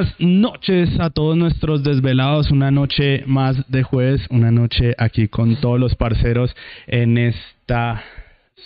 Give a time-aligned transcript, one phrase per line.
[0.00, 2.50] buenas noches a todos nuestros desvelados.
[2.50, 6.54] Una noche más de jueves, una noche aquí con todos los parceros
[6.86, 8.02] en esta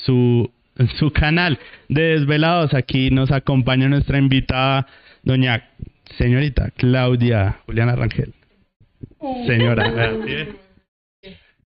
[0.04, 0.48] su,
[0.96, 1.58] su canal
[1.88, 2.72] de desvelados.
[2.72, 4.86] Aquí nos acompaña nuestra invitada,
[5.24, 5.70] doña
[6.18, 8.32] señorita Claudia Juliana Rangel.
[9.46, 10.12] Señora,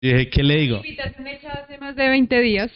[0.02, 0.76] Dije, ¿qué le digo?
[0.76, 2.70] Invitación hecha hace más de 20 días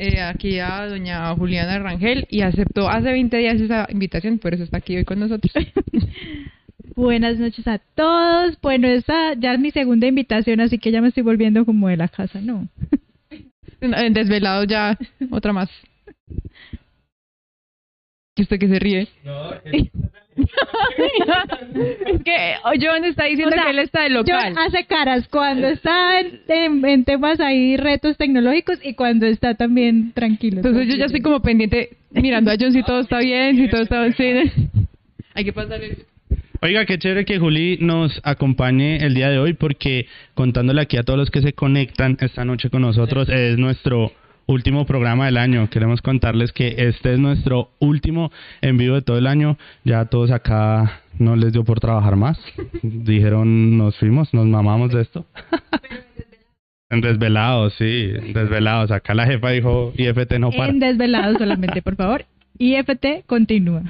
[0.00, 4.64] eh, aquí a doña Juliana Rangel y aceptó hace 20 días esa invitación, por eso
[4.64, 5.52] está aquí hoy con nosotros.
[6.96, 8.58] Buenas noches a todos.
[8.62, 11.98] Bueno, esta ya es mi segunda invitación, así que ya me estoy volviendo como de
[11.98, 12.66] la casa, ¿no?
[14.10, 14.98] Desvelado ya,
[15.30, 15.70] otra más.
[18.36, 19.08] ¿Y usted que se ríe?
[19.22, 19.90] No, es
[22.24, 24.54] que John está diciendo que él está de local.
[24.54, 30.12] John hace caras cuando está en, en, temas ahí, retos tecnológicos y cuando está también
[30.12, 30.58] tranquilo.
[30.58, 33.82] Entonces yo ya estoy como pendiente mirando a John si todo está bien, si todo
[33.82, 34.52] está bien.
[35.34, 36.06] Hay que pasarle.
[36.62, 41.02] Oiga, qué chévere que Juli nos acompañe el día de hoy porque contándole aquí a
[41.02, 44.12] todos los que se conectan esta noche con nosotros es nuestro
[44.46, 45.68] último programa del año.
[45.70, 49.56] Queremos contarles que este es nuestro último en vivo de todo el año.
[49.84, 52.38] Ya todos acá no les dio por trabajar más.
[52.82, 55.26] Dijeron, nos fuimos, nos mamamos de esto.
[56.90, 58.90] en desvelados, sí, desvelados.
[58.90, 60.70] Acá la jefa dijo, IFT no para.
[60.70, 62.24] En desvelados solamente, por favor.
[62.58, 63.82] IFT continúa.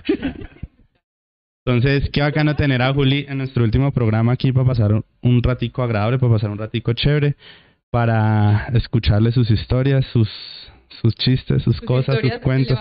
[1.66, 5.82] Entonces, qué bacano tener a Juli en nuestro último programa aquí para pasar un ratico
[5.82, 7.36] agradable, para pasar un ratico chévere
[7.90, 10.28] para escucharle sus historias, sus,
[11.00, 12.78] sus chistes, sus, cosas, sus cuentos,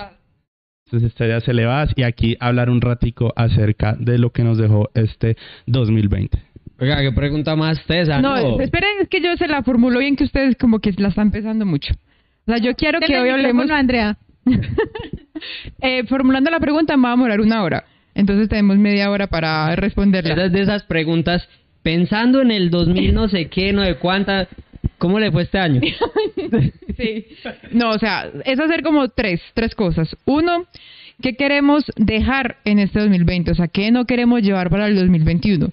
[0.90, 5.36] sus historias elevadas y aquí hablar un ratico acerca de lo que nos dejó este
[5.66, 6.38] 2020.
[6.80, 8.22] Oiga, qué pregunta más tesa.
[8.22, 11.32] No, esperen, es que yo se la formulo bien que ustedes como que la están
[11.32, 11.94] pensando mucho.
[12.46, 13.70] O sea, yo quiero que hoy hablemos...
[13.70, 14.18] Andrea.
[15.82, 17.86] eh, formulando la pregunta me va a demorar una hora.
[18.16, 20.34] Entonces tenemos media hora para responderla.
[20.34, 21.48] Esas de esas preguntas,
[21.84, 24.48] pensando en el 2000 no sé qué, no de cuánta,
[25.00, 25.82] ¿cómo le fue este año?
[27.00, 27.28] Sí.
[27.72, 30.18] No, o sea, es hacer como tres, tres cosas.
[30.26, 30.66] Uno,
[31.22, 33.52] ¿qué queremos dejar en este 2020?
[33.52, 35.72] O sea, ¿qué no queremos llevar para el 2021?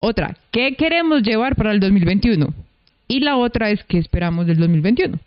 [0.00, 2.54] Otra, ¿qué queremos llevar para el 2021?
[3.06, 5.18] Y la otra es, ¿qué esperamos del 2021?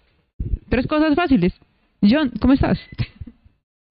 [0.69, 1.53] Tres cosas fáciles.
[2.01, 2.79] John, ¿cómo estás?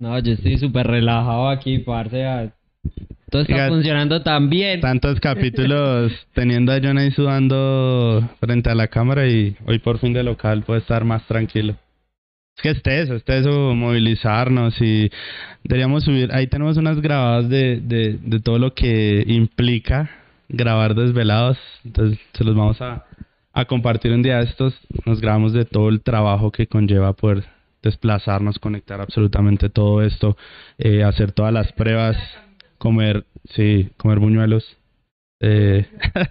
[0.00, 2.50] No, yo estoy súper relajado aquí, parce.
[3.30, 4.80] Todo está Oiga, funcionando tan bien.
[4.80, 10.12] Tantos capítulos teniendo a John ahí sudando frente a la cámara y hoy por fin
[10.12, 11.74] de local puede estar más tranquilo.
[12.56, 15.10] Es que esté eso, esté eso, movilizarnos y
[15.64, 20.08] deberíamos subir, ahí tenemos unas grabadas de, de, de todo lo que implica
[20.48, 23.04] grabar desvelados, entonces se los vamos a,
[23.52, 27.44] a compartir un día estos, nos grabamos de todo el trabajo que conlleva poder
[27.82, 30.36] desplazarnos, conectar absolutamente todo esto,
[30.78, 32.16] eh, hacer todas las pruebas,
[32.78, 33.24] comer,
[33.54, 34.76] sí, comer buñuelos.
[35.40, 35.86] Eh,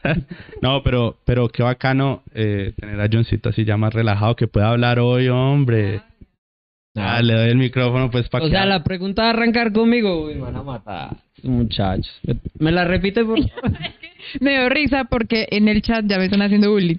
[0.61, 4.69] no, pero, pero qué bacano eh, tener a Johncito así ya más relajado, que pueda
[4.69, 6.01] hablar hoy, hombre.
[6.95, 10.35] Ah, le doy el micrófono pues para O sea, la pregunta de arrancar conmigo, uy,
[10.35, 12.11] me van a matar, muchachos.
[12.59, 13.71] ¿Me la repite, por favor?
[14.39, 16.97] Me dio risa porque en el chat ya me están haciendo bullying.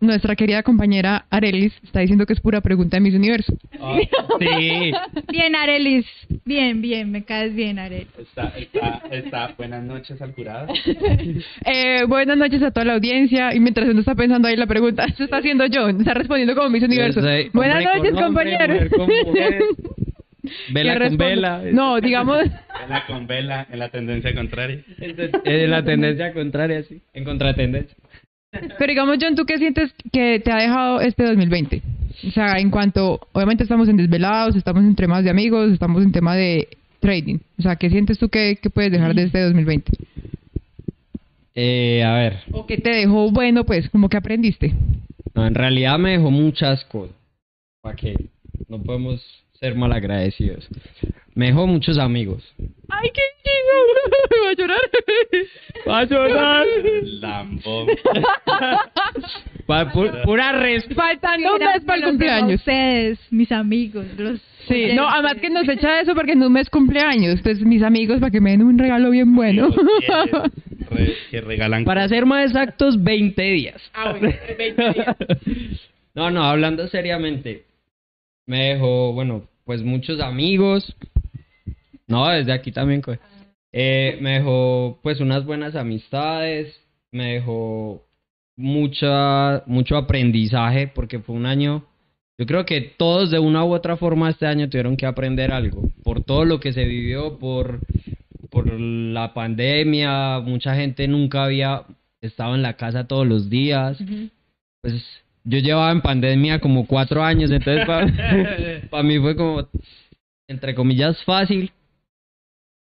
[0.00, 3.52] Nuestra querida compañera Arelis está diciendo que es pura pregunta de Miss Universo.
[3.80, 3.98] Ah,
[4.38, 4.92] sí,
[5.32, 6.06] Bien, Arelis.
[6.44, 8.06] Bien, bien, me caes bien, Arelis.
[8.16, 9.54] está, está, está.
[9.58, 10.72] Buenas noches al jurado.
[11.64, 13.54] Eh, buenas noches a toda la audiencia.
[13.54, 16.70] Y mientras uno está pensando ahí la pregunta, se está haciendo John, está respondiendo como
[16.70, 17.20] Miss Universo.
[17.20, 18.90] Yo soy Buenas noches, compañeros.
[20.72, 21.24] Vela ¿Qué con responde?
[21.26, 21.62] vela.
[21.72, 24.80] No, digamos, En la con vela, en la tendencia contraria.
[25.44, 27.02] Es la tendencia contraria, sí.
[27.12, 27.94] En contratendencia.
[28.50, 31.82] Pero digamos, John, ¿tú qué sientes que te ha dejado este 2020?
[32.26, 36.12] O sea, en cuanto, obviamente estamos en desvelados, estamos en temas de amigos, estamos en
[36.12, 36.68] tema de
[37.00, 37.38] trading.
[37.58, 39.92] O sea, ¿qué sientes tú que, que puedes dejar de este 2020?
[41.54, 44.74] Eh, a ver, ¿O qué te dejó bueno, pues, como que aprendiste?
[45.34, 47.14] no, en realidad me dejó muchas cosas.
[47.82, 48.14] ¿Para qué?
[48.68, 49.24] No podemos
[49.60, 50.68] ser malagradecidos.
[51.34, 52.42] Me dejó muchos amigos.
[52.90, 53.74] ¡Ay, qué chido!
[54.44, 54.80] ¡Va a llorar!
[55.88, 56.66] ¡Va a llorar!
[57.20, 57.86] Lambo.
[59.66, 60.94] Pa- pu- pura respuesta.
[61.02, 62.54] Faltando un mes para el cumpleaños.
[62.60, 66.68] Ustedes, mis amigos, los Sí, no, además que nos echa eso porque en un mes
[66.68, 67.36] cumpleaños.
[67.36, 69.68] Entonces, mis amigos, para que me den un regalo bien bueno.
[70.90, 73.80] Re- que regalan Para ser más exactos, 20 días.
[73.94, 75.16] Ah, bueno, 20 días.
[76.14, 77.62] No, no, hablando seriamente.
[78.46, 80.96] Me dejó, bueno, pues muchos amigos.
[82.08, 83.02] No, desde aquí también.
[83.72, 86.74] Eh, me dejó, pues, unas buenas amistades.
[87.12, 88.04] Me dejó
[88.56, 91.84] mucha, mucho aprendizaje porque fue un año.
[92.38, 95.90] Yo creo que todos de una u otra forma este año tuvieron que aprender algo.
[96.02, 97.80] Por todo lo que se vivió, por,
[98.50, 100.40] por la pandemia.
[100.40, 101.84] Mucha gente nunca había
[102.20, 104.02] estado en la casa todos los días
[104.80, 105.02] pues
[105.44, 109.68] yo llevaba en pandemia como cuatro años, entonces para mí fue como,
[110.46, 111.72] entre comillas, fácil,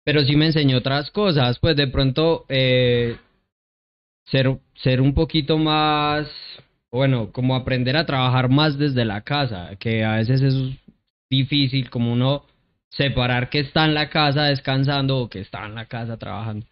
[0.07, 3.17] pero sí me enseñó otras cosas, pues de pronto eh,
[4.27, 6.31] ser, ser un poquito más,
[6.93, 10.55] bueno, como aprender a trabajar más desde la casa, que a veces es
[11.29, 12.45] difícil como uno
[12.89, 16.67] separar que está en la casa descansando o que está en la casa trabajando.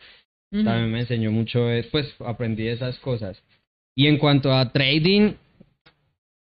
[0.52, 3.42] También me enseñó mucho, eh, pues aprendí esas cosas.
[3.96, 5.32] Y en cuanto a trading,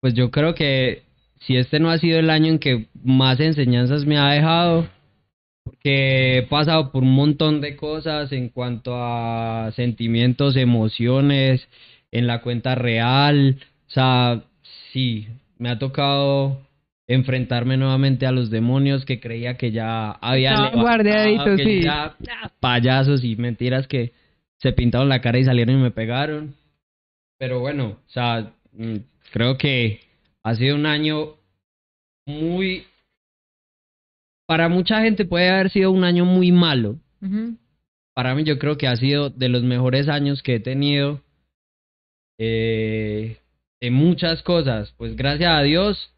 [0.01, 1.03] pues yo creo que
[1.39, 4.89] si este no ha sido el año en que más enseñanzas me ha dejado,
[5.63, 11.67] porque he pasado por un montón de cosas en cuanto a sentimientos, emociones,
[12.11, 14.43] en la cuenta real, o sea,
[14.91, 15.27] sí,
[15.57, 16.59] me ha tocado
[17.07, 21.81] enfrentarme nuevamente a los demonios que creía que ya había Estaban guardaditos, que sí.
[21.81, 22.15] ya,
[22.59, 24.13] payasos y mentiras que
[24.59, 26.55] se pintaron la cara y salieron y me pegaron.
[27.37, 28.97] Pero bueno, o sea, mm,
[29.31, 29.99] creo que
[30.43, 31.35] ha sido un año
[32.25, 32.85] muy...
[34.51, 36.99] Para mucha gente puede haber sido un año muy malo.
[38.13, 41.21] Para mí yo creo que ha sido de los mejores años que he tenido.
[42.37, 43.37] Eh,
[43.79, 44.93] en muchas cosas.
[44.97, 46.13] Pues gracias a Dios,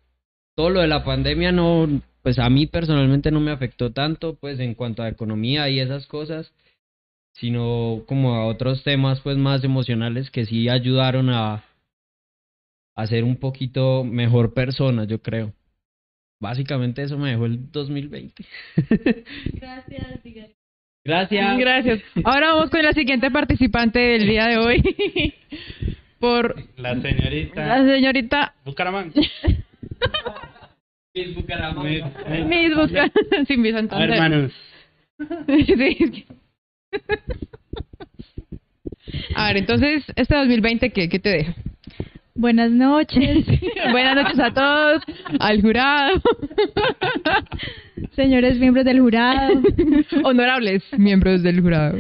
[0.56, 1.88] todo lo de la pandemia no,
[2.24, 6.08] pues a mí personalmente no me afectó tanto, pues en cuanto a economía y esas
[6.08, 6.52] cosas,
[7.34, 11.66] sino como a otros temas pues más emocionales que sí ayudaron a,
[12.96, 15.54] a ser un poquito mejor persona, yo creo.
[16.44, 18.44] Básicamente eso me dejó el 2020.
[19.54, 20.08] Gracias,
[21.06, 21.58] Gracias.
[21.58, 22.02] Gracias.
[22.26, 24.84] Ahora vamos con la siguiente participante del día de hoy.
[26.20, 27.66] Por La señorita.
[27.66, 29.14] la señorita Bucaramanga.
[31.16, 32.12] Miss Bucaramanga.
[32.46, 33.48] Miss.
[33.48, 34.10] Sin Miss A ver, Santander.
[34.12, 34.52] hermanos.
[35.48, 36.26] Sí.
[39.36, 41.56] A ver, entonces, este 2020, ¿qué, qué te deja?
[42.36, 43.46] Buenas noches,
[43.92, 45.04] Buenas noches a todos,
[45.40, 46.20] al jurado,
[48.16, 49.62] señores miembros del jurado.
[50.24, 52.00] honorables miembros del jurado.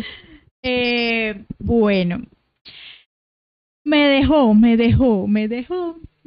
[0.63, 2.23] Eh, bueno,
[3.83, 5.97] me dejó, me dejó, me dejó.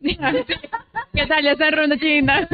[0.00, 2.48] ¿Qué tal esa ronda china?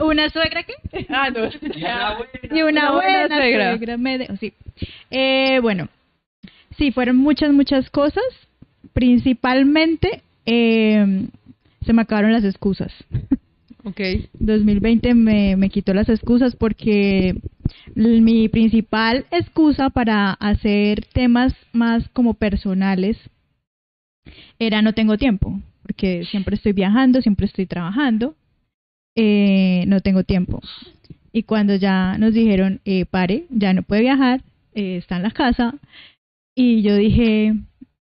[0.00, 0.74] ¿Una suegra qué?
[1.10, 1.50] Ah, no.
[2.56, 3.70] Y una, Una buena buena, suegra.
[3.76, 3.96] suegra.
[3.98, 4.54] me dejó, sí.
[5.10, 5.88] Eh, bueno,
[6.78, 8.24] sí, fueron muchas, muchas cosas.
[8.92, 11.26] Principalmente, eh,
[11.84, 12.92] se me acabaron las excusas.
[13.84, 14.00] Ok.
[14.34, 17.34] 2020 me, me quitó las excusas porque
[17.96, 23.16] mi principal excusa para hacer temas más como personales
[24.58, 28.36] era no tengo tiempo, porque siempre estoy viajando, siempre estoy trabajando,
[29.16, 30.60] eh, no tengo tiempo.
[31.32, 34.42] Y cuando ya nos dijeron, eh, pare, ya no puede viajar,
[34.74, 35.74] eh, está en la casa,
[36.54, 37.54] y yo dije,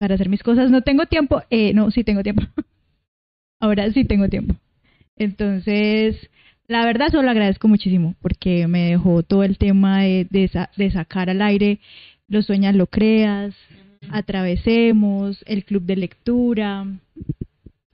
[0.01, 2.41] para hacer mis cosas no tengo tiempo, eh, no, sí tengo tiempo.
[3.61, 4.55] Ahora sí tengo tiempo.
[5.15, 6.17] Entonces,
[6.67, 10.89] la verdad solo agradezco muchísimo porque me dejó todo el tema de, de, sa- de
[10.89, 11.79] sacar al aire
[12.27, 13.53] los sueñas lo creas,
[14.09, 16.87] atravesemos, el club de lectura.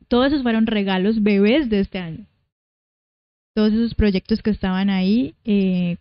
[0.08, 2.26] Todos esos fueron regalos bebés de este año.
[3.54, 5.98] Todos esos proyectos que estaban ahí eh,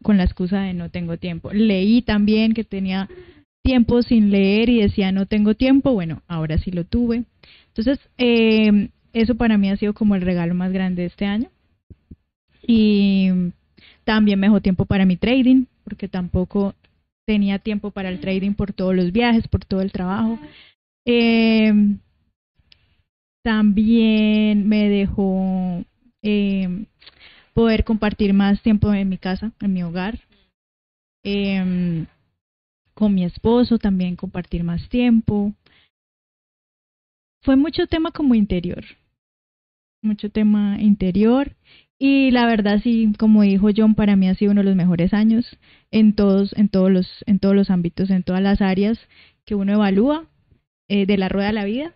[0.00, 1.52] con la excusa de no tengo tiempo.
[1.52, 3.10] Leí también que tenía
[3.64, 5.92] tiempo sin leer y decía no tengo tiempo.
[5.92, 7.24] Bueno, ahora sí lo tuve.
[7.68, 11.48] Entonces, eh, eso para mí ha sido como el regalo más grande de este año.
[12.66, 13.30] Y
[14.04, 16.74] también me dejó tiempo para mi trading, porque tampoco
[17.26, 20.38] tenía tiempo para el trading por todos los viajes, por todo el trabajo.
[21.06, 21.72] Eh,
[23.42, 25.84] también me dejó
[26.22, 26.84] eh,
[27.54, 30.18] poder compartir más tiempo en mi casa, en mi hogar.
[31.22, 32.04] Eh,
[32.94, 35.52] con mi esposo también compartir más tiempo.
[37.42, 38.84] Fue mucho tema como interior,
[40.02, 41.54] mucho tema interior
[41.98, 45.12] y la verdad sí, como dijo John, para mí ha sido uno de los mejores
[45.12, 45.58] años
[45.90, 48.98] en todos, en todos los, en todos los ámbitos, en todas las áreas
[49.44, 50.28] que uno evalúa
[50.88, 51.94] eh, de la rueda de la vida,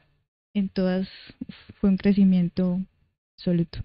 [0.54, 1.08] en todas
[1.80, 2.80] fue un crecimiento
[3.36, 3.80] absoluto.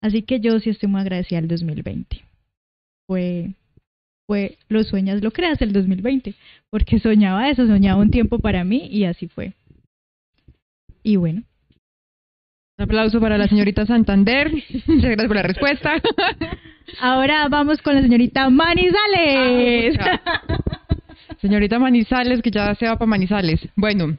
[0.00, 2.22] Así que yo sí estoy muy agradecida al 2020.
[3.06, 3.54] Fue,
[4.26, 6.34] fue los sueños lo creas el 2020,
[6.70, 9.52] porque soñaba eso, soñaba un tiempo para mí y así fue.
[11.02, 11.42] Y bueno,
[12.78, 14.50] Un aplauso para la señorita Santander.
[14.86, 15.92] Muchas gracias por la respuesta.
[17.00, 19.98] ahora vamos con la señorita Manizales.
[20.00, 20.58] Ah,
[21.40, 23.60] Señorita Manizales, que ya se va para Manizales.
[23.76, 24.16] Bueno,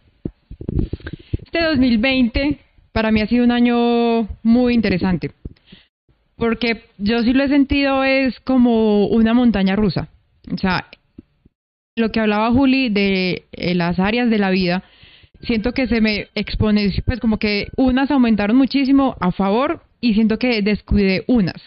[1.44, 2.60] este 2020
[2.92, 5.32] para mí ha sido un año muy interesante.
[6.38, 10.10] Porque yo sí lo he sentido es como una montaña rusa.
[10.52, 10.88] O sea,
[11.96, 14.84] lo que hablaba Juli de eh, las áreas de la vida,
[15.42, 20.38] siento que se me expone, pues como que unas aumentaron muchísimo a favor y siento
[20.38, 21.62] que descuidé unas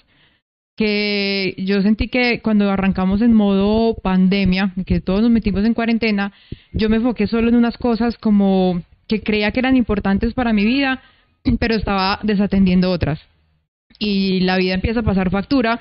[0.78, 6.32] que yo sentí que cuando arrancamos en modo pandemia, que todos nos metimos en cuarentena,
[6.72, 10.64] yo me enfoqué solo en unas cosas como que creía que eran importantes para mi
[10.64, 11.02] vida,
[11.58, 13.18] pero estaba desatendiendo otras.
[13.98, 15.78] Y la vida empieza a pasar factura,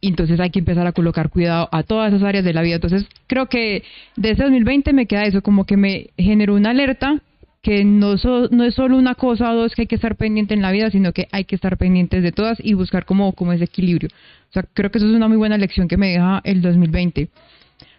[0.00, 2.76] y entonces hay que empezar a colocar cuidado a todas esas áreas de la vida.
[2.76, 3.82] Entonces creo que
[4.16, 7.20] de este 2020 me queda eso, como que me generó una alerta
[7.62, 10.54] que no, so- no es solo una cosa o dos que hay que estar pendiente
[10.54, 13.52] en la vida, sino que hay que estar pendientes de todas y buscar como, como
[13.52, 14.08] ese equilibrio.
[14.48, 17.28] O sea, creo que eso es una muy buena lección que me deja el 2020.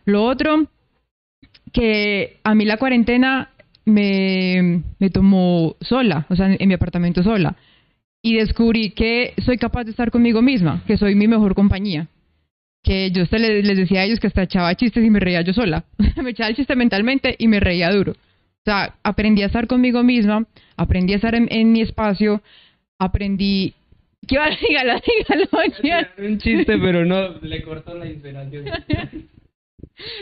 [0.05, 0.67] Lo otro,
[1.73, 3.49] que a mí la cuarentena
[3.85, 7.55] me, me tomó sola, o sea, en mi apartamento sola.
[8.21, 12.07] Y descubrí que soy capaz de estar conmigo misma, que soy mi mejor compañía.
[12.83, 15.41] Que yo hasta le- les decía a ellos que hasta echaba chistes y me reía
[15.41, 15.85] yo sola.
[16.23, 18.11] me echaba el chiste mentalmente y me reía duro.
[18.13, 20.45] O sea, aprendí a estar conmigo misma,
[20.75, 22.41] aprendí a estar en, en mi espacio,
[22.99, 23.73] aprendí...
[24.27, 24.49] ¿Qué va?
[24.49, 24.99] Dígalo,
[25.81, 26.07] dígalo.
[26.29, 28.65] Un chiste, pero no, le cortó la inspiración.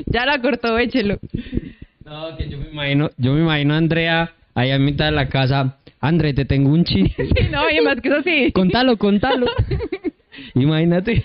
[0.08, 1.20] Ya la cortó, échelo.
[2.04, 5.30] No, que yo me imagino, yo me imagino a Andrea ahí a mitad de la
[5.30, 5.77] casa.
[6.08, 7.26] André, te tengo un chiste.
[7.38, 8.52] Sí, no, y más que eso sí.
[8.52, 9.46] Contalo, contalo.
[10.56, 11.24] Imagínate.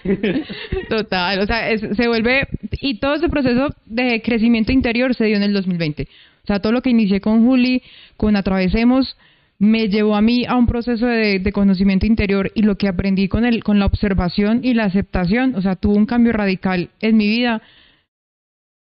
[0.89, 2.47] Total, o sea, es- se vuelve...
[2.81, 6.03] Y todo ese proceso de crecimiento interior se dio en el 2020.
[6.43, 7.83] O sea, todo lo que inicié con Juli,
[8.17, 9.17] con Atravesemos,
[9.59, 13.29] me llevó a mí a un proceso de, de conocimiento interior y lo que aprendí
[13.29, 17.17] con, el, con la observación y la aceptación, o sea, tuvo un cambio radical en
[17.17, 17.63] mi vida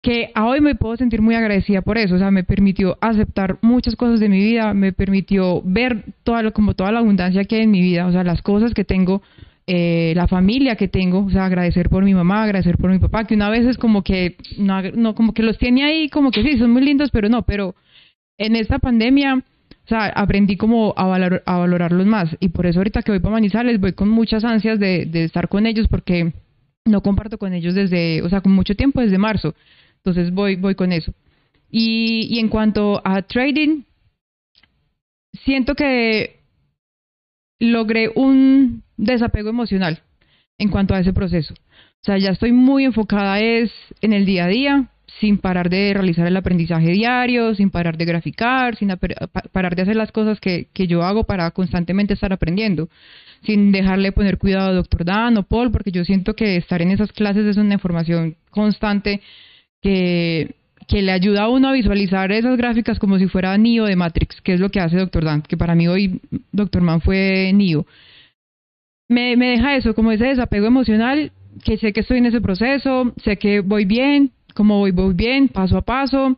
[0.05, 3.57] que a hoy me puedo sentir muy agradecida por eso, o sea, me permitió aceptar
[3.63, 7.55] muchas cosas de mi vida, me permitió ver toda lo, como toda la abundancia que
[7.55, 9.23] hay en mi vida, o sea, las cosas que tengo
[9.65, 13.23] eh, la familia que tengo, o sea, agradecer por mi mamá, agradecer por mi papá,
[13.23, 16.43] que una vez es como que, no, no, como que los tiene ahí, como que
[16.43, 17.73] sí, son muy lindos, pero no, pero
[18.37, 22.29] en esta pandemia, o sea, aprendí como a, valor, a valorarlos más.
[22.39, 25.47] Y por eso ahorita que voy para Manizales voy con muchas ansias de, de estar
[25.47, 26.31] con ellos porque
[26.85, 29.55] no comparto con ellos desde, o sea, con mucho tiempo, desde marzo,
[30.05, 31.13] entonces voy, voy con eso.
[31.69, 33.83] Y, y en cuanto a trading,
[35.43, 36.41] siento que
[37.59, 40.03] logré un desapego emocional
[40.59, 41.53] en cuanto a ese proceso.
[41.53, 43.71] O sea, ya estoy muy enfocada es
[44.01, 48.05] en el día a día, sin parar de realizar el aprendizaje diario, sin parar de
[48.05, 48.89] graficar, sin
[49.51, 52.89] parar de hacer las cosas que, que yo hago para constantemente estar aprendiendo,
[53.43, 56.91] sin dejarle poner cuidado a doctor Dan o Paul, porque yo siento que estar en
[56.91, 59.21] esas clases es una información constante
[59.85, 60.55] que
[60.87, 64.41] que le ayuda a uno a visualizar esas gráficas como si fuera Neo de Matrix,
[64.41, 67.85] que es lo que hace Doctor Dan, que para mí hoy Doctor Man fue Neo.
[69.07, 71.31] Me, me deja eso, como ese desapego emocional,
[71.63, 75.47] que sé que estoy en ese proceso, sé que voy bien, como voy, voy bien,
[75.47, 76.37] paso a paso,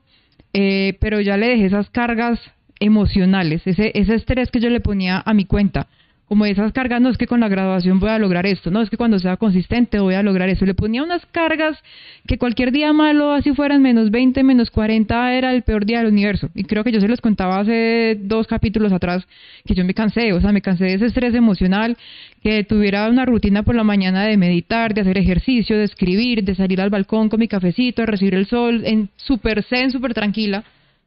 [0.53, 2.39] eh, pero ya le dejé esas cargas
[2.79, 5.87] emocionales, ese, ese estrés que yo le ponía a mi cuenta
[6.27, 8.89] como esas cargas, no es que con la graduación voy a lograr esto, no es
[8.89, 10.65] que cuando sea consistente voy a lograr eso.
[10.65, 11.81] Le ponía unas cargas
[12.27, 16.07] que cualquier día malo, así fueran menos 20, menos 40, era el peor día del
[16.07, 16.49] universo.
[16.53, 19.25] Y creo que yo se los contaba hace dos capítulos atrás
[19.65, 21.97] que yo me cansé, o sea, me cansé de ese estrés emocional,
[22.43, 26.55] que tuviera una rutina por la mañana de meditar, de hacer ejercicio, de escribir, de
[26.55, 30.65] salir al balcón con mi cafecito, de recibir el sol en súper zen, súper tranquila.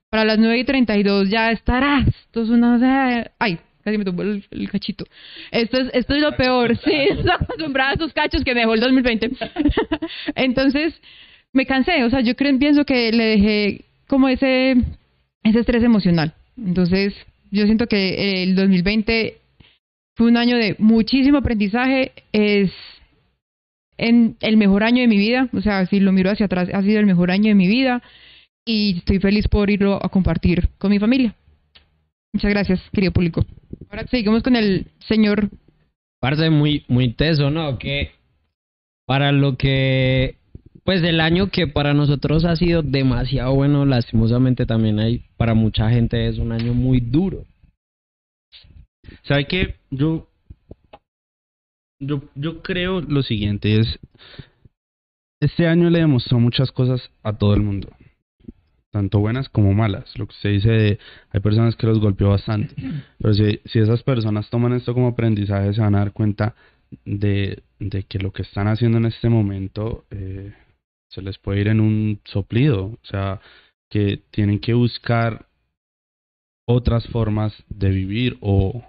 [0.09, 2.05] Para las 9 y 32 ya estará.
[2.09, 3.31] Esto es una...
[3.39, 5.05] Ay, Casi me tumbó el, cachito.
[5.51, 6.77] Esto es, esto es lo peor.
[6.79, 9.31] Sí, estoy acostumbrada a esos cachos que me dejó el 2020.
[10.35, 11.01] Entonces,
[11.53, 12.05] me cansé.
[12.05, 14.77] O sea, yo creo, pienso que le dejé como ese,
[15.43, 16.35] ese estrés emocional.
[16.57, 17.15] Entonces,
[17.51, 19.39] yo siento que el 2020
[20.17, 22.13] fue un año de muchísimo aprendizaje.
[22.33, 22.71] Es
[23.97, 25.49] en el mejor año de mi vida.
[25.53, 28.03] O sea, si lo miro hacia atrás, ha sido el mejor año de mi vida.
[28.65, 31.35] Y estoy feliz por irlo a compartir con mi familia.
[32.33, 33.45] Muchas gracias, querido público.
[33.89, 35.49] Ahora seguimos con el señor.
[36.21, 37.79] Parte muy, muy teso, ¿no?
[37.79, 38.13] Que
[39.07, 40.37] para lo que.
[40.85, 45.25] Pues el año que para nosotros ha sido demasiado bueno, lastimosamente también hay.
[45.37, 47.45] Para mucha gente es un año muy duro.
[49.23, 49.77] ¿Sabe qué?
[49.91, 50.27] Yo.
[51.99, 53.99] Yo, yo creo lo siguiente: es.
[55.41, 57.89] Este año le demostró muchas cosas a todo el mundo
[58.91, 60.17] tanto buenas como malas.
[60.19, 60.99] Lo que se dice
[61.31, 62.75] hay personas que los golpeó bastante.
[63.19, 66.55] Pero si, si esas personas toman esto como aprendizaje, se van a dar cuenta
[67.05, 70.53] de, de que lo que están haciendo en este momento eh,
[71.09, 72.87] se les puede ir en un soplido.
[72.87, 73.41] O sea,
[73.89, 75.47] que tienen que buscar
[76.67, 78.85] otras formas de vivir o,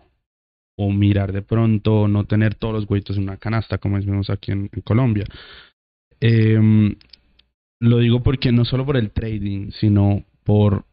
[0.78, 4.52] o mirar de pronto, no tener todos los hueitos en una canasta, como decimos aquí
[4.52, 5.26] en, Colombia.
[6.20, 6.96] Eh,
[7.82, 10.86] lo digo porque no solo por el trading, sino por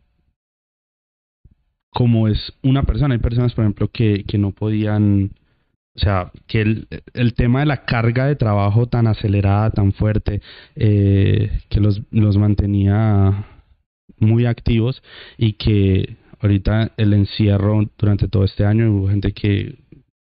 [1.90, 3.14] cómo es una persona.
[3.14, 5.32] Hay personas, por ejemplo, que, que no podían,
[5.94, 10.40] o sea, que el, el tema de la carga de trabajo tan acelerada, tan fuerte,
[10.76, 13.46] eh, que los, los mantenía
[14.18, 15.02] muy activos
[15.36, 19.76] y que ahorita el encierro durante todo este año hubo gente que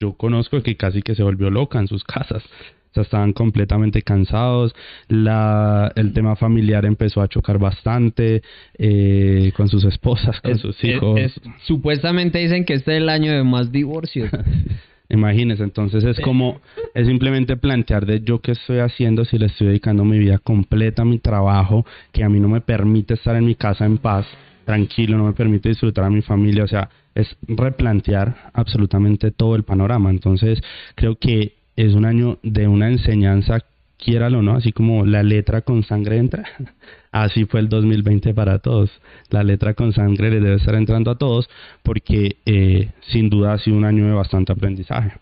[0.00, 2.44] yo conozco que casi que se volvió loca en sus casas
[2.94, 4.74] sea, estaban completamente cansados,
[5.08, 8.42] la, el tema familiar empezó a chocar bastante
[8.78, 11.20] eh, con sus esposas, con sus hijos.
[11.64, 14.30] supuestamente dicen que este es el año de más divorcios.
[15.10, 16.60] Imagínense, entonces es como,
[16.94, 21.02] es simplemente plantear de yo qué estoy haciendo si le estoy dedicando mi vida completa
[21.02, 24.26] a mi trabajo, que a mí no me permite estar en mi casa en paz,
[24.64, 29.62] tranquilo, no me permite disfrutar a mi familia, o sea, es replantear absolutamente todo el
[29.62, 30.10] panorama.
[30.10, 30.60] Entonces,
[30.94, 33.60] creo que es un año de una enseñanza,
[33.96, 36.44] quiéralo o no, así como la letra con sangre entra.
[37.12, 38.90] Así fue el 2020 para todos.
[39.30, 41.48] La letra con sangre le debe estar entrando a todos
[41.84, 45.12] porque eh, sin duda ha sido un año de bastante aprendizaje.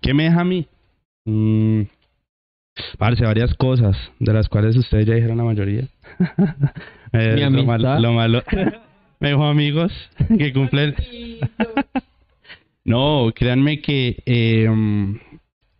[0.00, 0.66] ¿Qué me deja a mí?
[1.26, 1.82] Mm,
[2.96, 5.86] parece varias cosas, de las cuales ustedes ya dijeron la mayoría.
[7.12, 8.42] Eh, lo malo, lo malo.
[9.20, 9.92] me dijo amigos
[10.36, 10.94] que cumplen.
[12.84, 14.68] no, créanme que eh,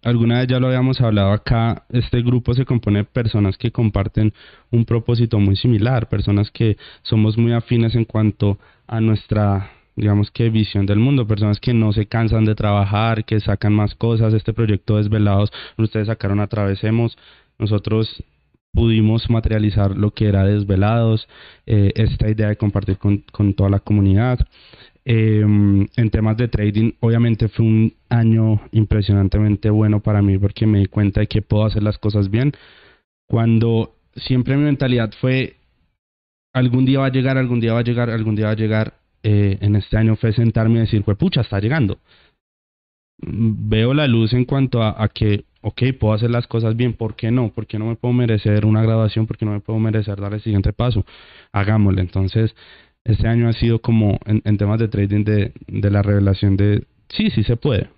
[0.07, 4.33] alguna vez ya lo habíamos hablado acá, este grupo se compone de personas que comparten
[4.71, 10.51] un propósito muy similar, personas que somos muy afines en cuanto a nuestra digamos que
[10.51, 14.53] visión del mundo, personas que no se cansan de trabajar, que sacan más cosas, este
[14.53, 17.17] proyecto Desvelados, ustedes sacaron Atravesemos,
[17.59, 18.23] nosotros
[18.73, 21.27] pudimos materializar lo que era Desvelados,
[21.65, 24.39] eh, esta idea de compartir con, con toda la comunidad.
[25.09, 30.81] Em, en temas de trading, obviamente fue un año impresionantemente bueno para mí porque me
[30.81, 32.51] di cuenta de que puedo hacer las cosas bien.
[33.29, 35.59] Cuando siempre mi mentalidad fue,
[36.53, 38.95] algún día va a llegar, algún día va a llegar, algún día va a llegar,
[39.23, 42.01] eh, en este año fue sentarme y decir, pues pucha, está llegando.
[43.19, 47.15] Veo la luz en cuanto a, a que, ok, puedo hacer las cosas bien, ¿por
[47.15, 47.51] qué no?
[47.53, 49.29] ¿Por qué no me puedo merecer una graduación?
[49.29, 51.07] ¿Por qué no me puedo merecer dar el siguiente paso?
[51.53, 52.01] Hagámosle.
[52.01, 52.57] Entonces,
[53.07, 56.85] este año ha sido como en, en temas de trading de, de la revelación de,
[57.09, 57.89] sí, sí se puede.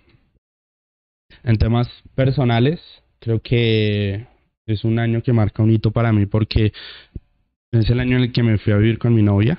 [1.43, 2.79] En temas personales,
[3.19, 4.27] creo que
[4.67, 6.73] es un año que marca un hito para mí porque
[7.71, 9.57] es el año en el que me fui a vivir con mi novia.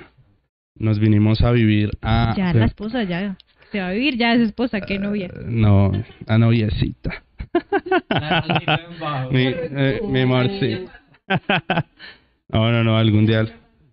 [0.76, 2.32] Nos vinimos a vivir a...
[2.36, 3.36] Ya, la esposa, ya.
[3.72, 5.26] Se va a vivir, ya es esposa, qué novia.
[5.26, 5.90] Eh, No,
[6.26, 7.24] a noviecita.
[9.32, 10.90] mi, eh, mi amorcito.
[12.48, 13.40] no, no, no, algún día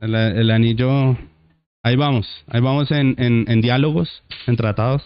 [0.01, 1.17] el, el anillo...
[1.83, 5.03] Ahí vamos, ahí vamos en, en, en diálogos, en tratados.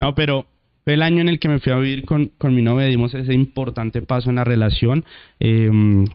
[0.00, 0.46] no, pero
[0.84, 3.14] fue el año en el que me fui a vivir con, con mi novia, dimos
[3.14, 5.04] ese importante paso en la relación,
[5.40, 5.70] eh,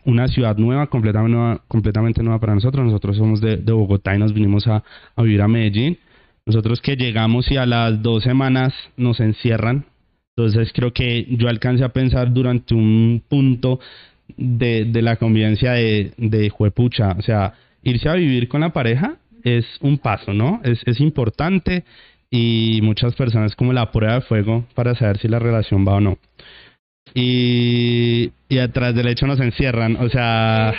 [0.06, 2.86] una ciudad nueva completamente, nueva, completamente nueva para nosotros.
[2.86, 4.84] Nosotros somos de, de Bogotá y nos vinimos a,
[5.16, 5.98] a vivir a Medellín.
[6.46, 9.86] Nosotros que llegamos y a las dos semanas nos encierran,
[10.38, 13.80] entonces creo que yo alcancé a pensar durante un punto
[14.38, 19.18] de, de la convivencia de, de juepucha, o sea, irse a vivir con la pareja
[19.44, 20.62] es un paso, ¿no?
[20.64, 21.84] Es, es importante
[22.32, 26.02] y muchas personas como la prueba de fuego para saber si la relación va o
[26.02, 26.18] no.
[27.14, 30.74] Y, y atrás del hecho nos encierran, o sea,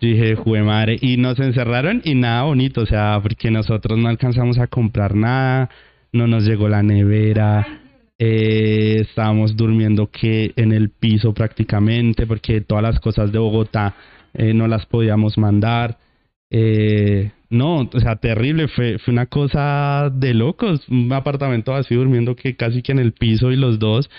[0.00, 4.58] dije, jue madre, y nos encerraron y nada bonito, o sea, porque nosotros no alcanzamos
[4.58, 5.70] a comprar nada,
[6.12, 7.66] no nos llegó la nevera,
[8.18, 13.94] eh, estábamos durmiendo que en el piso prácticamente, porque todas las cosas de Bogotá
[14.34, 15.98] eh, no las podíamos mandar.
[16.50, 22.34] Eh, no, o sea, terrible, fue, fue una cosa de locos, un apartamento así durmiendo
[22.36, 24.10] que casi que en el piso y los dos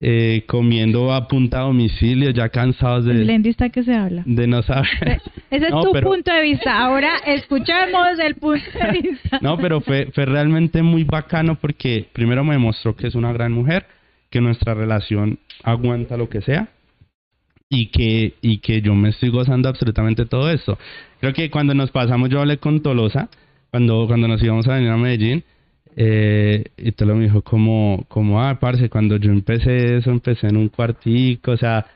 [0.00, 4.22] eh, comiendo a punta a domicilio, ya cansados de, Lendy está que se habla.
[4.26, 5.20] de no saber.
[5.50, 6.78] Ese es No, tu pero- punto de vista.
[6.78, 9.38] Ahora escuchemos el punto de vista.
[9.42, 13.50] No, pero fue, fue realmente muy bacano porque primero me demostró que es una gran
[13.52, 13.86] mujer,
[14.30, 16.68] que nuestra relación aguanta lo que sea
[17.68, 20.78] y que, y que yo me estoy gozando absolutamente todo esto.
[21.20, 23.28] Creo que cuando nos pasamos, yo hablé con Tolosa,
[23.70, 25.44] cuando, cuando nos íbamos a venir a Medellín,
[25.96, 30.56] eh, y Tolo me dijo como, como, ah, parce, cuando yo empecé eso, empecé en
[30.56, 31.86] un cuartico, o sea,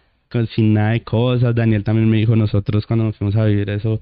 [0.54, 1.54] sin nada de cosas.
[1.54, 4.00] Daniel también me dijo, nosotros cuando nos fuimos a vivir eso,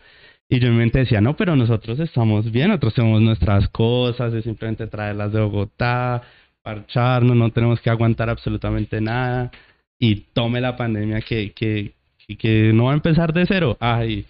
[0.49, 4.45] y yo en mente decía, no, pero nosotros estamos bien, nosotros tenemos nuestras cosas, es
[4.45, 6.23] simplemente traerlas de Bogotá,
[6.63, 9.51] parcharnos, no tenemos que aguantar absolutamente nada.
[10.01, 11.93] Y tome la pandemia que, que,
[12.39, 13.77] que, no va a empezar de cero.
[13.79, 14.25] Ay,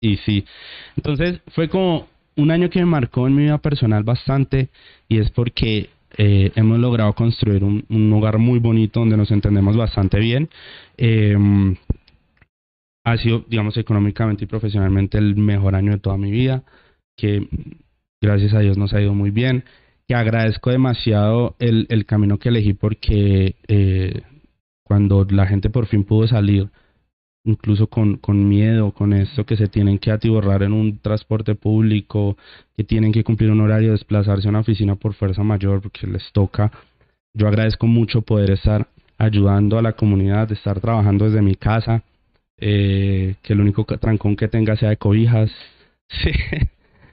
[0.00, 0.44] y sí.
[0.96, 4.68] Entonces fue como un año que me marcó en mi vida personal bastante
[5.08, 9.76] y es porque eh, hemos logrado construir un, un hogar muy bonito donde nos entendemos
[9.76, 10.50] bastante bien.
[10.98, 11.36] Eh,
[13.04, 16.62] ha sido, digamos, económicamente y profesionalmente el mejor año de toda mi vida,
[17.16, 17.48] que
[18.20, 19.64] gracias a Dios nos ha ido muy bien,
[20.06, 24.22] que agradezco demasiado el, el camino que elegí porque eh,
[24.84, 26.68] cuando la gente por fin pudo salir,
[27.44, 32.36] incluso con, con miedo, con esto que se tienen que atiborrar en un transporte público,
[32.76, 36.30] que tienen que cumplir un horario, desplazarse a una oficina por fuerza mayor porque les
[36.32, 36.70] toca.
[37.34, 42.02] Yo agradezco mucho poder estar ayudando a la comunidad, estar trabajando desde mi casa,
[42.58, 45.50] eh, que el único trancón que tenga sea de cobijas.
[46.22, 46.30] Sí,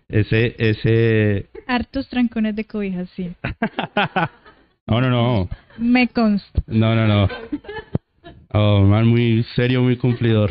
[0.10, 1.46] ese, ese...
[1.68, 3.32] Hartos trancones de cobijas, sí.
[4.88, 6.64] No, no, no, Me consta.
[6.68, 7.30] no, no, no.
[8.52, 10.50] Oh, man, muy serio, muy cumplidor.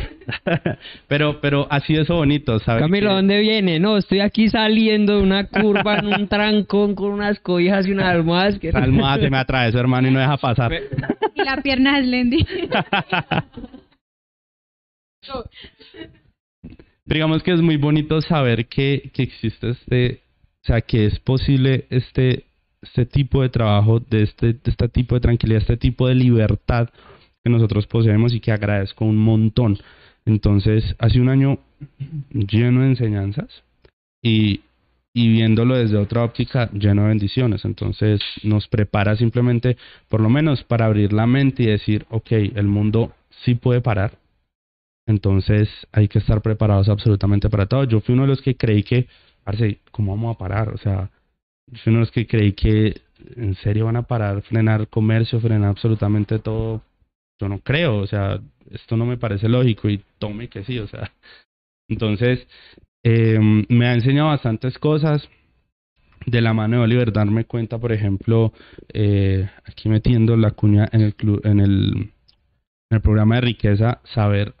[1.09, 2.81] pero, pero así eso bonito, ¿sabes?
[2.81, 3.77] Camilo, ¿dónde viene?
[3.77, 8.05] No, estoy aquí saliendo de una curva en un trancón con unas cobijas y unas
[8.05, 8.57] almohadas.
[8.57, 8.69] Que...
[8.69, 10.71] Esa almohada se me atravesó, hermano, y no deja pasar.
[11.35, 12.47] Y la pierna es Lendy.
[17.05, 20.21] digamos que es muy bonito saber que, que existe este,
[20.63, 22.45] o sea, que es posible este,
[22.81, 26.89] este tipo de trabajo, de este, de este tipo de tranquilidad, este tipo de libertad
[27.43, 29.77] que nosotros poseemos y que agradezco un montón.
[30.25, 31.59] Entonces, hace un año
[32.31, 33.63] lleno de enseñanzas
[34.21, 34.61] y,
[35.13, 37.65] y viéndolo desde otra óptica lleno de bendiciones.
[37.65, 42.67] Entonces, nos prepara simplemente, por lo menos, para abrir la mente y decir, ok, el
[42.67, 43.13] mundo
[43.43, 44.19] sí puede parar,
[45.09, 47.83] entonces hay que estar preparados absolutamente para todo.
[47.85, 49.07] Yo fui uno de los que creí que,
[49.43, 50.69] parce, ¿cómo vamos a parar?
[50.69, 51.09] O sea,
[52.13, 53.01] que creí que
[53.35, 56.81] en serio van a parar, frenar comercio, frenar absolutamente todo.
[57.39, 58.39] Yo no creo, o sea,
[58.71, 61.11] esto no me parece lógico y tome que sí, o sea.
[61.89, 62.47] Entonces,
[63.03, 65.27] eh, me ha enseñado bastantes cosas.
[66.25, 68.53] de la mano de Oliver darme cuenta, por ejemplo,
[68.93, 71.93] eh, aquí metiendo la cuña en el, club, en el,
[72.89, 74.53] en el programa de riqueza, saber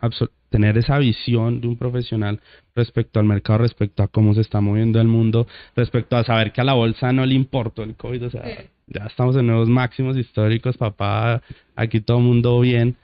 [0.49, 2.39] tener esa visión de un profesional
[2.75, 6.61] respecto al mercado, respecto a cómo se está moviendo el mundo, respecto a saber que
[6.61, 8.43] a la bolsa no le importó el COVID, o sea,
[8.87, 11.41] ya estamos en nuevos máximos históricos, papá,
[11.75, 12.95] aquí todo el mundo bien.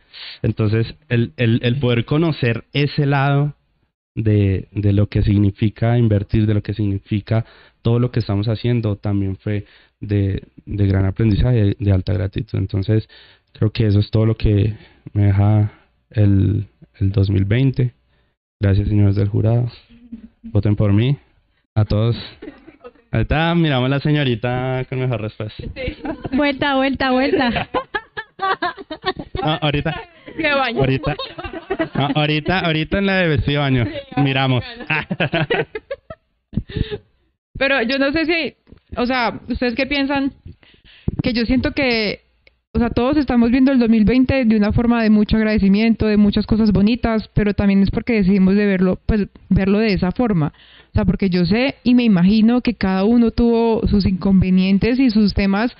[0.42, 3.54] Entonces, el, el, el poder conocer ese lado
[4.16, 7.46] de, de lo que significa invertir, de lo que significa
[7.82, 9.66] todo lo que estamos haciendo, también fue
[10.00, 12.58] de, de gran aprendizaje, de alta gratitud.
[12.58, 13.08] Entonces,
[13.52, 14.76] creo que eso es todo lo que
[15.14, 15.72] me deja
[16.10, 16.68] el,
[17.00, 17.94] el 2020.
[18.60, 19.72] Gracias, señores del jurado.
[20.44, 21.18] Voten por mí.
[21.76, 22.16] A todos.
[23.12, 25.64] Ahorita miramos a la señorita con mejor respuesta.
[26.32, 27.70] Vuelta, vuelta, vuelta.
[29.42, 29.96] No, ahorita.
[30.78, 31.16] Ahorita.
[31.94, 33.86] No, ahorita, ahorita en la de vestido baño.
[34.18, 34.64] Miramos.
[37.58, 38.56] Pero yo no sé si,
[38.98, 40.34] o sea, ¿ustedes qué piensan?
[41.24, 42.25] Que yo siento que
[42.76, 46.46] o sea, todos estamos viendo el 2020 de una forma de mucho agradecimiento, de muchas
[46.46, 50.52] cosas bonitas, pero también es porque decidimos de verlo, pues, verlo de esa forma.
[50.90, 55.10] O sea, porque yo sé y me imagino que cada uno tuvo sus inconvenientes y
[55.10, 55.72] sus temas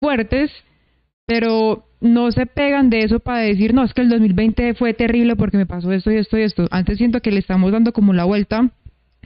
[0.00, 0.52] fuertes,
[1.26, 5.34] pero no se pegan de eso para decir, no, es que el 2020 fue terrible
[5.34, 6.68] porque me pasó esto y esto y esto.
[6.70, 8.70] Antes siento que le estamos dando como la vuelta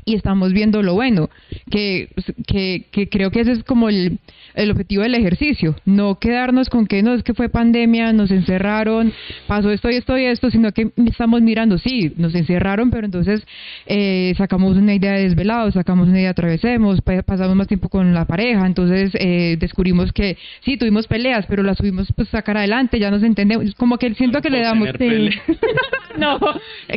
[0.05, 1.31] y estamos viendo lo bueno,
[1.71, 2.09] que,
[2.47, 4.19] que, que creo que ese es como el,
[4.55, 9.13] el, objetivo del ejercicio, no quedarnos con que no es que fue pandemia, nos encerraron,
[9.47, 13.43] pasó esto y esto y esto, sino que estamos mirando, sí, nos encerraron, pero entonces
[13.87, 18.13] eh, sacamos una idea de desvelado, sacamos una idea de atravesemos, pasamos más tiempo con
[18.13, 22.99] la pareja, entonces eh, descubrimos que sí, tuvimos peleas, pero las tuvimos pues sacar adelante,
[22.99, 24.89] ya nos entendemos, como que siento que le damos...
[26.19, 26.39] no,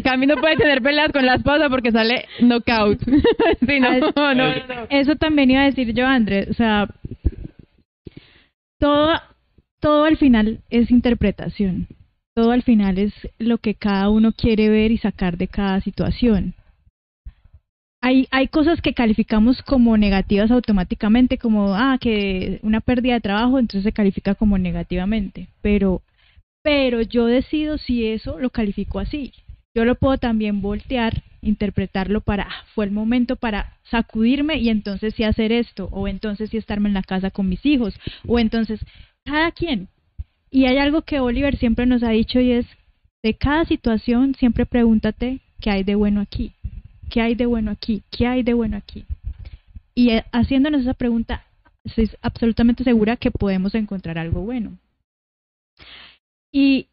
[0.04, 2.26] Camino puede tener peleas con la esposa porque sale
[4.90, 6.50] Eso también iba a decir yo, Andrés.
[6.50, 6.88] O sea,
[8.80, 9.14] todo,
[9.80, 11.88] todo al final es interpretación.
[12.36, 16.54] Todo al final es lo que cada uno quiere ver y sacar de cada situación.
[18.02, 23.58] Hay, hay cosas que calificamos como negativas automáticamente, como, ah, que una pérdida de trabajo,
[23.58, 25.48] entonces se califica como negativamente.
[25.62, 26.02] Pero,
[26.62, 29.34] pero yo decido si eso lo califico así.
[29.74, 35.14] Yo lo puedo también voltear interpretarlo para, ah, fue el momento para sacudirme y entonces
[35.16, 37.94] sí hacer esto, o entonces sí estarme en la casa con mis hijos,
[38.28, 38.80] o entonces,
[39.24, 39.88] cada quien.
[40.50, 42.66] Y hay algo que Oliver siempre nos ha dicho y es,
[43.24, 46.54] de cada situación siempre pregúntate qué hay de bueno aquí,
[47.10, 49.06] qué hay de bueno aquí, qué hay de bueno aquí.
[49.94, 51.46] Y eh, haciéndonos esa pregunta,
[51.84, 54.78] estoy absolutamente segura que podemos encontrar algo bueno.
[56.52, 56.88] Y,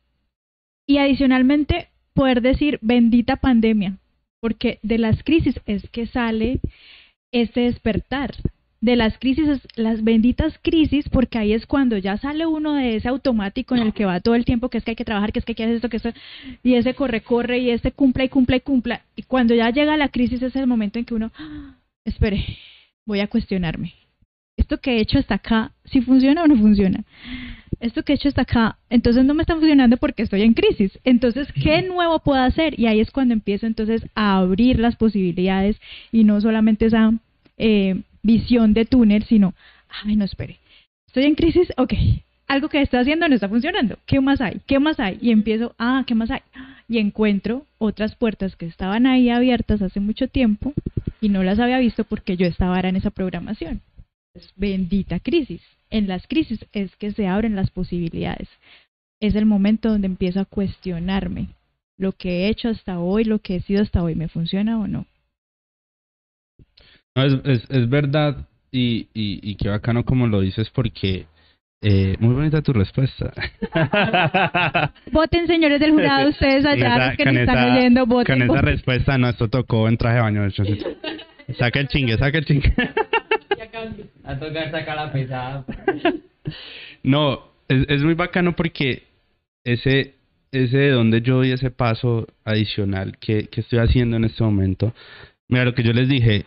[0.86, 3.98] y adicionalmente, poder decir, bendita pandemia,
[4.42, 6.58] porque de las crisis es que sale
[7.30, 8.34] este despertar.
[8.80, 13.08] De las crisis, las benditas crisis, porque ahí es cuando ya sale uno de ese
[13.08, 15.38] automático en el que va todo el tiempo, que es que hay que trabajar, que
[15.38, 16.12] es que hay que hacer esto, que esto,
[16.64, 19.02] y ese corre, corre, y ese cumple y cumple y cumpla.
[19.14, 22.44] Y cuando ya llega la crisis es el momento en que uno, ah, espere,
[23.06, 23.94] voy a cuestionarme.
[24.56, 27.04] ¿Esto que he hecho hasta acá, si funciona o no funciona?
[27.82, 30.98] esto que he hecho hasta acá, entonces no me está funcionando porque estoy en crisis.
[31.02, 32.78] Entonces, ¿qué nuevo puedo hacer?
[32.78, 35.76] Y ahí es cuando empiezo entonces a abrir las posibilidades
[36.12, 37.12] y no solamente esa
[37.58, 39.52] eh, visión de túnel, sino,
[40.04, 40.58] ay, no, espere,
[41.08, 41.92] estoy en crisis, ok,
[42.46, 43.98] algo que está haciendo no está funcionando.
[44.06, 44.60] ¿Qué más hay?
[44.66, 45.18] ¿Qué más hay?
[45.20, 46.40] Y empiezo, ah, ¿qué más hay?
[46.88, 50.72] Y encuentro otras puertas que estaban ahí abiertas hace mucho tiempo
[51.20, 53.80] y no las había visto porque yo estaba en esa programación.
[54.56, 58.48] Bendita crisis en las crisis es que se abren las posibilidades.
[59.20, 61.48] Es el momento donde empiezo a cuestionarme
[61.98, 64.88] lo que he hecho hasta hoy, lo que he sido hasta hoy, ¿me funciona o
[64.88, 65.06] no?
[67.14, 71.26] No, es, es, es verdad y, y, y qué bacano como lo dices porque
[71.82, 73.32] eh, muy bonita tu respuesta.
[75.12, 78.38] Voten, señores del jurado, ustedes allá que nos están oyendo, voten.
[78.38, 80.42] Con esa respuesta, no, esto tocó en traje de baño.
[81.58, 82.72] Saca el chingue, saca el chingue.
[84.24, 85.64] A tocar sacar la pesada.
[87.02, 89.04] No, es, es muy bacano porque
[89.64, 90.14] ese,
[90.52, 94.94] ese de donde yo doy ese paso adicional que, que estoy haciendo en este momento.
[95.48, 96.44] Mira, lo que yo les dije,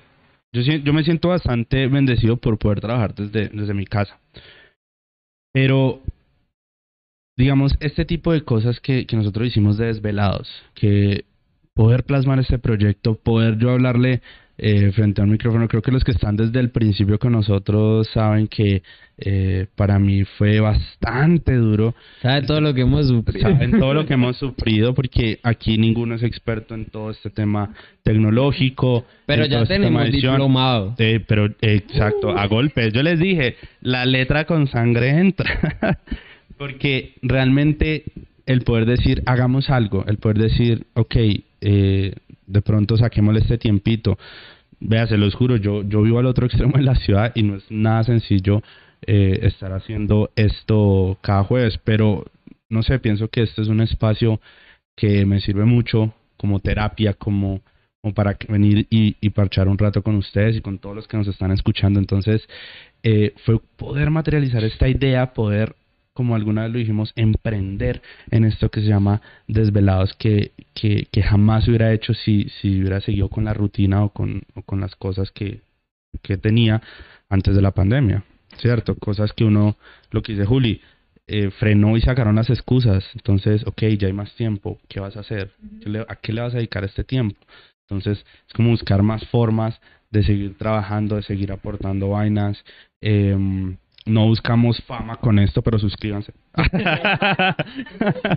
[0.53, 4.19] yo, yo me siento bastante bendecido por poder trabajar desde, desde mi casa.
[5.53, 6.01] Pero,
[7.37, 11.25] digamos, este tipo de cosas que, que nosotros hicimos de desvelados, que
[11.73, 14.21] poder plasmar este proyecto, poder yo hablarle
[14.57, 15.67] eh, frente a un micrófono.
[15.67, 18.83] Creo que los que están desde el principio con nosotros saben que
[19.17, 21.95] eh, para mí fue bastante duro.
[22.21, 23.49] Sabe todo lo que hemos sufrido.
[23.49, 27.73] Saben todo lo que hemos sufrido porque aquí ninguno es experto en todo este tema
[28.03, 29.05] tecnológico.
[29.25, 30.95] Pero ya este tenemos diplomado.
[30.97, 32.93] Eh, pero exacto, a golpes.
[32.93, 35.99] Yo les dije, la letra con sangre entra.
[36.57, 38.05] Porque realmente
[38.45, 41.15] el poder decir, hagamos algo, el poder decir, ok,
[41.61, 42.13] eh,
[42.45, 44.17] de pronto saquémosle este tiempito.
[44.79, 47.55] Vea, se los juro, yo, yo vivo al otro extremo de la ciudad y no
[47.55, 48.61] es nada sencillo
[49.07, 52.25] eh, estar haciendo esto cada jueves, pero
[52.69, 54.39] no sé, pienso que este es un espacio
[54.95, 57.61] que me sirve mucho como terapia, como,
[58.01, 61.17] como para venir y, y parchar un rato con ustedes y con todos los que
[61.17, 61.99] nos están escuchando.
[61.99, 62.47] Entonces,
[63.03, 65.75] eh, fue poder materializar esta idea, poder,
[66.15, 68.01] como alguna vez lo dijimos, emprender
[68.31, 73.01] en esto que se llama desvelados, que, que, que jamás hubiera hecho si, si hubiera
[73.01, 75.59] seguido con la rutina o con, o con las cosas que,
[76.23, 76.81] que tenía
[77.29, 78.23] antes de la pandemia,
[78.59, 78.95] ¿cierto?
[78.95, 79.75] Cosas que uno,
[80.11, 80.81] lo que dice Juli,
[81.27, 83.03] eh, frenó y sacaron las excusas.
[83.15, 85.51] Entonces, ok, ya hay más tiempo, ¿qué vas a hacer?
[85.81, 87.35] ¿Qué le- ¿A qué le vas a dedicar este tiempo?
[87.89, 89.79] Entonces, es como buscar más formas
[90.11, 92.63] de seguir trabajando, de seguir aportando vainas.
[93.01, 93.75] Em,
[94.05, 96.33] no buscamos fama con esto, pero suscríbanse.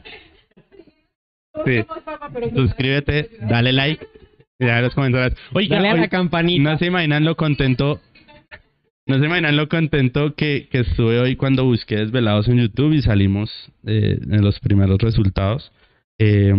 [1.65, 1.85] sí.
[2.55, 4.07] Suscríbete, dale like
[4.59, 5.39] y deja los comentarios.
[5.53, 6.71] Oiga, Dale a la oiga, campanita.
[6.71, 8.01] no se imaginan lo contento.
[9.07, 13.03] No se imaginan lo contento que, que estuve hoy cuando busqué Desvelados en YouTube y
[13.03, 13.51] salimos
[13.87, 15.73] eh, en los primeros resultados.
[16.19, 16.53] Eh,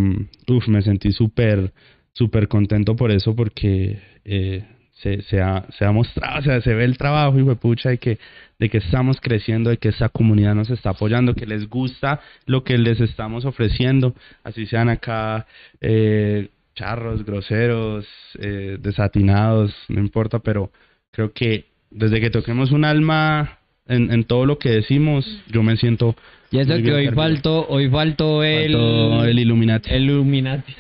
[0.48, 1.74] uf, me sentí súper,
[2.14, 4.66] súper contento por eso porque eh,
[5.02, 7.98] se, se, ha, se ha mostrado, o sea, se ve el trabajo y pucha de
[7.98, 8.20] que,
[8.60, 12.64] de que estamos creciendo, de que esa comunidad nos está apoyando, que les gusta lo
[12.64, 15.48] que les estamos ofreciendo, así sean acá
[15.80, 18.06] eh, charros, groseros,
[18.40, 20.72] eh, desatinados, no importa, pero
[21.12, 23.58] creo que desde que toquemos un alma
[23.88, 26.16] en, en todo lo que decimos, yo me siento
[26.52, 28.74] Y eso que hoy faltó, hoy faltó el...
[28.74, 29.90] Faltó el Illuminati.
[29.92, 30.76] el Illuminati.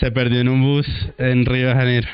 [0.00, 0.86] Se perdió en un bus
[1.18, 2.08] en Río de Janeiro.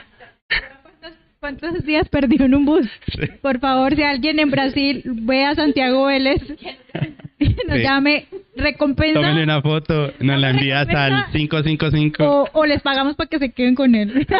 [1.40, 2.86] ¿Cuántos días perdió en un bus?
[3.18, 3.26] Sí.
[3.40, 6.42] Por favor, si alguien en Brasil ve a Santiago Vélez,
[7.66, 7.82] nos Sí.
[7.82, 12.22] llame recompensa Tómenle una foto, nos la envías al 555.
[12.24, 14.26] o, o les pagamos para que se queden con él.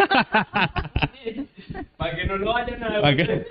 [1.96, 3.44] Para que no lo vayan a ¿Pa' qué?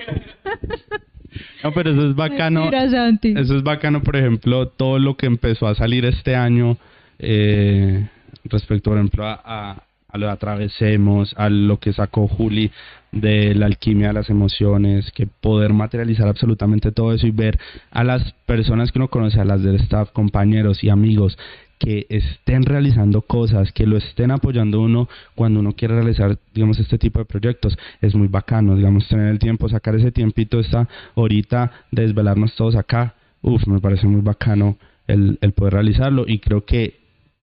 [1.63, 2.61] No, pero eso es bacano.
[2.61, 3.33] Mentira, Santi.
[3.37, 6.77] Eso es bacano, por ejemplo, todo lo que empezó a salir este año
[7.19, 8.07] eh,
[8.43, 12.71] respecto, por ejemplo, a, a, a lo de Atravesemos, a lo que sacó Juli
[13.11, 17.59] de la alquimia de las emociones, que poder materializar absolutamente todo eso y ver
[17.91, 21.37] a las personas que uno conoce, a las del staff, compañeros y amigos,
[21.79, 26.97] que estén realizando cosas, que lo estén apoyando uno cuando uno quiere realizar, digamos, este
[26.97, 27.77] tipo de proyectos.
[28.01, 32.75] Es muy bacano, digamos, tener el tiempo, sacar ese tiempito, esta horita, de desvelarnos todos
[32.75, 33.15] acá.
[33.41, 36.99] Uf, me parece muy bacano el, el poder realizarlo y creo que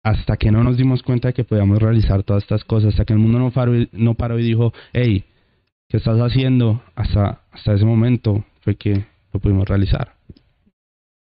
[0.03, 3.13] hasta que no nos dimos cuenta de que podíamos realizar todas estas cosas, hasta que
[3.13, 5.25] el mundo no paró no paró y dijo, hey,
[5.89, 6.82] ¿qué estás haciendo?
[6.95, 10.13] Hasta, hasta ese momento fue que lo pudimos realizar.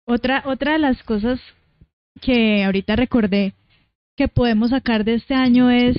[0.06, 1.40] Otra, otra de las cosas
[2.22, 3.54] que ahorita recordé
[4.16, 5.98] que podemos sacar de este año es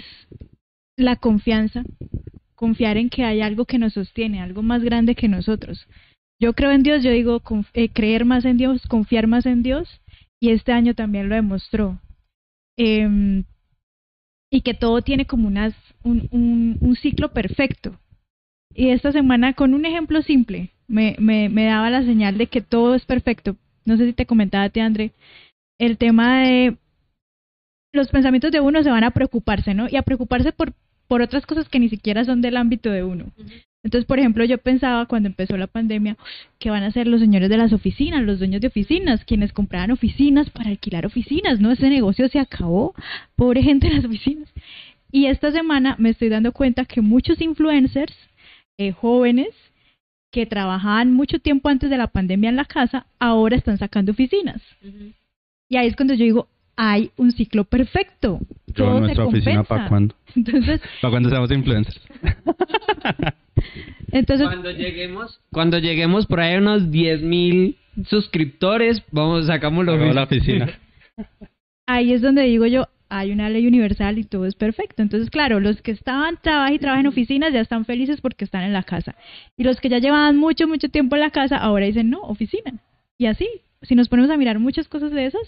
[0.96, 1.84] la confianza,
[2.56, 5.86] confiar en que hay algo que nos sostiene, algo más grande que nosotros.
[6.40, 7.40] Yo creo en Dios, yo digo
[7.74, 10.00] eh, creer más en Dios, confiar más en Dios,
[10.40, 12.00] y este año también lo demostró.
[12.76, 13.44] Em,
[14.50, 17.98] y que todo tiene como unas, un, un, un ciclo perfecto.
[18.74, 22.60] Y esta semana, con un ejemplo simple, me, me, me daba la señal de que
[22.60, 23.56] todo es perfecto.
[23.84, 25.12] No sé si te comentaba a ti, André,
[25.78, 26.76] el tema de
[27.92, 29.88] los pensamientos de uno se van a preocuparse, ¿no?
[29.88, 30.72] Y a preocuparse por,
[31.06, 33.26] por otras cosas que ni siquiera son del ámbito de uno.
[33.82, 36.16] Entonces, por ejemplo, yo pensaba cuando empezó la pandemia,
[36.58, 39.92] ¿qué van a hacer los señores de las oficinas, los dueños de oficinas, quienes compraban
[39.92, 41.60] oficinas para alquilar oficinas?
[41.60, 41.70] ¿No?
[41.70, 42.94] Ese negocio se acabó.
[43.36, 44.48] Pobre gente de las oficinas.
[45.10, 48.14] Y esta semana me estoy dando cuenta que muchos influencers
[48.78, 49.48] eh, jóvenes
[50.30, 54.62] que trabajaban mucho tiempo antes de la pandemia en la casa, ahora están sacando oficinas.
[55.68, 58.38] Y ahí es cuando yo digo, hay un ciclo perfecto.
[58.68, 60.14] Yo Todo se nuestra oficina para cuándo?
[60.36, 62.00] Entonces, Para cuando seamos influencers.
[64.12, 67.74] entonces Cuando lleguemos, cuando lleguemos por ahí a unos 10.000
[68.06, 70.78] suscriptores, vamos, sacamos lo la oficina.
[71.86, 75.02] ahí es donde digo yo, hay una ley universal y todo es perfecto.
[75.02, 78.62] Entonces, claro, los que estaban trabajan y trabajan en oficinas ya están felices porque están
[78.62, 79.14] en la casa.
[79.56, 82.74] Y los que ya llevaban mucho, mucho tiempo en la casa, ahora dicen, no, oficina.
[83.16, 83.48] Y así,
[83.82, 85.42] si nos ponemos a mirar muchas cosas de esas,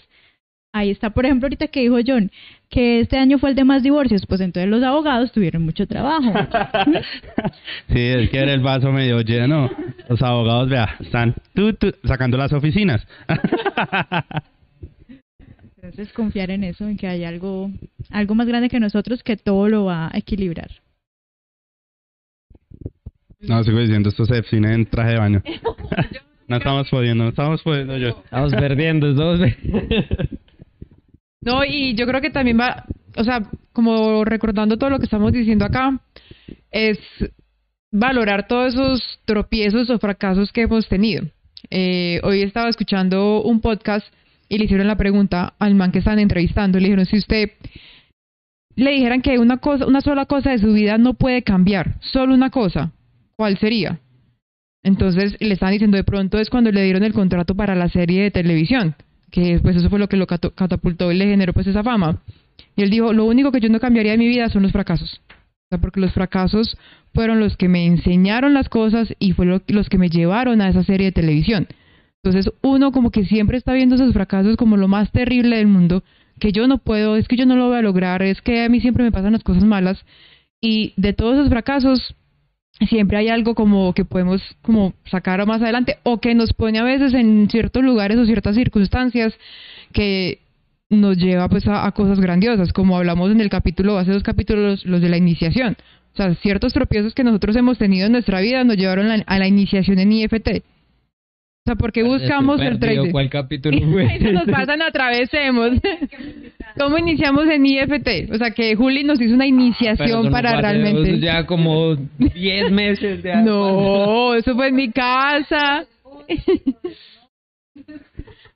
[0.73, 2.31] ahí está, por ejemplo, ahorita que dijo John,
[2.69, 6.31] que este año fue el de más divorcios, pues entonces los abogados tuvieron mucho trabajo.
[7.89, 9.69] sí, es que era el vaso medio lleno.
[10.09, 13.05] Los abogados, vea, están tú, tú, sacando las oficinas.
[15.81, 17.71] Entonces confiar en eso, en que hay algo,
[18.11, 20.69] algo más grande que nosotros que todo lo va a equilibrar.
[23.39, 25.43] No, sigo diciendo, esto se define en traje de baño.
[26.47, 28.09] no estamos pudiendo, no estamos pudiendo yo.
[28.09, 29.39] Estamos perdiendo, estamos
[31.41, 32.85] No, y yo creo que también va,
[33.17, 33.41] o sea,
[33.73, 35.99] como recordando todo lo que estamos diciendo acá,
[36.69, 36.99] es
[37.91, 41.25] valorar todos esos tropiezos o fracasos que hemos tenido.
[41.71, 44.05] Eh, hoy estaba escuchando un podcast
[44.51, 46.77] y le hicieron la pregunta al man que están entrevistando.
[46.77, 47.51] Le dijeron, si usted
[48.75, 52.33] le dijeran que una, cosa, una sola cosa de su vida no puede cambiar, solo
[52.33, 52.91] una cosa,
[53.37, 54.01] ¿cuál sería?
[54.83, 58.23] Entonces le están diciendo de pronto es cuando le dieron el contrato para la serie
[58.23, 58.95] de televisión,
[59.31, 62.21] que pues eso fue lo que lo catapultó y le generó pues esa fama.
[62.75, 65.21] Y él dijo, lo único que yo no cambiaría de mi vida son los fracasos.
[65.29, 66.77] O sea, porque los fracasos
[67.13, 70.83] fueron los que me enseñaron las cosas y fueron los que me llevaron a esa
[70.83, 71.67] serie de televisión.
[72.23, 76.03] Entonces uno como que siempre está viendo esos fracasos como lo más terrible del mundo,
[76.39, 78.69] que yo no puedo, es que yo no lo voy a lograr, es que a
[78.69, 80.03] mí siempre me pasan las cosas malas.
[80.61, 82.15] Y de todos esos fracasos
[82.87, 86.83] siempre hay algo como que podemos como sacar más adelante o que nos pone a
[86.83, 89.33] veces en ciertos lugares o ciertas circunstancias
[89.91, 90.39] que
[90.89, 95.01] nos lleva pues a, cosas grandiosas, como hablamos en el capítulo, hace dos capítulos, los
[95.01, 95.77] de la iniciación.
[96.13, 99.47] O sea, ciertos tropiezos que nosotros hemos tenido en nuestra vida nos llevaron a la
[99.47, 100.63] iniciación en IFT.
[101.63, 103.11] O sea, porque buscamos el trading.
[103.11, 104.15] ¿Cuál capítulo fue?
[104.15, 105.73] Eso nos pasan atravesemos.
[106.79, 108.31] ¿Cómo iniciamos en IFT?
[108.31, 111.19] O sea, que Juli nos hizo una iniciación para realmente.
[111.19, 115.85] Ya como 10 meses de No, eso fue en mi casa.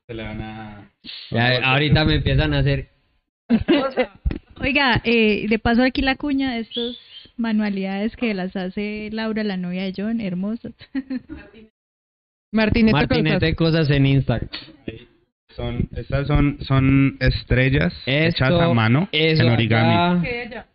[0.08, 0.90] Se le van a.
[1.64, 2.90] ahorita me empiezan a hacer.
[4.62, 7.00] Oiga, eh, de paso aquí la cuña de estos
[7.38, 10.74] manualidades que las hace Laura, la novia de John, hermosas.
[12.56, 13.90] Martinete, Martinete cosas.
[13.90, 14.50] en Instagram.
[15.56, 20.22] Son, estas son, son estrellas hechas a mano en origami.
[20.22, 20.68] ¿Qué allá?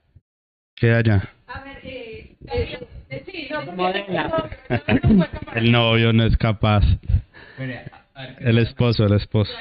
[0.77, 1.29] ¿Qué allá?
[1.47, 2.79] A ver, eh, eh,
[3.11, 3.49] eh sí,
[5.55, 6.85] el novio no es capaz.
[8.41, 9.53] El esposo, el esposo.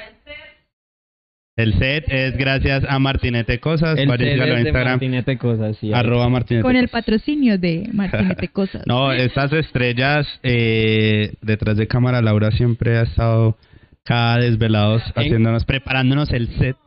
[1.59, 3.99] El set es gracias a Martinete Cosas.
[3.99, 5.91] El set es de Martinete Cosas, sí.
[5.93, 8.83] Arroba Martinete Con el patrocinio de Martinete Cosas.
[8.87, 13.57] no, estas estrellas eh, detrás de cámara, Laura siempre ha estado
[14.05, 16.77] cada desvelados haciéndonos, preparándonos el set.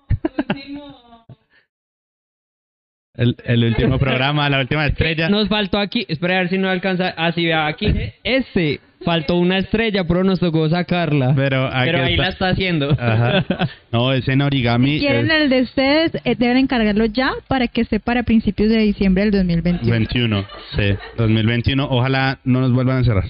[3.14, 5.28] El, el, último programa, la última estrella.
[5.28, 7.12] Nos faltó aquí, espera a ver si no alcanza.
[7.16, 7.92] Ah, sí, vea, aquí.
[8.24, 11.34] Ese faltó una estrella, pero nos tocó sacarla.
[11.34, 12.90] Pero, ahí la está haciendo.
[12.92, 13.44] Ajá.
[13.90, 14.94] No, es en origami.
[14.94, 18.78] Si quieren el de ustedes, eh, deben encargarlo ya para que esté para principios de
[18.78, 19.90] diciembre del 2021.
[19.90, 20.46] 21,
[20.76, 21.86] sí, 2021.
[21.90, 23.24] Ojalá no nos vuelvan a cerrar.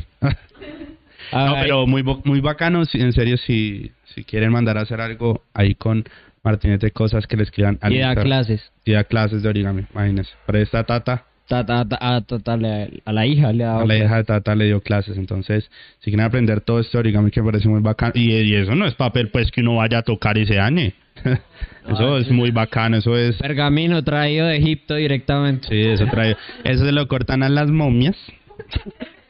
[1.32, 5.74] no, pero muy, muy bacano, en serio, si, si quieren mandar a hacer algo ahí
[5.74, 6.04] con
[6.42, 8.72] Martinete Cosas que les escriban al Y da clases.
[8.84, 10.32] Y da clases de origami, imagínense.
[10.46, 14.24] Pero esta tata Tata, a, tata a la hija le ha A la hija de
[14.24, 15.18] Tata le dio clases.
[15.18, 18.12] Entonces, si quieren aprender todo esto, origami que parece muy bacano.
[18.14, 20.94] Y, eso no es papel, pues, que uno vaya a tocar y se dañe.
[21.88, 23.36] eso es muy bacano, eso es...
[23.36, 25.68] Pergamino traído de Egipto directamente.
[25.68, 26.38] Sí, eso traído.
[26.64, 28.16] Eso se lo cortan a las momias.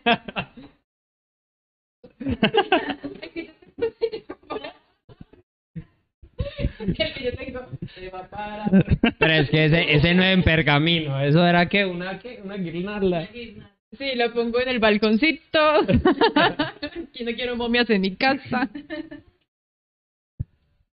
[9.18, 12.41] Pero es que ese, ese no es en pergamino, eso era que una, ¿qué?
[12.43, 13.28] una guirnalda.
[13.33, 15.87] Sí, lo pongo en el balconcito.
[17.12, 18.68] que no quiero momias en mi casa.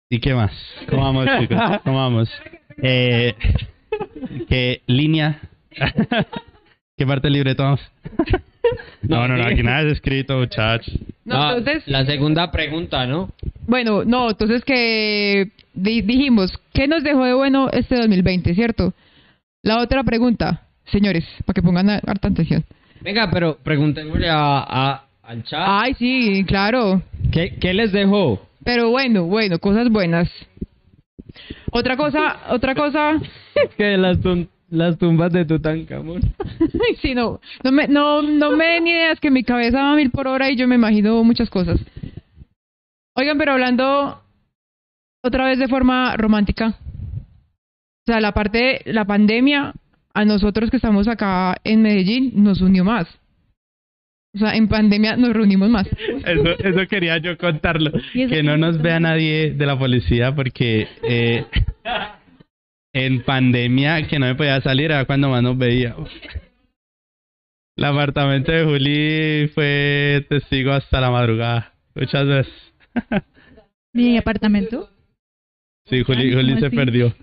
[0.09, 0.53] ¿Y qué más?
[0.89, 1.61] ¿Cómo vamos, chicos?
[1.85, 2.31] ¿Cómo vamos?
[2.83, 3.35] Eh,
[4.49, 5.41] ¿Qué línea?
[6.97, 7.81] ¿Qué parte libre tomamos?
[9.03, 10.93] No, no, no, aquí nada es escrito, muchachos.
[11.25, 11.87] No, entonces...
[11.87, 13.31] La segunda pregunta, ¿no?
[13.67, 18.95] Bueno, no, entonces que dijimos, ¿qué nos dejó de bueno este 2020, cierto?
[19.63, 22.65] La otra pregunta, señores, para que pongan harta atención.
[23.01, 25.65] Venga, pero preguntémosle a, al chat.
[25.65, 27.03] Ay, sí, claro.
[27.33, 28.41] ¿Qué, ¿Qué les dejó?
[28.65, 30.29] Pero bueno, bueno, cosas buenas.
[31.71, 33.21] Otra cosa, otra cosa.
[33.77, 34.19] que las,
[34.69, 36.23] las tumbas de Tutankamón.
[37.03, 40.11] sí, no, no me, no, no me den ideas que mi cabeza va a mil
[40.11, 41.81] por hora y yo me imagino muchas cosas.
[43.15, 44.23] Oigan, pero hablando
[45.23, 46.75] otra vez de forma romántica.
[46.79, 49.75] O sea, la parte, la pandemia
[50.15, 53.07] a nosotros que estamos acá en Medellín nos unió más.
[54.35, 55.87] O sea, en pandemia nos reunimos más.
[55.87, 57.91] Eso, eso quería yo contarlo.
[58.13, 61.47] ¿Y eso Que no nos vea nadie de la policía porque eh,
[62.97, 65.95] en pandemia que no me podía salir era cuando más nos veía.
[67.77, 71.75] El apartamento de Juli fue testigo hasta la madrugada.
[71.95, 72.53] Muchas veces.
[73.93, 74.89] Mi apartamento.
[75.87, 76.77] Sí, Juli, Ay, Juli ¿cómo se así?
[76.77, 77.15] perdió.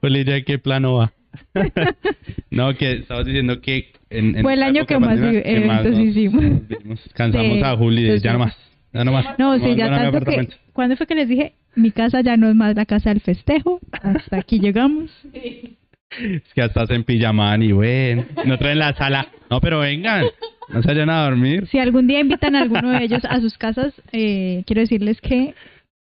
[0.00, 1.12] Juli, ¿ya qué plano va?
[2.50, 3.92] no, que estabas diciendo que...
[4.10, 6.44] En, en Fue el año que más pandemia, vi- que más eventos nos- hicimos.
[6.84, 7.00] nos.
[7.14, 8.32] Cansamos Sí, a Juli de ya sí.
[8.32, 8.56] no más.
[8.92, 9.38] Ya no más.
[9.38, 10.48] No, sí, ya tanto que...
[10.72, 11.54] ¿Cuándo fue que les dije?
[11.78, 13.78] Mi casa ya no es más la casa del festejo.
[13.92, 15.10] Hasta aquí llegamos.
[15.32, 19.28] Es que hasta en pijamán y bueno, no traen la sala.
[19.48, 20.24] No, pero vengan,
[20.68, 21.68] no se vayan a dormir.
[21.68, 25.54] Si algún día invitan a alguno de ellos a sus casas, eh, quiero decirles que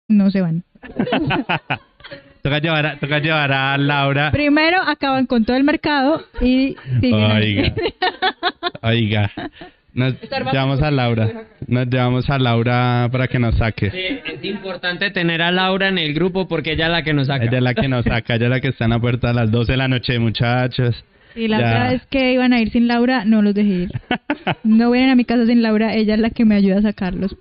[0.09, 0.63] no se van.
[2.41, 4.31] toca, llevar a, toca llevar a Laura.
[4.31, 7.13] Primero acaban con todo el mercado y siguen.
[7.31, 7.73] Oiga,
[8.81, 9.31] oiga.
[9.93, 10.15] Nos
[10.51, 11.43] llevamos a Laura.
[11.67, 13.91] Nos llevamos a Laura para que nos saque.
[13.91, 17.27] Sí, es importante tener a Laura en el grupo porque ella es la que nos
[17.27, 17.45] saca.
[17.45, 19.33] Ella es la que nos saca, ella es la que está en la puerta a
[19.33, 21.03] las 12 de la noche, muchachos.
[21.35, 23.91] Y la otra vez que iban a ir sin Laura, no los dejé ir.
[24.63, 27.35] No vienen a mi casa sin Laura, ella es la que me ayuda a sacarlos.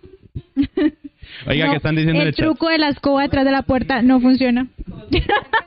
[1.47, 2.45] Oiga, No, ¿qué están diciendo en El el chat?
[2.47, 4.69] truco de la escoba detrás de la puerta no funciona.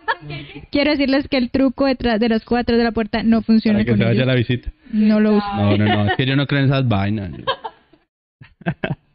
[0.71, 3.85] Quiero decirles que el truco detrás de escoba detrás de la puerta no funciona Para
[3.85, 4.27] que con se vaya ellos.
[4.27, 4.71] la visita.
[4.91, 5.55] No lo uso.
[5.55, 7.31] No, no, no, es que yo no creo en esas vainas.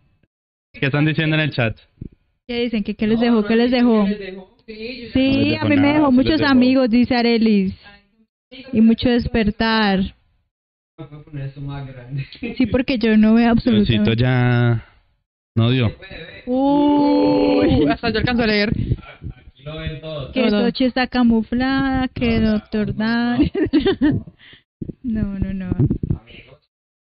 [0.72, 1.76] ¿Qué están diciendo en el chat?
[2.46, 2.82] ¿Qué dicen?
[2.82, 3.44] ¿Que qué les dejó?
[3.44, 4.06] ¿Qué les dejó?
[5.12, 7.74] Sí, a mí me dejó muchos amigos, dice Arelis.
[8.72, 10.00] Y mucho despertar.
[12.56, 14.16] Sí, porque yo no veo absolutamente.
[14.16, 14.84] ya
[15.56, 15.94] no dio.
[16.46, 18.72] Uy, hasta yo alcanzo a leer.
[19.61, 20.32] Aquí lo ven todos.
[20.32, 20.50] Que.
[20.50, 23.50] Sochi está camuflada, que Doctor Dan.
[25.02, 25.70] No, no, no.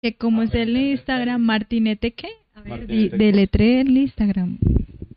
[0.03, 2.29] Que como es el Instagram, Martinete, ¿qué?
[2.55, 4.59] A ver, deletré el Instagram.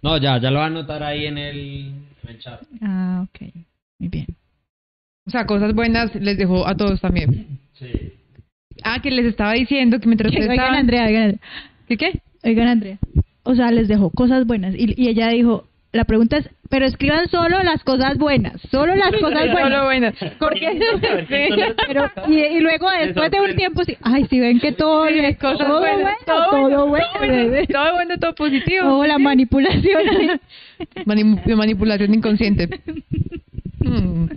[0.01, 1.57] No, ya, ya lo va a anotar ahí en el,
[2.23, 2.61] en el chat.
[2.81, 3.53] Ah, ok.
[3.99, 4.27] Muy bien.
[5.27, 7.59] O sea, cosas buenas les dejó a todos también.
[7.73, 8.13] Sí.
[8.83, 10.73] Ah, que les estaba diciendo que mientras ustedes Oigan.
[10.73, 11.39] Andrea, oigan.
[11.87, 12.21] ¿Qué qué?
[12.43, 12.97] Oigan, Andrea.
[13.43, 14.73] O sea, les dejó cosas buenas.
[14.75, 18.61] Y, y ella dijo, la pregunta es, pero escriban solo las cosas buenas.
[18.69, 19.83] Solo las cosas Solo buenas.
[19.85, 20.15] buenas.
[20.39, 20.79] Porque...
[21.87, 25.35] Pero, y, y luego después de un tiempo, sí, ay, si ven que todo, Sí,
[25.41, 27.65] cosas todo buenas, bueno, todo todo bueno, bueno.
[27.71, 28.99] Todo bueno, todo positivo.
[28.99, 30.39] Oh, la manipulación.
[31.05, 32.69] Mani- manipulación inconsciente.
[33.81, 34.27] Hmm.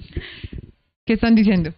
[1.05, 1.73] ¿Qué están diciendo?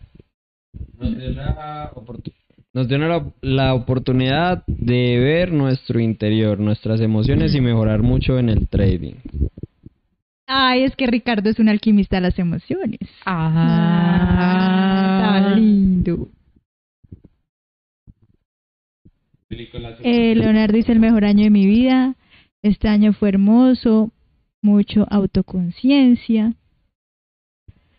[0.99, 2.33] Nos dio la, oportu-
[2.75, 8.49] nos dio la, la oportunidad de ver nuestro interior, nuestras emociones y mejorar mucho en
[8.51, 9.14] el trading.
[10.47, 13.01] Ay, es que Ricardo es un alquimista de las emociones.
[13.25, 14.51] Ah,
[15.22, 16.29] tan lindo.
[20.03, 22.16] Eh, Leonardo dice el mejor año de mi vida.
[22.62, 24.11] Este año fue hermoso,
[24.62, 26.55] mucho autoconciencia.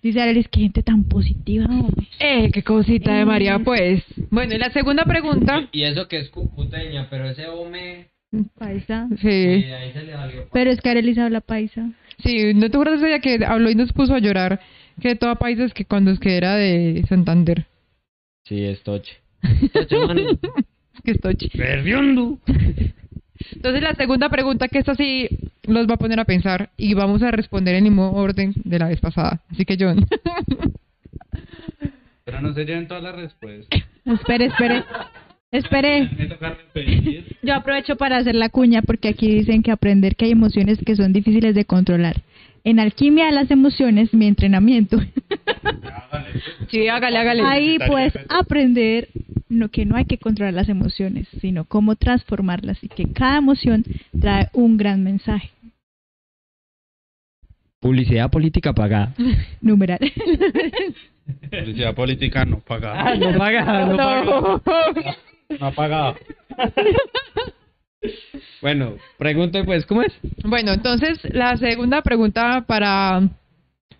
[0.06, 2.08] Dice Arelis, qué gente tan positiva, hombre.
[2.20, 4.04] Eh, qué cosita de María, pues.
[4.30, 5.68] Bueno, y la segunda pregunta.
[5.72, 8.06] Y eso que es cucuteña, pero ese home,
[8.56, 9.08] Paisa.
[9.20, 9.28] Sí.
[9.28, 10.48] eh, ahí se le salió.
[10.54, 11.90] Pero es que Arelis habla paisa.
[12.24, 14.60] Sí, ¿no te acuerdas de ella que habló y nos puso a llorar?
[15.02, 17.66] Que toda paisa es que cuando es que era de Santander.
[18.44, 19.18] Sí, es toche.
[19.74, 20.22] Toche, mano.
[20.94, 21.36] Es que estoy...
[23.54, 25.30] Entonces la segunda pregunta, que esta sí
[25.64, 28.80] los va a poner a pensar y vamos a responder en el mismo orden de
[28.80, 29.42] la vez pasada.
[29.52, 30.06] Así que John.
[32.26, 33.82] Pero no se lleven todas las respuestas.
[34.06, 34.84] Espere, espere.
[35.52, 36.10] Espere.
[36.18, 37.38] Me toca repetir.
[37.44, 40.96] Yo aprovecho para hacer la cuña porque aquí dicen que aprender que hay emociones que
[40.96, 42.16] son difíciles de controlar.
[42.66, 44.98] En alquimia de las emociones, mi entrenamiento.
[46.72, 47.44] sí, hágale, hágale.
[47.46, 49.10] Ahí pues aprender
[49.50, 53.84] no, que no hay que controlar las emociones, sino cómo transformarlas y que cada emoción
[54.20, 55.52] trae un gran mensaje.
[57.80, 59.14] Publicidad política pagada.
[59.62, 60.00] Numeral.
[61.52, 63.10] Publicidad política no pagada.
[63.10, 64.24] Ah, no paga, no paga.
[64.26, 64.62] No.
[65.60, 66.16] No pagada.
[68.62, 70.14] Bueno, pregunte pues, ¿cómo es?
[70.44, 73.22] Bueno, entonces la segunda pregunta para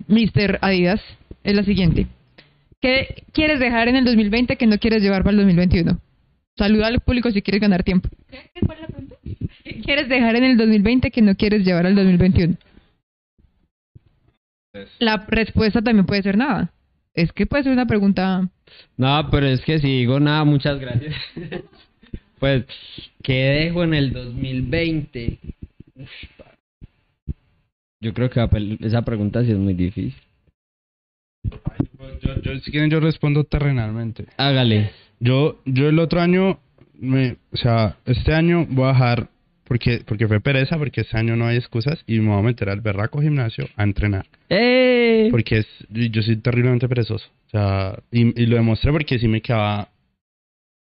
[0.08, 0.60] Mr.
[0.62, 1.02] Adidas
[1.44, 2.08] es la siguiente.
[2.82, 6.00] ¿Qué quieres dejar en el 2020 que no quieres llevar para el 2021?
[6.58, 8.10] Saluda al público si quieres ganar tiempo.
[8.30, 9.16] ¿Qué fue la pregunta?
[9.64, 12.56] ¿Qué quieres dejar en el 2020 que no quieres llevar al 2021?
[15.00, 16.72] La respuesta también puede ser nada.
[17.14, 18.50] Es que puede ser una pregunta...
[18.98, 21.16] No, pero es que si digo nada, muchas gracias.
[22.46, 22.64] pues,
[23.24, 25.40] ¿qué dejo en el 2020?
[25.96, 26.10] Uf,
[28.00, 28.40] Yo creo que
[28.82, 30.14] esa pregunta sí es muy difícil.
[32.22, 34.28] Yo, yo, si quieren, yo respondo terrenalmente.
[34.38, 34.92] Hágale.
[35.20, 36.60] Yo, yo el otro año,
[36.94, 39.30] me, o sea, este año voy a dejar,
[39.64, 42.70] porque, porque fue pereza, porque este año no hay excusas, y me voy a meter
[42.70, 44.28] al berraco gimnasio a entrenar.
[44.50, 45.30] ¡Eh!
[45.32, 47.28] Porque es, yo soy terriblemente perezoso.
[47.48, 49.90] O sea, y, y lo demostré porque sí me quedaba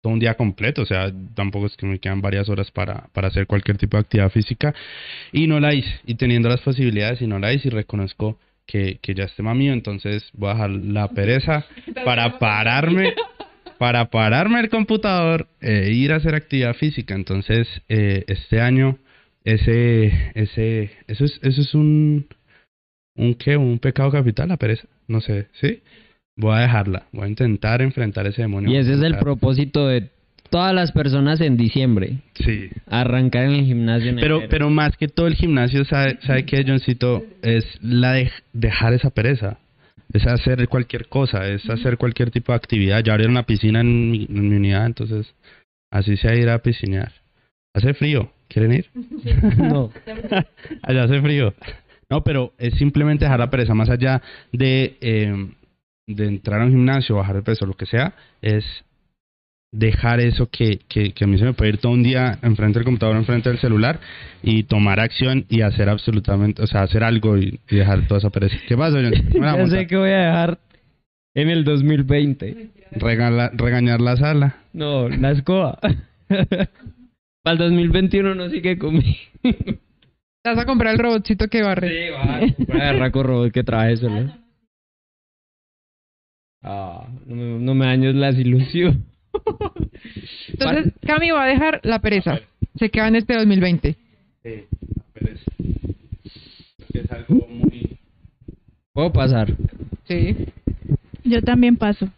[0.02, 0.82] todo un día completo.
[0.82, 4.02] O sea, tampoco es que me quedan varias horas para, para hacer cualquier tipo de
[4.02, 4.74] actividad física.
[5.32, 6.00] Y no la hice.
[6.06, 9.54] Y teniendo las posibilidades y no la hice y reconozco que, que ya es tema
[9.54, 9.74] mío.
[9.74, 11.66] Entonces voy a dejar la pereza
[12.06, 13.14] para pararme.
[13.78, 17.16] Para pararme el computador e ir a hacer actividad física.
[17.16, 19.00] Entonces, eh, este año,
[19.44, 22.28] ese, ese, eso es, eso es un,
[23.16, 25.82] un qué, un pecado capital, la pereza, no sé, ¿sí?
[26.38, 28.72] Voy a dejarla, voy a intentar enfrentar ese demonio.
[28.72, 30.10] Y ese es el propósito de
[30.50, 32.18] todas las personas en diciembre.
[32.36, 32.70] Sí.
[32.88, 34.50] Arrancar en el gimnasio en Pero, enero.
[34.50, 37.24] pero más que todo el gimnasio, ¿sabe, sabe qué, Johncito?
[37.42, 39.58] Es la de dejar esa pereza.
[40.14, 43.02] Es hacer cualquier cosa, es hacer cualquier tipo de actividad.
[43.04, 45.34] Ya abrieron una piscina en mi, en mi unidad, entonces
[45.90, 47.14] así sea ir a piscinear.
[47.74, 48.86] Hace frío, ¿quieren ir?
[49.58, 49.92] No.
[50.84, 51.54] allá hace frío.
[52.10, 54.22] No, pero es simplemente dejar la pereza, más allá
[54.52, 55.48] de, eh,
[56.08, 58.66] de entrar a un gimnasio, bajar de peso, lo que sea, es
[59.74, 62.80] dejar eso que, que, que a mí se me puede ir todo un día enfrente
[62.80, 64.00] del computador, enfrente del celular
[64.44, 68.30] y tomar acción y hacer absolutamente, o sea, hacer algo y, y dejar toda esa
[68.30, 68.58] pereza.
[68.68, 69.12] ¿Qué pasa, la
[69.58, 70.60] Ya sé que voy a dejar
[71.36, 72.70] en el 2020.
[72.94, 74.58] Regala- regañar la sala.
[74.74, 75.80] No, la escoba.
[77.44, 79.18] Para el 2021 no sigue conmigo.
[79.42, 81.88] Te vas a comprar el robotcito que barre.
[81.90, 82.66] Sí, va.
[82.68, 84.32] Para agarrar con robot que traje solo.
[86.64, 88.98] Ah, no me, no me dañes las ilusiones.
[90.50, 92.40] Entonces, Cami va a dejar la pereza.
[92.76, 93.96] Se queda en este 2020.
[94.44, 94.50] Sí,
[94.96, 95.52] la pereza.
[96.94, 97.98] Es algo muy...
[98.94, 99.56] Puedo pasar.
[100.06, 100.36] Sí.
[101.24, 102.10] Yo también paso.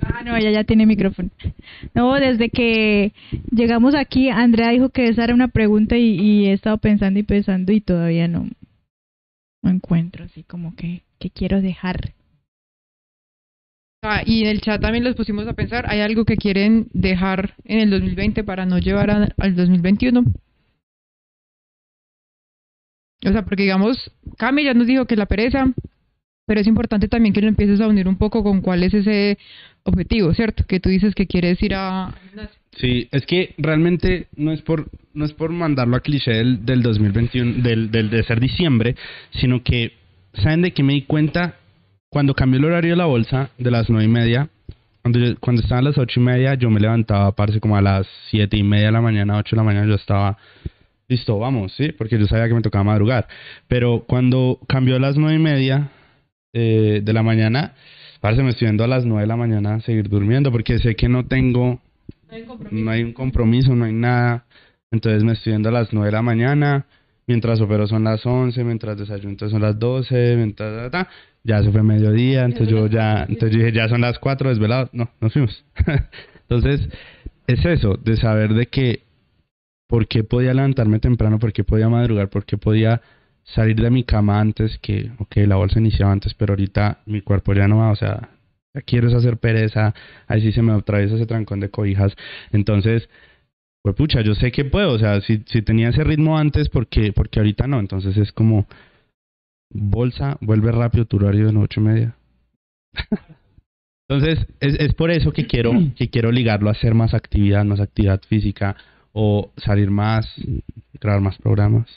[0.00, 1.30] Ah, no, ella ya tiene micrófono.
[1.94, 3.12] No, desde que
[3.50, 7.22] llegamos aquí, Andrea dijo que esa era una pregunta y, y he estado pensando y
[7.22, 8.48] pensando y todavía no,
[9.62, 12.12] no encuentro así como que, que quiero dejar.
[14.06, 17.54] Ah, y en el chat también los pusimos a pensar, ¿hay algo que quieren dejar
[17.64, 20.24] en el 2020 para no llevar a- al 2021?
[23.26, 23.96] O sea, porque digamos,
[24.36, 25.72] Cami ya nos dijo que la pereza,
[26.46, 29.38] pero es importante también que lo empieces a unir un poco con cuál es ese
[29.84, 30.64] objetivo, ¿cierto?
[30.66, 32.14] Que tú dices que quieres ir a...
[32.76, 36.82] Sí, es que realmente no es por no es por mandarlo a cliché del, del
[36.82, 38.96] 2021, del, del de ser diciembre,
[39.40, 39.92] sino que,
[40.34, 41.54] ¿saben de qué me di cuenta?
[42.14, 44.48] Cuando cambió el horario de la bolsa de las nueve y media,
[45.02, 48.06] cuando, yo- cuando estaban las ocho y media, yo me levantaba, parece como a las
[48.30, 50.38] siete y media de la mañana, ocho de la mañana, yo estaba
[51.08, 53.26] listo, vamos, sí, porque yo sabía que me tocaba madrugar.
[53.66, 55.88] Pero cuando cambió a las nueve y media
[56.52, 57.72] eh, de la mañana,
[58.20, 60.94] parece me estoy yendo a las nueve de la mañana a seguir durmiendo, porque sé
[60.94, 61.80] que no tengo
[62.70, 64.44] no hay un compromiso, no hay nada.
[64.92, 66.86] Entonces me estoy yendo a las 9 de la mañana,
[67.26, 70.90] mientras opero son las 11, mientras desayuno son las 12, mientras...
[70.92, 71.10] ta, ta,
[71.44, 74.88] ya se fue mediodía, entonces yo ya, entonces yo dije, ya son las 4 desvelados.
[74.92, 75.64] No, nos fuimos.
[76.48, 76.88] entonces,
[77.46, 79.02] es eso, de saber de que,
[79.86, 83.02] por qué podía levantarme temprano, por qué podía madrugar, por qué podía
[83.44, 87.52] salir de mi cama antes que, ok, la bolsa iniciaba antes, pero ahorita mi cuerpo
[87.52, 88.30] ya no va, o sea,
[88.74, 89.94] ya quiero hacer pereza,
[90.26, 92.14] ahí sí se me atraviesa ese trancón de cobijas.
[92.52, 93.08] Entonces,
[93.82, 97.12] pues pucha, yo sé que puedo, o sea, si, si tenía ese ritmo antes, porque
[97.12, 97.80] porque ahorita no?
[97.80, 98.66] Entonces es como,
[99.74, 102.16] bolsa, vuelve rápido tu horario de ocho y media.
[104.08, 107.80] Entonces, es, es por eso que quiero, que quiero ligarlo a hacer más actividad, más
[107.80, 108.76] actividad física,
[109.12, 110.26] o salir más,
[111.00, 111.88] grabar más programas.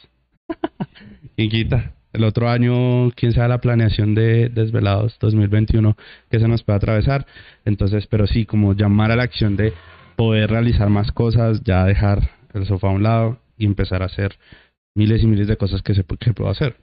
[1.35, 1.93] y quita.
[2.13, 5.95] El otro año, quién sabe la planeación de Desvelados 2021
[6.31, 7.27] que se nos puede atravesar.
[7.65, 9.73] Entonces, pero sí, como llamar a la acción de
[10.15, 14.37] poder realizar más cosas, ya dejar el sofá a un lado y empezar a hacer
[14.95, 16.77] miles y miles de cosas que se que puedo hacer.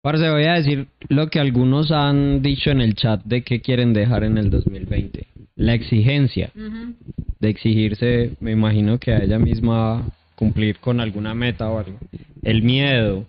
[0.00, 3.92] Parce, voy a decir lo que algunos han dicho en el chat de que quieren
[3.92, 5.26] dejar en el 2020.
[5.56, 6.52] La exigencia
[7.40, 11.98] de exigirse, me imagino que a ella misma cumplir con alguna meta o algo.
[12.42, 13.26] El miedo,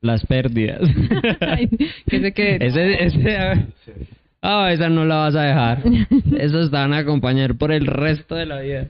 [0.00, 0.80] las pérdidas.
[2.08, 2.66] que se quede.
[2.66, 3.36] ese, ese,
[4.40, 5.82] ah, esa no la vas a dejar.
[6.38, 8.88] Esos te van a acompañar por el resto de la vida.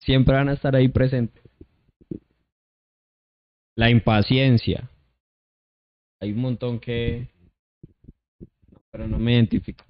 [0.00, 1.42] Siempre van a estar ahí presentes.
[3.76, 4.90] La impaciencia.
[6.20, 7.26] Hay un montón que...
[8.90, 9.84] Pero no me identifico.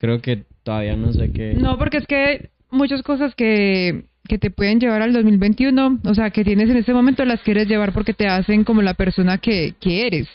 [0.00, 1.54] Creo que todavía no sé qué...
[1.54, 6.30] No, porque es que muchas cosas que, que te pueden llevar al 2021, o sea,
[6.30, 9.74] que tienes en este momento, las quieres llevar porque te hacen como la persona que,
[9.80, 10.28] que eres.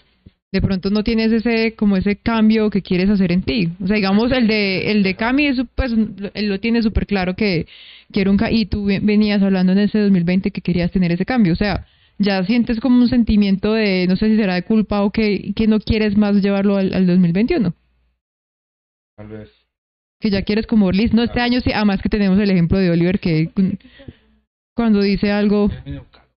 [0.51, 3.69] de pronto no tienes ese como ese cambio que quieres hacer en ti.
[3.83, 5.91] O sea, digamos el de el de Cami es pues
[6.33, 7.67] él lo tiene súper claro que
[8.11, 11.53] quiere un y tú ve- venías hablando en ese 2020 que querías tener ese cambio,
[11.53, 11.85] o sea,
[12.19, 15.67] ya sientes como un sentimiento de no sé si será de culpa o que que
[15.67, 17.73] no quieres más llevarlo al, al 2021,
[19.17, 19.49] Tal vez.
[20.21, 22.91] que ya quieres como listo, no este año sí, además que tenemos el ejemplo de
[22.91, 23.77] Oliver que cu-
[24.75, 26.29] cuando dice algo medio calor.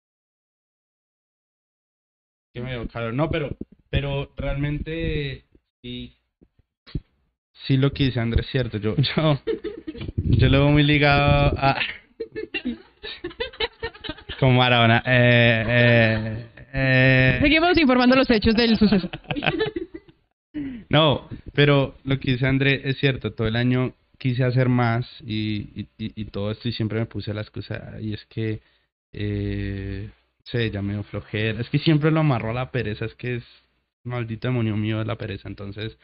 [2.54, 3.14] Qué medio calor.
[3.14, 3.56] No, pero,
[3.90, 5.44] pero realmente
[5.82, 6.16] sí,
[7.66, 8.78] sí lo que dice Andrés es cierto.
[8.78, 9.40] Yo, yo,
[10.16, 11.78] yo lo veo muy ligado a
[14.40, 15.02] como Maradona.
[15.06, 19.08] Eh, eh, eh, seguimos informando los hechos del suceso.
[20.88, 25.68] No, pero lo que dice André es cierto, todo el año quise hacer más y,
[25.76, 28.60] y, y- y todo esto y siempre me puse la excusa y es que
[29.12, 30.10] eh,
[30.42, 33.36] sé, ya me dio flojera, es que siempre lo amarro a la pereza, es que
[33.36, 33.44] es
[34.02, 35.96] maldito demonio mío de la pereza, entonces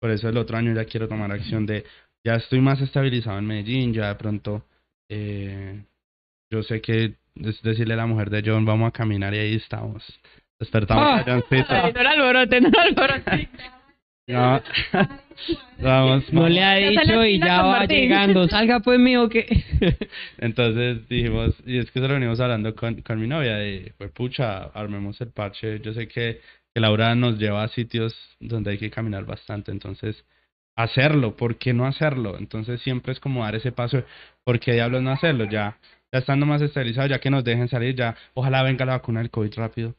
[0.00, 1.84] por eso el otro año ya quiero tomar acción de,
[2.24, 4.64] ya estoy más estabilizado en Medellín, ya de pronto
[5.10, 5.82] eh,
[6.50, 9.54] yo sé que es decirle a la mujer de John, vamos a caminar y ahí
[9.56, 10.02] estamos,
[10.58, 11.16] despertamos Ah.
[11.20, 11.92] a Johncito.
[11.94, 13.48] No la alborote, no la alborote.
[14.26, 14.62] No.
[15.82, 16.50] Vamos, No vamos.
[16.52, 17.98] le ha dicho y ya va Martín.
[18.02, 18.46] llegando.
[18.48, 19.64] Salga pues mío que...
[20.38, 24.12] Entonces dijimos, y es que eso lo venimos hablando con, con mi novia, de, pues
[24.12, 25.80] pucha, armemos el parche.
[25.80, 26.40] Yo sé que,
[26.72, 30.24] que Laura nos lleva a sitios donde hay que caminar bastante, entonces
[30.76, 32.38] hacerlo, ¿por qué no hacerlo?
[32.38, 34.04] Entonces siempre es como dar ese paso,
[34.44, 35.44] ¿por qué diablos no hacerlo?
[35.46, 35.76] Ya,
[36.12, 39.30] ya estando más estabilizado, ya que nos dejen salir, ya, ojalá venga la vacuna del
[39.30, 39.94] COVID rápido.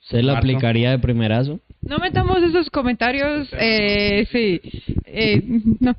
[0.00, 0.38] ¿Se lo Marzo.
[0.38, 1.60] aplicaría de primerazo?
[1.82, 4.60] No metamos esos comentarios, eh, sí,
[5.04, 5.42] eh,
[5.80, 5.94] no.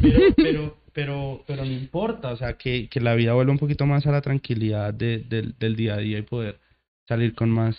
[0.00, 3.86] Pero, pero, pero, pero no importa, o sea, que, que la vida vuelva un poquito
[3.86, 6.58] más a la tranquilidad de, del, del día a día y poder
[7.06, 7.76] salir con más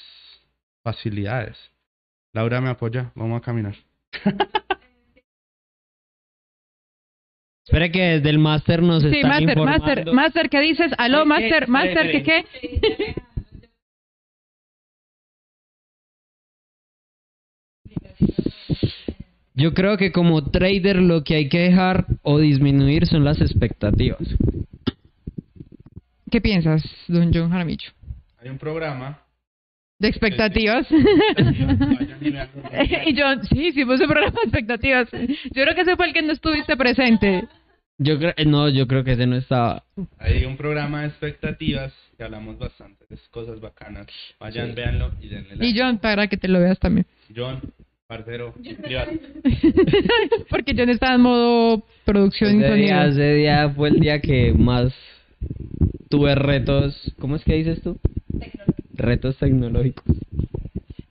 [0.84, 1.58] facilidades.
[2.34, 3.76] Laura me apoya, vamos a caminar.
[7.68, 9.86] Espera que desde el máster nos Sí, están Master, informando.
[9.86, 10.92] Master, Master, ¿qué dices?
[10.98, 12.46] Aló, Master, eh, Master, ¿qué qué?
[19.54, 24.22] Yo creo que como trader lo que hay que dejar o disminuir son las expectativas.
[26.32, 27.90] ¿Qué piensas, don John Jaramillo?
[28.40, 29.20] Hay un programa.
[30.00, 30.88] ¿De expectativas?
[32.20, 32.50] Y vean.
[33.06, 35.10] y John, sí, hicimos un programa de expectativas.
[35.12, 37.48] Yo creo que ese fue el que no estuviste presente.
[38.00, 39.84] Yo creo, no, yo creo que ese no estaba.
[40.20, 44.06] Hay un programa de expectativas que hablamos bastante de cosas bacanas.
[44.40, 44.76] Vayan, Sí.
[44.76, 45.82] véanlo y denle Y like.
[45.82, 47.08] John, para que te lo veas también.
[47.36, 47.60] John,
[48.06, 49.12] parcero, privado.
[50.50, 54.54] Porque John está en modo producción y Ese día, ese día fue el día que
[54.54, 54.94] más
[56.10, 57.14] tuve retos.
[57.20, 58.00] ¿Cómo es que dices tú?
[58.94, 60.06] Retos tecnológicos.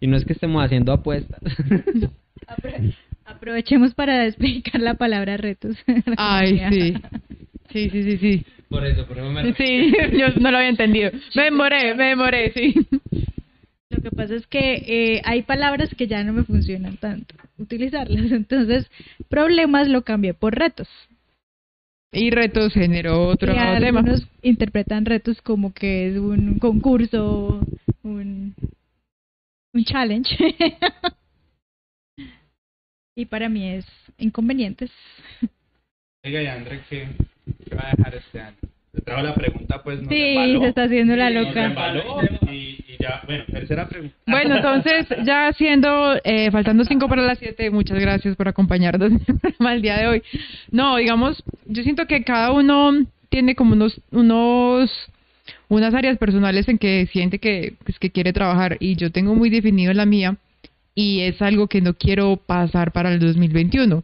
[0.00, 1.40] Y no es que estemos haciendo apuestas.
[3.26, 5.76] Apro- Aprovechemos para explicar la palabra retos.
[6.16, 6.94] Ay, sí.
[7.72, 8.46] Sí, sí, sí, sí.
[8.68, 11.10] Por eso, por eso me Sí, yo no lo había entendido.
[11.34, 12.74] Me demoré, me demoré, sí.
[13.90, 18.32] Lo que pasa es que eh, hay palabras que ya no me funcionan tanto utilizarlas.
[18.32, 18.90] Entonces,
[19.28, 20.88] problemas lo cambié por retos.
[22.12, 24.00] Y retos generó otro y tema.
[24.00, 27.60] algunos interpretan retos como que es un concurso,
[28.02, 28.54] un,
[29.72, 30.36] un challenge.
[33.16, 33.86] Y para mí es
[34.18, 34.90] inconvenientes.
[36.22, 37.08] Oiga, y André, ¿qué,
[37.68, 38.56] qué va a dejar este año?
[38.92, 41.74] Te trajo la pregunta, pues, no Sí, se está haciendo la loca.
[42.50, 42.54] y,
[42.88, 44.14] y ya, bueno, tercera pregunta.
[44.26, 49.10] Bueno, entonces, ya siendo, eh, faltando cinco para las siete, muchas gracias por acompañarnos
[49.70, 50.22] el día de hoy.
[50.70, 52.92] No, digamos, yo siento que cada uno
[53.30, 54.90] tiene como unos, unos,
[55.68, 59.48] unas áreas personales en que siente que, pues, que quiere trabajar y yo tengo muy
[59.48, 60.36] definido la mía
[60.96, 64.02] y es algo que no quiero pasar para el 2021.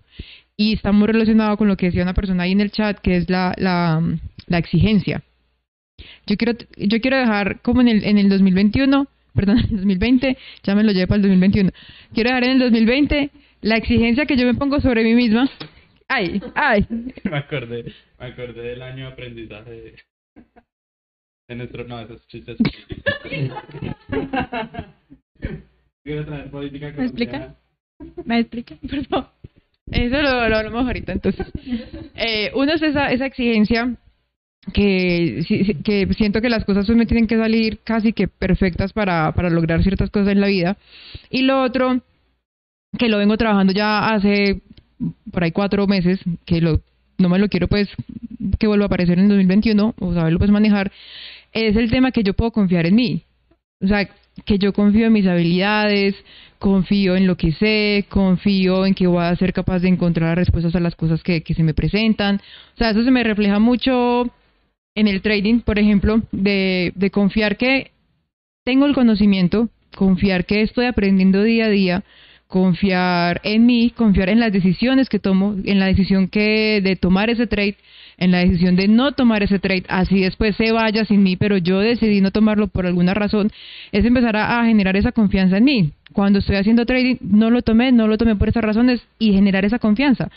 [0.57, 3.17] Y está muy relacionado con lo que decía una persona ahí en el chat, que
[3.17, 4.01] es la, la,
[4.47, 5.23] la exigencia.
[6.27, 10.37] Yo quiero, yo quiero dejar como en el, en el 2021, perdón, en el 2020,
[10.63, 11.71] ya me lo llevé para el 2021.
[12.13, 13.31] Quiero dejar en el 2020
[13.63, 15.51] la exigencia que yo me pongo sobre mí misma.
[16.09, 16.87] Ay, ay.
[17.25, 17.91] me acordé,
[18.21, 19.95] me acordé del año de aprendizaje de,
[21.49, 22.59] de nuestro, no, esos chistes.
[26.51, 27.55] Política ¿Me explica?
[28.25, 28.75] ¿Me explica?
[28.89, 29.29] Por favor.
[29.91, 31.47] Eso lo, lo hablamos ahorita, entonces.
[32.15, 33.97] Eh, uno es esa, esa exigencia
[34.73, 39.51] que, que siento que las cosas me tienen que salir casi que perfectas para, para
[39.51, 40.77] lograr ciertas cosas en la vida.
[41.31, 42.01] Y lo otro,
[42.99, 44.63] que lo vengo trabajando ya hace
[45.31, 46.81] por ahí cuatro meses, que lo,
[47.19, 47.89] no me lo quiero pues
[48.59, 50.93] que vuelva a aparecer en 2021 o saberlo pues manejar,
[51.53, 53.23] es el tema que yo puedo confiar en mí.
[53.83, 54.09] O sea,
[54.45, 56.15] que yo confío en mis habilidades,
[56.59, 60.75] confío en lo que sé, confío en que voy a ser capaz de encontrar respuestas
[60.75, 62.37] a las cosas que, que se me presentan.
[62.75, 64.31] O sea, eso se me refleja mucho
[64.95, 67.91] en el trading, por ejemplo, de, de confiar que
[68.65, 72.05] tengo el conocimiento, confiar que estoy aprendiendo día a día,
[72.47, 77.31] confiar en mí, confiar en las decisiones que tomo, en la decisión que de tomar
[77.31, 77.77] ese trade,
[78.19, 81.57] en la decisión de no tomar ese trade, así después se vaya sin mí, pero
[81.57, 83.51] yo decidí no tomarlo por alguna razón,
[83.93, 85.93] es empezar a, generar esa confianza en mí.
[86.13, 89.65] Cuando estoy haciendo trading, no lo tomé, no lo tomé por esas razones y generar
[89.65, 90.31] esa confianza.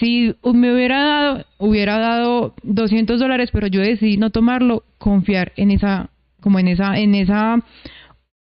[0.00, 5.70] Si me hubiera dado, hubiera dado 200 dólares, pero yo decidí no tomarlo, confiar en
[5.70, 6.10] esa,
[6.40, 7.60] como en esa, en esa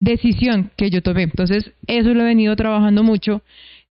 [0.00, 1.24] decisión que yo tomé.
[1.24, 3.42] Entonces, eso lo he venido trabajando mucho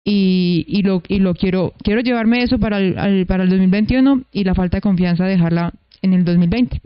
[0.09, 4.23] y, y lo, y lo quiero, quiero llevarme eso para el, al- para el 2021
[4.33, 6.81] y la falta de confianza dejarla en el 2020.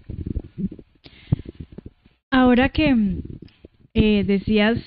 [2.31, 2.95] Ahora que
[3.95, 4.79] eh, decías,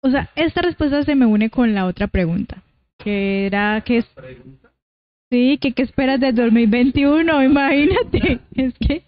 [0.00, 2.62] o sea, esta respuesta se me une con la otra pregunta,
[2.98, 4.06] que era que es,
[5.30, 9.02] sí, que qué esperas del 2021, imagínate, es que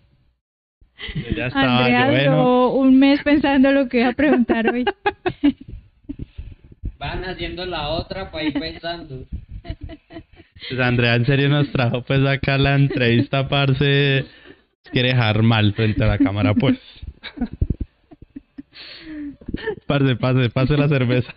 [1.36, 2.30] Ya estaba, Andrea yo, bueno.
[2.36, 4.84] duró un mes pensando lo que iba a preguntar hoy.
[6.98, 9.26] Van haciendo la otra para ir pensando.
[9.62, 14.24] Pues Andrea en serio nos trajo pues acá la entrevista, parce.
[14.92, 16.78] Quiere dejar mal frente a la cámara, pues.
[19.86, 21.32] Parce, pase, pase la cerveza.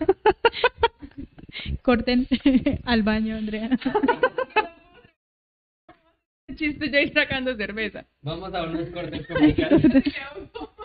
[1.81, 2.27] Corten
[2.85, 3.69] al baño, Andrea.
[6.55, 8.05] Chiste, ya ir sacando cerveza.
[8.21, 9.81] Vamos a unos cortes comerciales.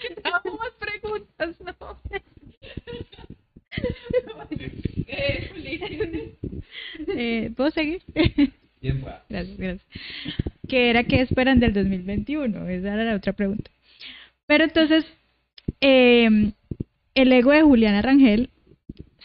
[0.24, 2.00] Hago más preguntas, no.
[7.08, 8.02] Eh, ¿Puedo seguir?
[8.80, 9.24] Bien, va.
[9.28, 9.86] Gracias, gracias.
[10.68, 13.70] Que era qué esperan del 2021, esa era la otra pregunta.
[14.46, 15.04] Pero entonces,
[15.80, 16.52] eh,
[17.14, 18.50] el ego de Juliana Rangel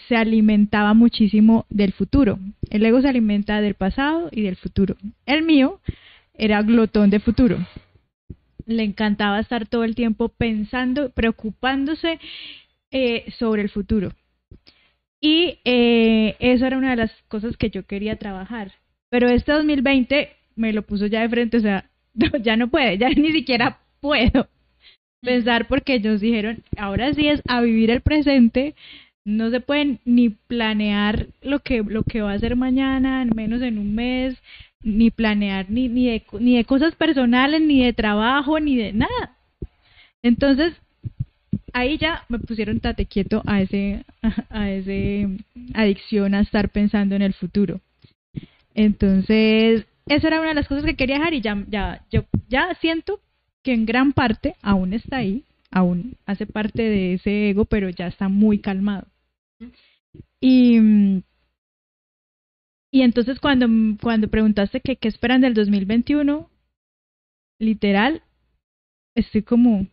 [0.07, 2.39] se alimentaba muchísimo del futuro.
[2.69, 4.95] El ego se alimenta del pasado y del futuro.
[5.25, 5.79] El mío
[6.33, 7.57] era glotón de futuro.
[8.65, 12.19] Le encantaba estar todo el tiempo pensando, preocupándose
[12.91, 14.11] eh, sobre el futuro.
[15.21, 18.73] Y eh, eso era una de las cosas que yo quería trabajar.
[19.09, 22.97] Pero este 2020 me lo puso ya de frente, o sea, no, ya no puede,
[22.97, 24.47] ya ni siquiera puedo
[25.21, 28.75] pensar porque ellos dijeron, ahora sí es a vivir el presente,
[29.25, 33.79] no se pueden ni planear lo que lo que va a hacer mañana, menos en
[33.79, 34.37] un mes,
[34.85, 39.35] ni planear ni ni de, ni de cosas personales, ni de trabajo, ni de nada.
[40.21, 40.73] Entonces,
[41.73, 44.05] ahí ya me pusieron tate quieto a ese
[44.49, 45.27] a ese
[45.73, 47.81] adicción a estar pensando en el futuro.
[48.75, 52.75] Entonces, eso era una de las cosas que quería dejar y ya, ya, yo ya
[52.79, 53.19] siento
[53.63, 58.07] que en gran parte aún está ahí, aún hace parte de ese ego, pero ya
[58.07, 59.07] está muy calmado.
[60.39, 61.21] Y, mm,
[62.95, 63.67] y entonces cuando,
[64.01, 66.49] cuando preguntaste qué esperan del 2021,
[67.59, 68.21] literal,
[69.15, 69.87] estoy como,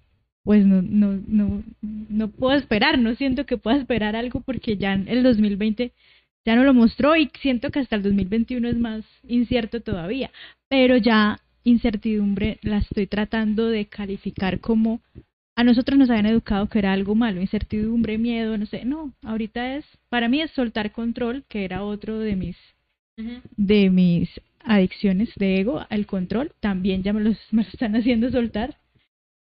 [0.44, 4.92] pues no, no, no, no puedo esperar, no siento que pueda esperar algo porque ya
[4.94, 5.90] el 2020
[6.46, 10.30] ya no lo mostró y siento que hasta el 2021 es más incierto todavía,
[10.68, 15.00] pero ya incertidumbre la estoy tratando de calificar como
[15.56, 19.74] a nosotros nos habían educado que era algo malo, incertidumbre, miedo, no sé, no, ahorita
[19.74, 22.56] es, para mí es soltar control, que era otro de mis,
[23.56, 24.28] de mis
[24.64, 28.76] adicciones de ego, el control, también ya me, los, me están haciendo soltar.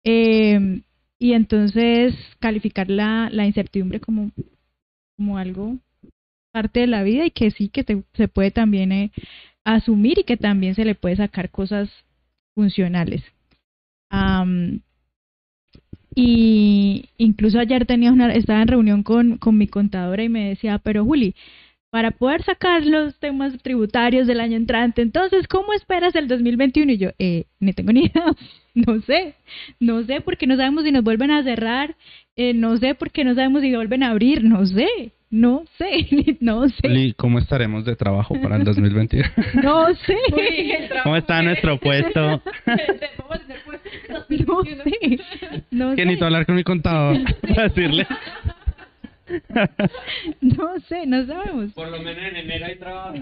[0.03, 0.81] Eh,
[1.19, 4.31] y entonces calificar la, la incertidumbre como,
[5.17, 5.77] como algo
[6.51, 9.11] parte de la vida y que sí que se puede también eh,
[9.63, 11.89] asumir y que también se le puede sacar cosas
[12.55, 13.21] funcionales.
[16.15, 20.79] Y incluso ayer tenía una, estaba en reunión con, con mi contadora y me decía,
[20.79, 21.35] pero Juli,
[21.89, 26.91] para poder sacar los temas tributarios del año entrante, entonces, ¿cómo esperas el 2021?
[26.91, 28.25] Y yo, eh, no tengo ni idea,
[28.75, 29.35] no sé,
[29.79, 31.95] no sé porque no sabemos si nos vuelven a cerrar,
[32.35, 36.67] eh, no sé porque no sabemos si vuelven a abrir, no sé, no sé, no
[36.67, 39.23] sé, Oli, ¿cómo estaremos de trabajo para el 2020?
[39.63, 40.17] no sé.
[41.03, 42.41] ¿Cómo está nuestro puesto?
[44.29, 45.19] No sé,
[45.71, 48.07] no que sé, necesito hablar con mi contador para decirle.
[50.41, 51.73] no sé, no sabemos.
[51.73, 53.15] Por lo menos en enero hay trabajo.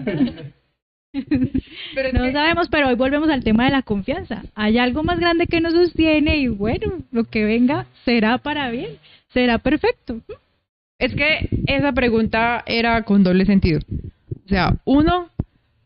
[1.94, 4.42] Pero No que- sabemos, pero hoy volvemos al tema de la confianza.
[4.54, 8.90] Hay algo más grande que nos sostiene y bueno, lo que venga será para bien,
[9.32, 10.20] será perfecto.
[10.98, 13.80] Es que esa pregunta era con doble sentido.
[14.44, 15.30] O sea, uno,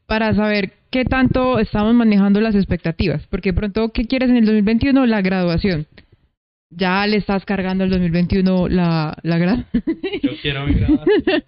[0.07, 3.25] para saber qué tanto estamos manejando las expectativas.
[3.29, 5.07] Porque de pronto, ¿qué quieres en el 2021?
[5.07, 5.87] La graduación.
[6.71, 9.67] Ya le estás cargando el 2021 la, la gra-
[10.23, 11.43] Yo quiero mi graduación.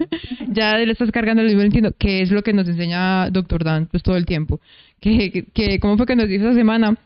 [0.52, 4.02] ya le estás cargando el 2021, que es lo que nos enseña Doctor Dan pues
[4.02, 4.60] todo el tiempo.
[5.00, 6.96] Que, que, que ¿Cómo fue que nos dijo esa semana?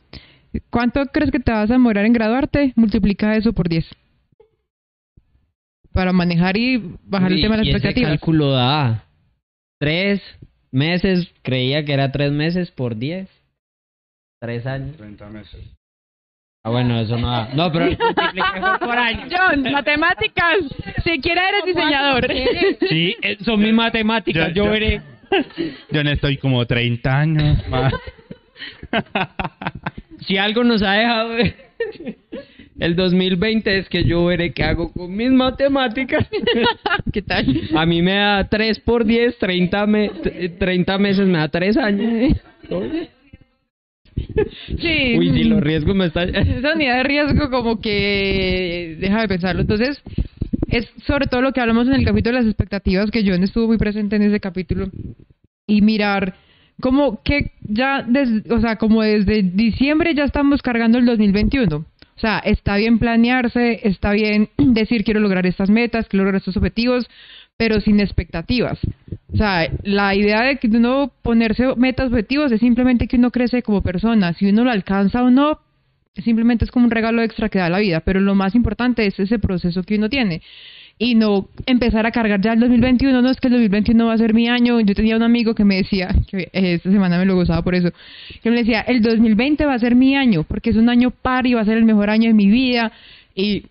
[0.70, 2.72] ¿Cuánto crees que te vas a demorar en graduarte?
[2.76, 3.84] Multiplica eso por 10.
[5.92, 8.10] Para manejar y bajar el tema de las y ese expectativas.
[8.12, 9.04] cálculo da
[9.78, 10.20] tres
[10.70, 13.28] meses, creía que era tres meses por diez.
[14.40, 14.96] Tres años.
[14.96, 15.60] 30 meses.
[16.66, 17.48] Ah, bueno, eso no da.
[17.54, 17.96] No, pero
[18.80, 19.26] por año.
[19.30, 20.56] John, matemáticas.
[21.04, 22.26] Siquiera eres diseñador.
[22.88, 25.00] Sí, eh, son mis matemáticas, Yo- yo yo- veré.
[25.92, 27.92] Yo no estoy como 30 años más.
[30.26, 31.34] Si algo nos ha dejado
[32.80, 36.26] el 2020 es que yo veré qué hago con mis matemáticas.
[37.12, 37.46] ¿Qué tal?
[37.76, 40.08] A mí me da 3 por 10, 30, me,
[40.58, 42.36] 30 meses me da 3 años.
[44.80, 45.16] Sí.
[45.18, 46.34] Uy, si los riesgos me están...
[46.34, 49.62] Esa unidad de riesgo como que deja de pensarlo.
[49.62, 50.00] Entonces,
[50.68, 53.66] es sobre todo lo que hablamos en el capítulo de las expectativas, que John estuvo
[53.66, 54.88] muy presente en ese capítulo.
[55.66, 56.34] Y mirar
[56.80, 61.76] como que ya, des- o sea, como desde diciembre ya estamos cargando el 2021.
[61.76, 66.56] O sea, está bien planearse, está bien decir quiero lograr estas metas, quiero lograr estos
[66.56, 67.06] objetivos,
[67.56, 68.78] pero sin expectativas.
[69.32, 73.62] O sea, la idea de que uno ponerse metas, objetivos, es simplemente que uno crece
[73.62, 74.34] como persona.
[74.34, 75.60] Si uno lo alcanza o no,
[76.22, 79.18] simplemente es como un regalo extra que da la vida, pero lo más importante es
[79.18, 80.42] ese proceso que uno tiene.
[80.98, 84.18] Y no empezar a cargar ya el 2021, no es que el 2021 va a
[84.18, 84.80] ser mi año.
[84.80, 87.74] Yo tenía un amigo que me decía, que eh, esta semana me lo gozaba por
[87.74, 87.90] eso,
[88.42, 91.46] que me decía, el 2020 va a ser mi año, porque es un año par
[91.46, 92.92] y va a ser el mejor año de mi vida.
[93.34, 93.64] Y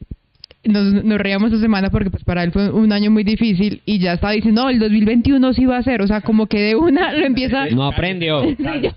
[0.65, 3.99] nos, nos reíamos esa semana porque pues para él fue un año muy difícil y
[3.99, 6.75] ya estaba diciendo, no, el 2021 sí va a ser, o sea, como que de
[6.75, 7.65] una lo empieza...
[7.67, 8.41] No aprendió.
[8.57, 8.91] Sí, yo-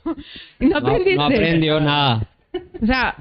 [0.60, 1.14] no No, aprendiste.
[1.16, 2.26] no aprendió nada.
[2.82, 3.14] O sea,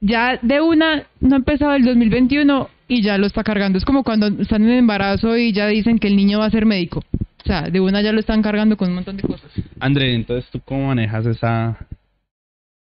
[0.00, 3.78] ya de una no ha empezado el 2021 y ya lo está cargando.
[3.78, 6.66] Es como cuando están en embarazo y ya dicen que el niño va a ser
[6.66, 7.02] médico.
[7.20, 9.50] O sea, de una ya lo están cargando con un montón de cosas.
[9.80, 11.78] André, entonces tú cómo manejas esa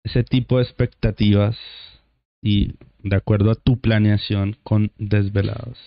[0.03, 1.57] ese tipo de expectativas
[2.43, 2.71] y
[3.03, 5.77] de acuerdo a tu planeación con desvelados.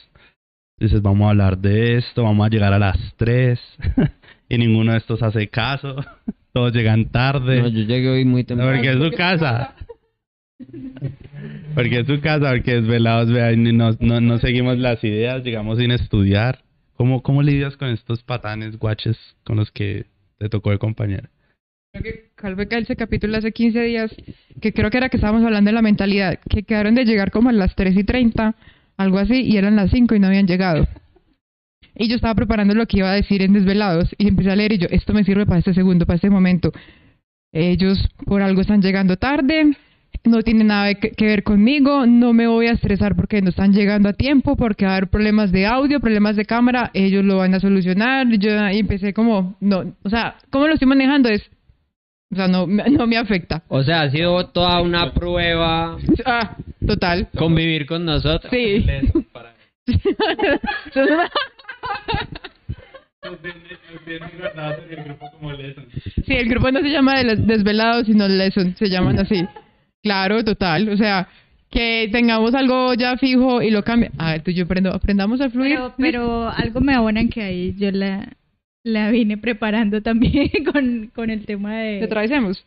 [0.79, 3.61] Dices, vamos a hablar de esto, vamos a llegar a las 3
[4.49, 5.97] y ninguno de estos hace caso.
[6.53, 7.63] Todos llegan tarde.
[7.63, 8.73] No, yo llegué hoy muy No, temprano.
[8.73, 9.75] porque es su casa.
[11.75, 15.79] Porque es su casa, porque desvelados, vean, y no, no, no seguimos las ideas, llegamos
[15.79, 16.63] sin estudiar.
[16.97, 20.07] ¿Cómo, ¿Cómo lidias con estos patanes guaches con los que
[20.39, 21.29] te tocó de compañero?
[22.03, 24.11] Que Calveca ese capítulo hace 15 días,
[24.61, 27.51] que creo que era que estábamos hablando de la mentalidad, que quedaron de llegar como
[27.51, 28.55] a las 3 y 30,
[28.97, 30.89] algo así, y eran las 5 y no habían llegado.
[31.95, 34.73] Y yo estaba preparando lo que iba a decir en Desvelados y empecé a leer
[34.73, 36.73] y yo, esto me sirve para este segundo, para este momento.
[37.53, 39.77] Ellos por algo están llegando tarde,
[40.25, 44.09] no tiene nada que, ver conmigo, no me voy a estresar porque no están llegando
[44.09, 47.55] a tiempo, porque va a haber problemas de audio, problemas de cámara, ellos lo van
[47.55, 48.27] a solucionar.
[48.39, 51.29] Yo ahí empecé como, no, o sea, ¿cómo lo estoy manejando?
[51.29, 51.49] Es,
[52.35, 53.63] o sea, no, me- no me afecta.
[53.69, 56.57] O sea, ha sido toda una prueba Ah,
[56.87, 57.29] total.
[57.37, 58.51] convivir con nosotros.
[58.53, 58.85] Sí.
[66.27, 69.45] Sí, el grupo no se llama de los desvelados, sino lesson, se llaman así.
[70.03, 70.89] Claro, total.
[70.89, 71.29] O sea,
[71.71, 74.11] que tengamos algo ya fijo y lo cambie.
[74.19, 75.75] A ver, tú y yo aprendo, aprendamos a fluir.
[75.77, 78.29] Pero, pero algo me abonan que ahí yo la,
[78.85, 82.65] la vine preparando también con, con el tema de Te atravesemos.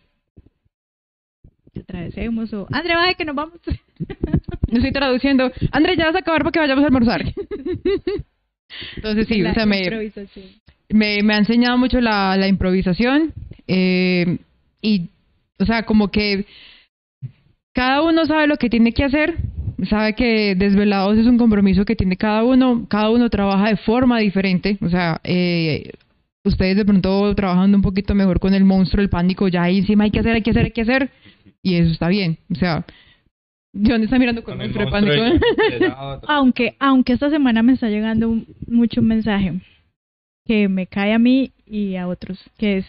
[1.73, 3.59] que atravesemos o André, baje que nos vamos.
[4.69, 5.49] No estoy traduciendo.
[5.71, 7.23] André, ya vas a acabar porque vayamos a almorzar.
[8.97, 9.79] Entonces sí, La o sea, me,
[10.89, 13.31] me, me ha enseñado mucho la, la improvisación
[13.65, 14.39] eh,
[14.81, 15.07] y,
[15.57, 16.45] o sea, como que
[17.73, 19.35] cada uno sabe lo que tiene que hacer,
[19.89, 24.19] sabe que Desvelados es un compromiso que tiene cada uno, cada uno trabaja de forma
[24.19, 25.91] diferente, o sea, eh,
[26.47, 30.05] ustedes de pronto trabajando un poquito mejor con el monstruo, el pánico, ya ahí encima
[30.05, 31.11] hay que hacer, hay que hacer, hay que hacer,
[31.61, 32.85] y eso está bien, o sea,
[33.73, 35.13] John está mirando con, el monstruo pánico.
[36.27, 39.61] Aunque, aunque esta semana me está llegando un- mucho un mensaje
[40.45, 42.85] que me cae a mí y a otros, que es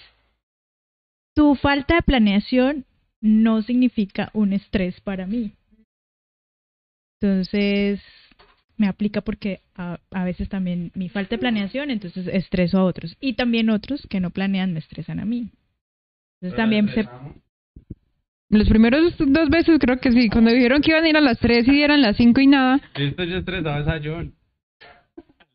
[1.35, 2.85] tu falta de planeación
[3.21, 5.53] no significa un estrés para mí.
[7.21, 8.01] Entonces,
[8.79, 13.17] me aplica porque a, a veces también mi falta de planeación, entonces estreso a otros.
[13.21, 15.51] Y también otros que no planean me estresan a mí.
[16.41, 17.07] Entonces también se,
[18.51, 21.39] Los primeros dos veces creo que sí, cuando dijeron que iban a ir a las
[21.39, 24.33] 3 y eran las 5 y nada, Esto ya estresado es a John.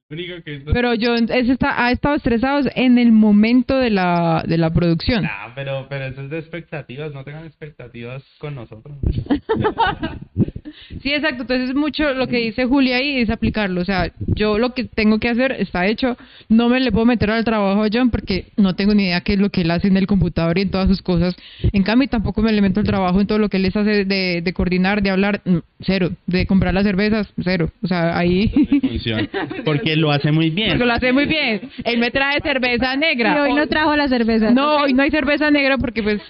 [0.09, 3.89] El único que esto- pero John ese está, ha estado estresado en el momento de
[3.89, 5.23] la, de la producción.
[5.23, 8.95] Nah, pero, pero eso es de expectativas, no tengan expectativas con nosotros.
[11.01, 11.43] Sí, exacto.
[11.43, 13.81] Entonces es mucho lo que dice Julia ahí es aplicarlo.
[13.81, 16.17] O sea, yo lo que tengo que hacer está hecho.
[16.49, 19.33] No me le puedo meter al trabajo a John porque no tengo ni idea qué
[19.33, 21.35] es lo que él hace en el computador y en todas sus cosas.
[21.71, 24.05] En cambio, tampoco me le meto al trabajo en todo lo que él les hace
[24.05, 26.11] de, de coordinar, de hablar, mm, cero.
[26.27, 27.71] De comprar las cervezas, cero.
[27.81, 28.49] O sea, ahí...
[28.81, 29.27] Funciona.
[29.65, 30.69] Porque lo hace muy bien.
[30.69, 31.69] Porque lo hace muy bien.
[31.83, 33.41] Él me trae cerveza Y negra.
[33.43, 34.51] hoy no trajo la cerveza.
[34.51, 36.21] No, hoy no hay cerveza negra porque pues...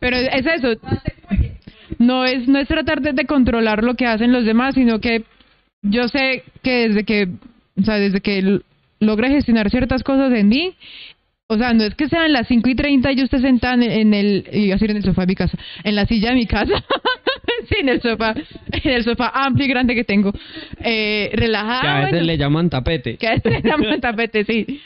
[0.00, 0.74] Pero es eso.
[1.98, 5.24] No es, no es tratar de, de controlar lo que hacen los demás, sino que
[5.82, 7.28] yo sé que desde que,
[7.80, 8.60] o sea, desde que l-
[9.00, 10.74] logre gestionar ciertas cosas en mí,
[11.50, 13.82] o sea, no es que sean las 5 y 30 y yo esté sentada en,
[13.84, 16.34] en el, iba a decir en el sofá de mi casa, en la silla de
[16.36, 16.84] mi casa,
[17.70, 18.34] sí, en el sofá,
[18.70, 20.32] en el sofá amplio y grande que tengo,
[20.82, 21.80] eh, relajada.
[21.80, 23.16] Que a veces le llaman tapete.
[23.16, 24.80] que a veces le llaman tapete, sí.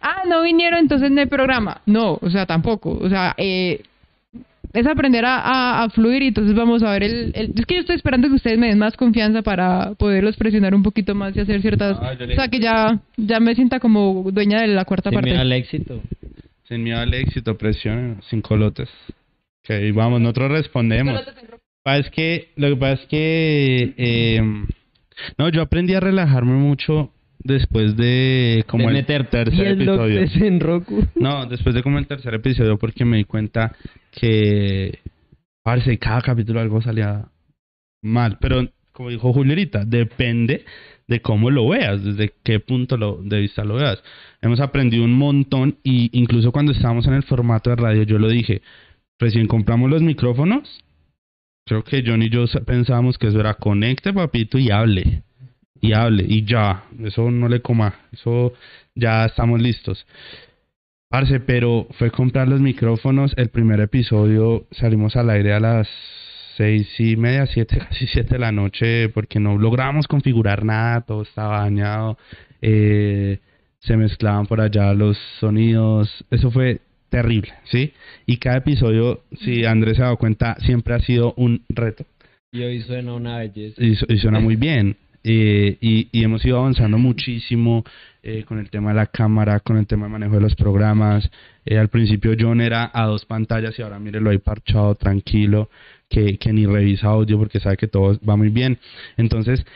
[0.00, 1.82] Ah, no vinieron entonces en el programa.
[1.86, 2.90] No, o sea, tampoco.
[2.98, 3.82] O sea, eh,
[4.72, 7.74] es aprender a, a- a fluir y entonces vamos a ver el, el- Es que
[7.74, 11.36] yo estoy esperando que ustedes me den más confianza para poderlos presionar un poquito más
[11.36, 11.96] y hacer ciertas...
[12.00, 15.30] Ah, o sea, que ya, ya me sienta como dueña de la cuarta Sin parte.
[15.30, 16.02] miedo al éxito.
[16.68, 18.88] Sin miedo al éxito, presión, sin colotes.
[19.64, 21.20] Ok, vamos, nosotros respondemos.
[21.84, 24.42] Es que, lo que pasa es que, eh,
[25.38, 27.12] no, yo aprendí a relajarme mucho
[27.46, 30.20] después de como de el tercer 10 episodio.
[30.20, 31.06] lotes en Roku.
[31.14, 33.74] No, después de como el tercer episodio porque me di cuenta
[34.10, 34.98] que,
[35.66, 37.26] parece cada capítulo algo salía
[38.00, 38.38] mal.
[38.40, 40.64] Pero, como dijo Julierita, depende
[41.08, 44.00] de cómo lo veas, desde qué punto lo, de vista lo veas.
[44.40, 48.28] Hemos aprendido un montón y incluso cuando estábamos en el formato de radio, yo lo
[48.28, 48.62] dije,
[49.18, 50.84] recién compramos los micrófonos,
[51.66, 55.24] creo que John y yo pensábamos que eso era conecte, papito, y hable.
[55.86, 58.52] Y hable, y ya, eso no le coma, eso
[58.94, 60.06] ya estamos listos.
[61.08, 63.32] Parce, pero fue comprar los micrófonos.
[63.36, 65.88] El primer episodio salimos al aire a las
[66.56, 71.22] seis y media, siete, casi siete de la noche, porque no logramos configurar nada, todo
[71.22, 72.18] estaba dañado.
[72.60, 73.38] eh,
[73.78, 76.24] se mezclaban por allá los sonidos.
[76.30, 77.92] Eso fue terrible, ¿sí?
[78.26, 82.04] Y cada episodio, si Andrés se ha dado cuenta, siempre ha sido un reto
[82.50, 83.80] Y hoy suena una belleza.
[83.80, 84.96] y, y suena muy bien.
[85.28, 87.82] Eh, y, y hemos ido avanzando muchísimo
[88.22, 91.28] eh, con el tema de la cámara, con el tema de manejo de los programas.
[91.64, 95.68] Eh, al principio John era a dos pantallas y ahora mírelo ahí parchado, tranquilo,
[96.08, 98.78] que, que ni revisa audio porque sabe que todo va muy bien.
[99.16, 99.66] Entonces,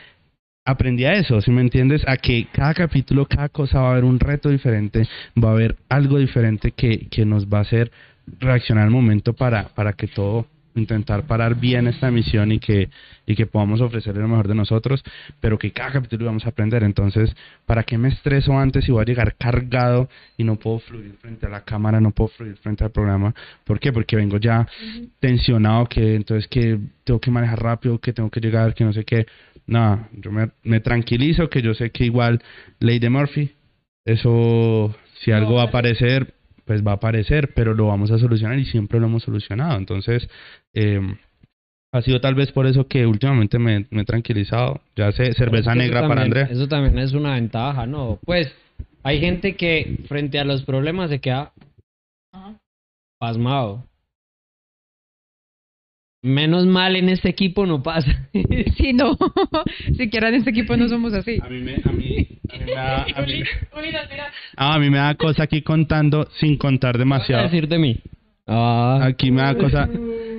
[0.63, 2.01] aprendí a eso, si me entiendes?
[2.07, 5.05] A que cada capítulo, cada cosa va a haber un reto diferente,
[5.37, 7.91] va a haber algo diferente que, que nos va a hacer
[8.39, 10.45] reaccionar al momento para, para que todo
[10.75, 12.89] intentar parar bien esta emisión y que,
[13.25, 15.03] y que podamos ofrecerle lo mejor de nosotros,
[15.39, 16.83] pero que cada capítulo vamos a aprender.
[16.83, 21.15] Entonces, ¿para qué me estreso antes si voy a llegar cargado y no puedo fluir
[21.21, 23.33] frente a la cámara, no puedo fluir frente al programa?
[23.65, 23.91] ¿Por qué?
[23.91, 24.67] Porque vengo ya
[25.19, 29.03] tensionado, que entonces que tengo que manejar rápido, que tengo que llegar, que no sé
[29.03, 29.25] qué.
[29.67, 32.41] Nada, yo me, me tranquilizo, que yo sé que igual
[32.79, 33.51] Ley de Murphy,
[34.05, 36.33] eso, si algo va a aparecer,
[36.65, 39.77] pues va a aparecer, pero lo vamos a solucionar y siempre lo hemos solucionado.
[39.77, 40.27] Entonces,
[40.73, 40.99] eh,
[41.93, 44.81] ha sido tal vez por eso que últimamente me, me he tranquilizado.
[44.95, 46.47] Ya sé, cerveza negra para Andrea.
[46.49, 48.19] Eso también es una ventaja, ¿no?
[48.25, 48.53] Pues
[49.03, 51.51] hay gente que frente a los problemas se queda
[53.19, 53.85] pasmado.
[56.23, 58.29] Menos mal en este equipo no pasa.
[58.77, 59.17] Sí, no.
[59.97, 61.39] Siquiera en este equipo no somos así.
[61.41, 63.43] A mí me, a mí, a mí me da, a mí,
[63.81, 64.31] Mira, mira.
[64.55, 67.43] a mí me da cosa aquí contando sin contar ¿Qué vas a demasiado.
[67.43, 67.99] decir de mí?
[68.47, 69.89] Ah, Aquí me da cosa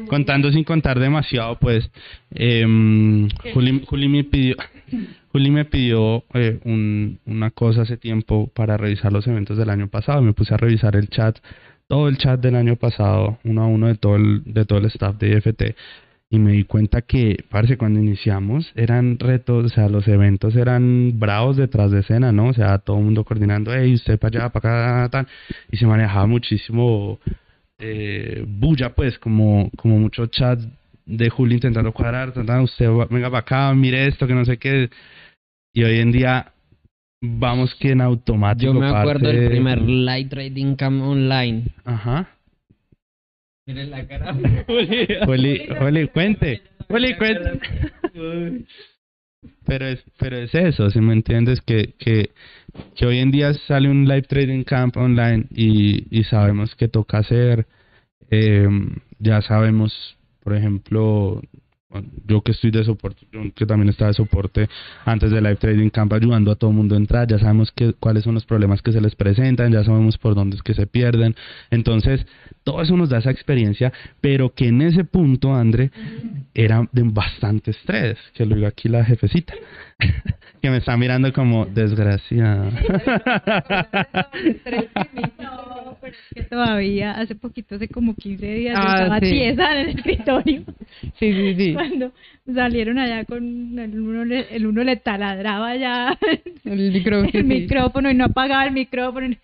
[0.09, 1.91] contando sin contar demasiado, pues.
[2.31, 4.57] Juli, Juli me pidió,
[5.33, 9.89] Juli me pidió eh, un, una cosa hace tiempo para revisar los eventos del año
[9.89, 10.21] pasado.
[10.21, 11.39] Me puse a revisar el chat,
[11.89, 14.87] todo el chat del año pasado, uno a uno de todo el, de todo el
[14.87, 15.63] staff de IFT.
[16.29, 21.19] Y me di cuenta que, parece, cuando iniciamos eran retos, o sea, los eventos eran
[21.19, 22.49] bravos detrás de escena, ¿no?
[22.49, 25.27] O sea, todo el mundo coordinando, hey, usted para allá, para acá, tal.
[25.71, 27.19] Y se manejaba muchísimo
[27.85, 30.61] eh, bulla, pues, como, como mucho chat
[31.05, 34.57] de Julio intentando cuadrar, tratando, usted va- venga para acá, mire esto, que no sé
[34.57, 34.89] qué.
[35.75, 36.53] Y hoy en día
[37.21, 38.73] vamos que en automático.
[38.73, 41.65] yo me acuerdo parte- del primer light trading cam online.
[41.85, 42.29] Ajá.
[43.67, 44.35] Miren la cara.
[45.27, 46.63] Juli, Juli, cuente.
[46.89, 47.61] Juli, cuente.
[49.65, 52.31] Pero es, pero es eso, si me entiendes, que, que,
[52.95, 57.19] que hoy en día sale un live trading camp online y, y sabemos que toca
[57.19, 57.67] hacer,
[58.31, 58.69] eh,
[59.19, 61.41] ya sabemos, por ejemplo,
[62.27, 64.69] yo que estoy de soporte, yo que también estaba de soporte
[65.05, 67.93] antes del live trading camp ayudando a todo el mundo a entrar, ya sabemos que,
[67.95, 70.87] cuáles son los problemas que se les presentan, ya sabemos por dónde es que se
[70.87, 71.35] pierden,
[71.71, 72.27] entonces
[72.65, 75.91] todo eso nos da esa experiencia, pero que en ese punto, André,
[76.55, 79.55] era de bastante estrés, que lo digo aquí la jefecita,
[80.63, 82.71] que me está mirando como desgraciada.
[85.41, 89.31] No, pero es que todavía hace poquito, hace como 15 días, yo Ah, estaba sí.
[89.31, 90.63] tiesa en el escritorio.
[91.19, 91.75] Sí, sí, sí.
[91.75, 92.13] Cuando
[92.53, 96.19] salieron allá con el uno, le- el uno le taladraba ya
[96.65, 97.31] El micrófono.
[97.33, 99.35] el micrófono y no apagaba el micrófono.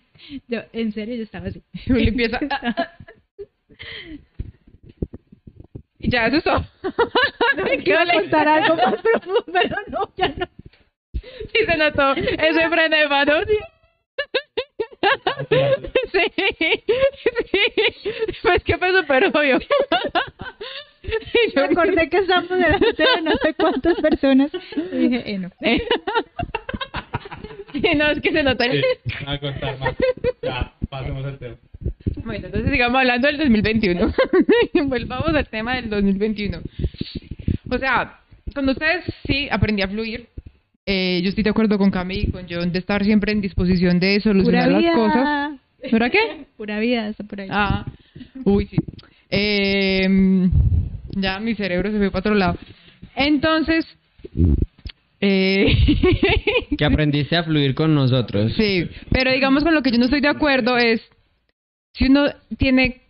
[0.49, 1.63] Yo, en serio, yo estaba así.
[1.87, 2.11] Y
[6.09, 6.65] ya, eso es todo.
[7.85, 10.47] Quiero contar algo más profundo, pero no, ya no.
[11.13, 13.35] Sí se notó ese freno de mano.
[13.49, 13.57] Sí,
[16.13, 16.85] sí.
[18.43, 19.59] Pues que fue súper obvio.
[21.03, 25.51] Y Me acordé que estamos delante de no sé cuántas personas y dije, eh, no.
[27.83, 28.85] Sí, no, es que se nota el...
[29.27, 29.95] a contar más.
[30.43, 31.57] Ya, pasemos al tema.
[32.25, 34.13] Bueno, entonces sigamos hablando del 2021.
[34.87, 36.61] Volvamos al tema del 2021.
[37.71, 38.21] O sea,
[38.55, 40.27] con ustedes sí aprendí a fluir.
[40.87, 44.01] Eh, yo estoy de acuerdo con Cami y con John de estar siempre en disposición
[44.01, 44.93] de Pura solucionar las vida.
[44.95, 45.61] cosas.
[45.93, 46.47] ¿Ahora qué?
[46.57, 47.49] Pura vida, está por ahí.
[47.51, 47.85] Ah,
[48.45, 48.77] uy, sí.
[49.31, 50.49] Eh,
[51.11, 52.59] ya mi cerebro se fue para otro lado.
[53.15, 53.87] Entonces,
[55.21, 55.75] eh,
[56.79, 58.53] Que aprendiste a fluir con nosotros.
[58.57, 61.01] sí, pero digamos con lo que yo no estoy de acuerdo es
[61.95, 62.27] si uno
[62.57, 63.03] tiene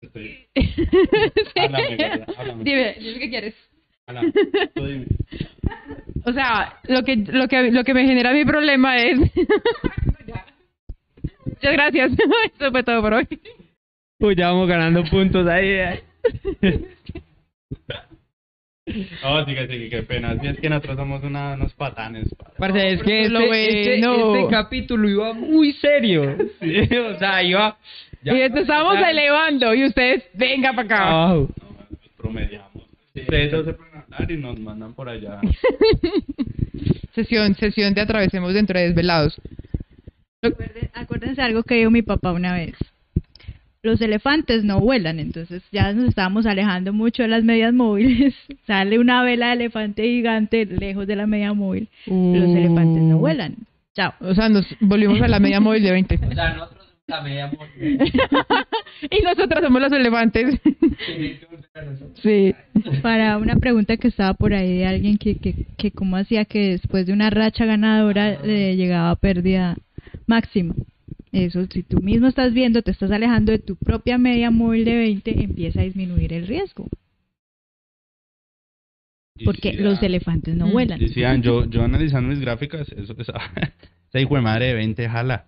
[0.00, 0.46] Estoy-.
[1.56, 2.64] Háblame, háblame.
[2.64, 3.54] Dime, dime qué quieres.
[4.06, 4.22] Ala,
[4.74, 5.06] tú dime.
[6.24, 9.18] O sea, lo que lo que lo que me genera mi problema es
[11.44, 12.12] Muchas gracias.
[12.12, 13.26] Eso fue todo por hoy.
[14.20, 16.00] Uy, ya vamos ganando puntos ahí.
[19.22, 20.38] No, sigue, sigue, qué pena.
[20.40, 22.28] Si es que nosotros somos una, unos patanes.
[22.58, 24.36] Parce, es que eso es lo este, este, bueno.
[24.36, 26.36] este capítulo iba muy serio.
[26.60, 27.76] Sí, o sea, iba...
[28.22, 31.08] ya- y esto estamos ya- elevando y ustedes venga para acá.
[31.08, 31.48] Abajo.
[31.60, 32.84] No, nos promediamos.
[33.14, 35.40] Ustedes dos se pueden hablar y nos mandan por allá.
[37.14, 39.40] Sesión, sesión de atravesemos dentro de desvelados.
[40.42, 42.76] Acuérdense, acuérdense algo que dijo mi papá una vez.
[43.82, 48.34] Los elefantes no vuelan, entonces ya nos estábamos alejando mucho de las medias móviles.
[48.66, 51.88] Sale una vela de elefante gigante lejos de la media móvil.
[52.06, 53.56] Los elefantes no vuelan.
[53.94, 54.12] Chao.
[54.20, 56.18] O sea, nos volvimos a la media móvil de 20.
[56.28, 56.78] O sea, nosotros
[57.08, 57.50] la media
[59.10, 60.60] y nosotros somos los elefantes.
[62.22, 62.54] sí.
[63.02, 66.72] Para una pregunta que estaba por ahí de alguien que, que, que cómo hacía que
[66.72, 69.76] después de una racha ganadora le llegaba a pérdida
[70.26, 70.74] máxima.
[71.32, 74.96] Eso, si tú mismo estás viendo, te estás alejando de tu propia media móvil de
[74.96, 76.88] 20, empieza a disminuir el riesgo.
[79.44, 80.72] Porque los elefantes no Mm.
[80.72, 80.98] vuelan.
[80.98, 83.34] Decían, yo, yo analizando mis gráficas, eso, esa,
[84.10, 85.44] esa hijo de madre de 20 jala.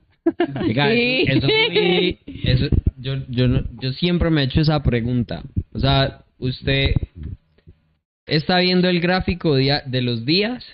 [0.62, 1.24] Oiga, Sí.
[1.26, 5.42] eso, yo, yo, no- yo siempre me he hecho esa pregunta.
[5.72, 6.92] O sea, usted
[8.26, 10.64] está viendo el gráfico día- de los días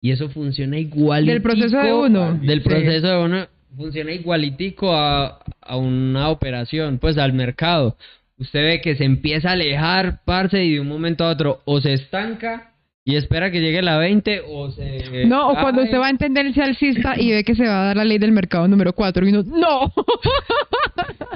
[0.00, 1.26] y eso funciona igual.
[1.26, 2.34] Del proceso de uno.
[2.38, 2.68] Del Sí.
[2.68, 3.46] proceso de uno
[3.76, 7.96] funciona igualitico a, a una operación, pues al mercado.
[8.38, 11.80] Usted ve que se empieza a alejar, parce, y de un momento a otro o
[11.80, 12.72] se estanca
[13.04, 15.26] y espera que llegue la 20 o se...
[15.26, 17.96] No, o cuando usted va a entenderse alcista y ve que se va a dar
[17.96, 19.92] la ley del mercado número 4 y uno, ¡no!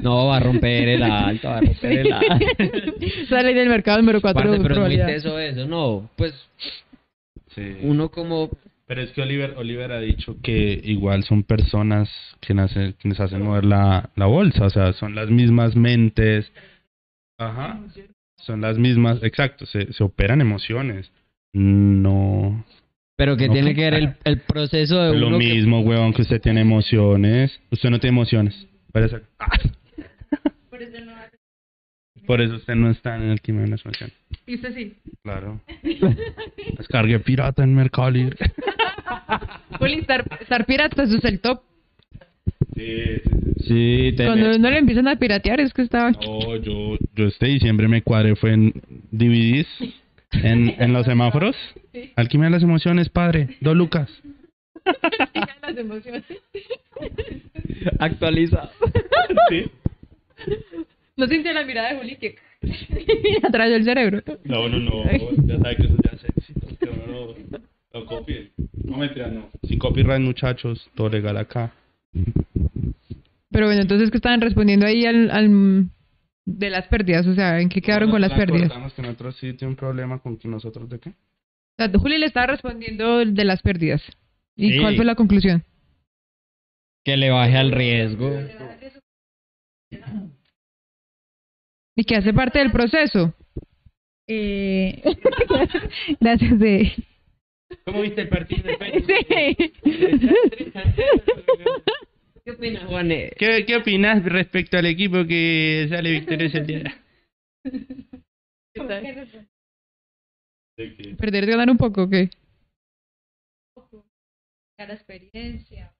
[0.03, 2.37] No, va a romper el alto, va a romper el alto.
[3.23, 6.33] Esa ley del mercado número 4 Parce, pero es muy teso eso, no, pues
[7.55, 7.79] Sí.
[7.83, 8.51] uno como
[8.89, 12.09] Pero es que Oliver, Oliver ha dicho que igual son personas
[12.41, 16.53] quienes hacen, quienes hacen mover la, la bolsa, o sea, son las mismas mentes.
[17.39, 17.81] Ajá.
[18.39, 21.11] Son las mismas, exacto, se, se operan emociones.
[21.53, 22.65] No.
[23.17, 25.81] pero que No, tiene que- que ver el, el proceso de Lo uno que- mismo,
[25.81, 27.59] huevón, que usted tiene emociones.
[27.71, 28.67] Usted no tiene emociones.
[28.93, 29.49] Parece- ¡Ah!
[32.27, 34.15] Por eso usted no está en el quimio de las emociones.
[34.47, 34.95] Y usted sí.
[35.23, 35.61] Claro.
[36.79, 38.37] Descargue pirata en Mercado Libre.
[39.79, 41.63] Juli, estar, estar pirata, eso es el top.
[42.75, 43.05] Sí,
[43.67, 44.17] sí, sí.
[44.17, 46.11] Cuando no le empiezan a piratear es que estaba...
[46.11, 48.73] No, yo, yo este diciembre me cuadré fue en
[49.11, 49.67] DVDs,
[50.33, 51.57] en, en los semáforos.
[52.17, 53.57] Alquimia de las emociones, padre.
[53.61, 54.11] Dos lucas.
[55.63, 56.25] las emociones.
[57.99, 58.71] actualiza.
[59.49, 59.71] Sí.
[61.17, 62.37] No sintió la mirada de Juli que...
[63.43, 64.23] atrás del cerebro.
[64.45, 65.05] No, no, no.
[65.47, 66.67] Ya sabe que eso ya es éxito.
[66.79, 67.35] Que uno lo,
[68.01, 68.51] lo copie.
[68.85, 69.49] No mentira, no.
[69.65, 70.91] Sin copyright, muchachos.
[70.95, 71.73] Todo legal acá.
[73.51, 75.89] Pero bueno, entonces que estaban respondiendo ahí al, al
[76.45, 78.73] de las pérdidas, o sea, ¿en qué quedaron con las pérdidas?
[78.95, 81.11] Que nosotros sí tiene un problema con que nosotros de qué.
[81.11, 81.15] O
[81.79, 84.03] sea, Juli le estaba respondiendo de las pérdidas.
[84.57, 84.81] ¿Y Sí.
[84.81, 85.65] cuál fue la conclusión?
[87.05, 88.31] Que le baje al riesgo.
[91.97, 93.35] Y que hace parte del proceso.
[94.29, 95.03] Eh,
[96.21, 96.93] gracias de...
[97.85, 99.73] ¿Cómo viste el partido de Sí.
[102.45, 103.33] ¿Qué opinas, Juanes?
[103.37, 106.95] ¿Qué, ¿Qué opinas respecto al equipo que sale victorioso el día de hoy?
[111.19, 112.29] Perder es ganar un poco, ¿o ¿qué?
[114.79, 115.93] La experiencia.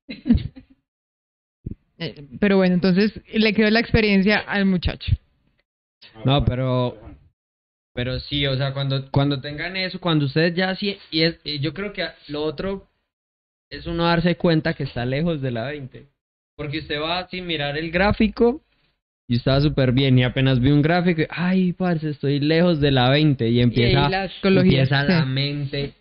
[1.99, 5.17] Eh, Pero bueno, entonces le quedó la experiencia al muchacho.
[6.25, 6.99] No, pero
[7.95, 11.61] pero sí, o sea, cuando cuando tengan eso, cuando ustedes ya sí y, es, y
[11.61, 12.89] yo creo que lo otro
[13.71, 16.07] es uno darse cuenta que está lejos de la 20.
[16.57, 18.63] Porque usted va sin mirar el gráfico
[19.29, 22.93] y está súper bien y apenas vi un gráfico, y, ay, parce, estoy lejos de
[22.93, 24.31] la 20 y empieza y la
[24.61, 25.95] empieza la mente.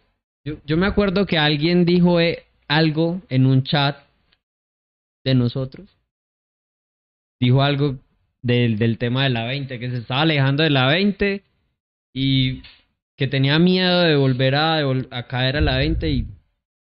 [0.43, 3.97] Yo, yo me acuerdo que alguien dijo eh, algo en un chat
[5.23, 5.89] de nosotros.
[7.39, 7.97] Dijo algo
[8.45, 11.41] del, del tema de la 20, que se estaba alejando de la 20
[12.13, 12.61] y
[13.17, 16.27] que tenía miedo de volver a, de vol- a caer a la 20 y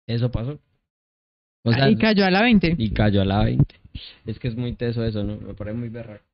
[0.09, 0.59] eso pasó.
[1.65, 2.75] O sea, y cayó a la 20.
[2.79, 3.75] y cayó a la 20.
[4.27, 5.37] Es que es muy teso eso, ¿no?
[5.37, 6.25] Me parece muy berraco.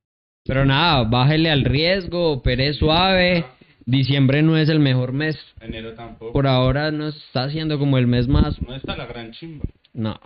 [0.45, 3.45] Pero nada, bájele al riesgo, opere suave.
[3.85, 5.37] Diciembre no es el mejor mes.
[5.61, 6.33] Enero tampoco.
[6.33, 8.61] Por ahora no está siendo como el mes más.
[8.63, 9.65] No está la gran chimba.
[9.93, 10.19] No.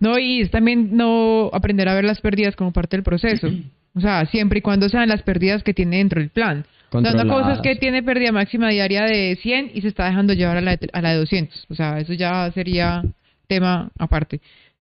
[0.00, 3.48] No, y es también no aprender a ver las pérdidas como parte del proceso.
[3.94, 6.64] O sea, siempre y cuando sean las pérdidas que tiene dentro del plan.
[6.90, 10.06] O sea, una cosa es que tiene pérdida máxima diaria de 100 y se está
[10.06, 11.66] dejando llevar a la, de- a la de 200.
[11.68, 13.02] O sea, eso ya sería
[13.48, 14.40] tema aparte.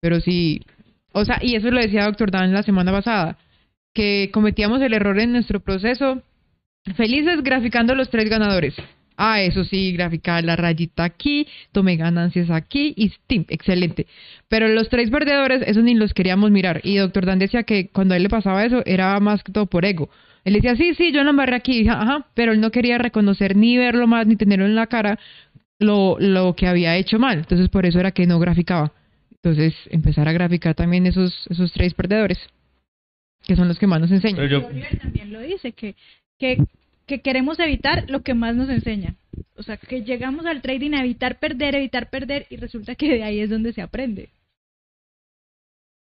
[0.01, 0.61] Pero sí,
[1.11, 3.37] o sea, y eso lo decía doctor Dan la semana pasada,
[3.93, 6.21] que cometíamos el error en nuestro proceso,
[6.95, 8.75] felices graficando los tres ganadores.
[9.17, 13.45] Ah, eso sí, graficar la rayita aquí, tomé ganancias aquí y ¡tim!
[13.49, 14.07] excelente.
[14.47, 16.81] Pero los tres perdedores, eso ni los queríamos mirar.
[16.83, 19.67] Y doctor Dan decía que cuando a él le pasaba eso, era más que todo
[19.67, 20.09] por ego.
[20.43, 23.55] Él decía, sí, sí, yo lo embarré aquí, Y, ajá, pero él no quería reconocer
[23.55, 25.17] ni verlo más, ni tenerlo en la cara
[25.79, 27.39] lo, lo que había hecho mal.
[27.39, 28.93] Entonces, por eso era que no graficaba.
[29.31, 32.39] Entonces, empezar a graficar también esos, esos tres perdedores,
[33.43, 34.37] que son los que más nos enseñan.
[34.37, 34.67] Pero yo,
[34.99, 35.95] también lo dice, que,
[36.39, 36.57] que,
[37.05, 39.15] que queremos evitar lo que más nos enseña.
[39.55, 43.23] O sea, que llegamos al trading a evitar perder, evitar perder, y resulta que de
[43.23, 44.29] ahí es donde se aprende.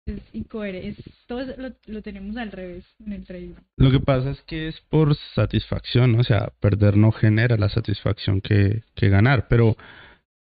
[0.07, 1.03] Es incoherente.
[1.27, 3.55] todo lo, lo tenemos al revés en el trading.
[3.77, 8.41] lo que pasa es que es por satisfacción, o sea, perder no genera la satisfacción
[8.41, 9.77] que, que ganar, pero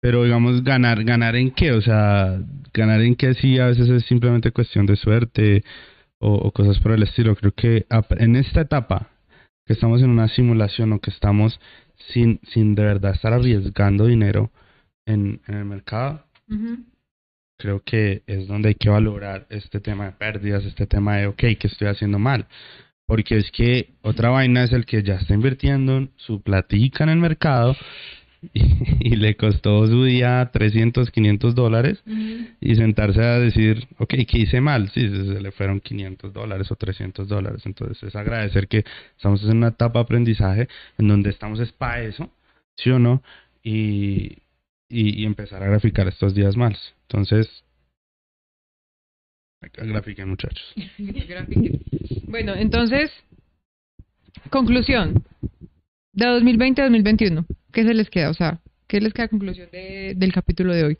[0.01, 2.39] pero digamos ganar ganar en qué, o sea,
[2.73, 5.63] ganar en qué sí a veces es simplemente cuestión de suerte
[6.19, 7.35] o, cosas por el estilo.
[7.35, 7.85] Creo que
[8.17, 9.09] en esta etapa
[9.69, 11.59] que estamos en una simulación o que estamos
[12.11, 14.49] sin sin de verdad estar arriesgando dinero
[15.05, 16.25] en, en el mercado,
[17.55, 21.37] creo que es donde hay que valorar este tema de pérdidas, este tema de, ok,
[21.59, 22.47] ¿qué estoy haciendo mal?
[23.05, 27.19] Porque es que otra vaina es el que ya está invirtiendo su platica en el
[27.19, 27.75] mercado
[28.53, 28.61] y,
[29.13, 34.61] y le costó su día 300, 500 dólares y sentarse a decir, ok, ¿qué hice
[34.61, 34.89] mal?
[34.89, 37.63] Sí, se, se le fueron 500 dólares o 300 dólares.
[37.65, 38.85] Entonces es agradecer que
[39.15, 40.67] estamos en una etapa de aprendizaje
[40.97, 42.29] en donde estamos es para eso,
[42.77, 43.21] ¿sí o no?
[43.63, 44.39] Y,
[44.89, 46.95] y, y empezar a graficar estos días malos.
[47.07, 47.63] Entonces,
[49.61, 50.73] grafiquen muchachos.
[52.27, 53.11] Bueno, entonces,
[54.51, 55.23] conclusión.
[56.13, 58.29] De 2020 a 2021, ¿qué se les queda?
[58.29, 60.97] O sea, ¿qué les queda a conclusión de- del capítulo de hoy?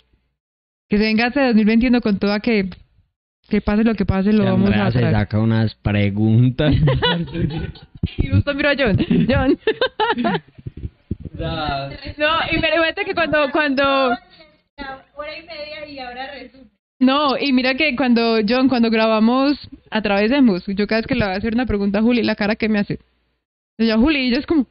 [0.88, 2.70] Que se venga hacia 2021 con toda que,
[3.50, 5.14] que pase lo que pase, lo vamos a se traer.
[5.16, 6.74] saca unas preguntas.
[8.18, 8.98] Y justo miro a John.
[9.28, 9.60] John.
[12.18, 16.70] no, y me cuenta que cuando, cuando, hora y media y ahora resulta.
[17.00, 21.08] no, y mira que cuando, John, cuando grabamos a través de Mus, yo cada vez
[21.08, 23.00] que le voy a hacer una pregunta a Juli, la cara que me hace.
[23.78, 24.66] Yo, Juli, y ella es como,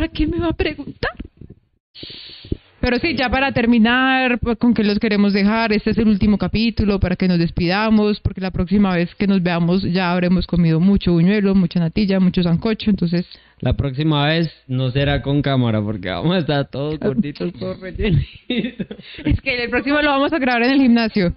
[0.00, 1.12] ¿para qué me va a preguntar?
[2.80, 6.38] Pero sí, ya para terminar, pues, con que los queremos dejar, este es el último
[6.38, 10.80] capítulo para que nos despidamos, porque la próxima vez que nos veamos ya habremos comido
[10.80, 13.26] mucho buñuelo, mucha natilla, mucho sancocho, entonces
[13.60, 18.96] La próxima vez no será con cámara porque vamos a estar todos gorditos, todos rellenitos.
[19.22, 21.34] es que el próximo lo vamos a grabar en el gimnasio.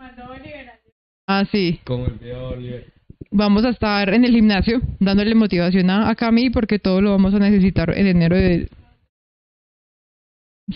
[1.27, 1.81] Ah, sí.
[1.83, 2.92] Como el Oliver.
[3.35, 7.33] Vamos a estar en el gimnasio dándole motivación a, a Cami porque todo lo vamos
[7.33, 8.69] a necesitar en enero de...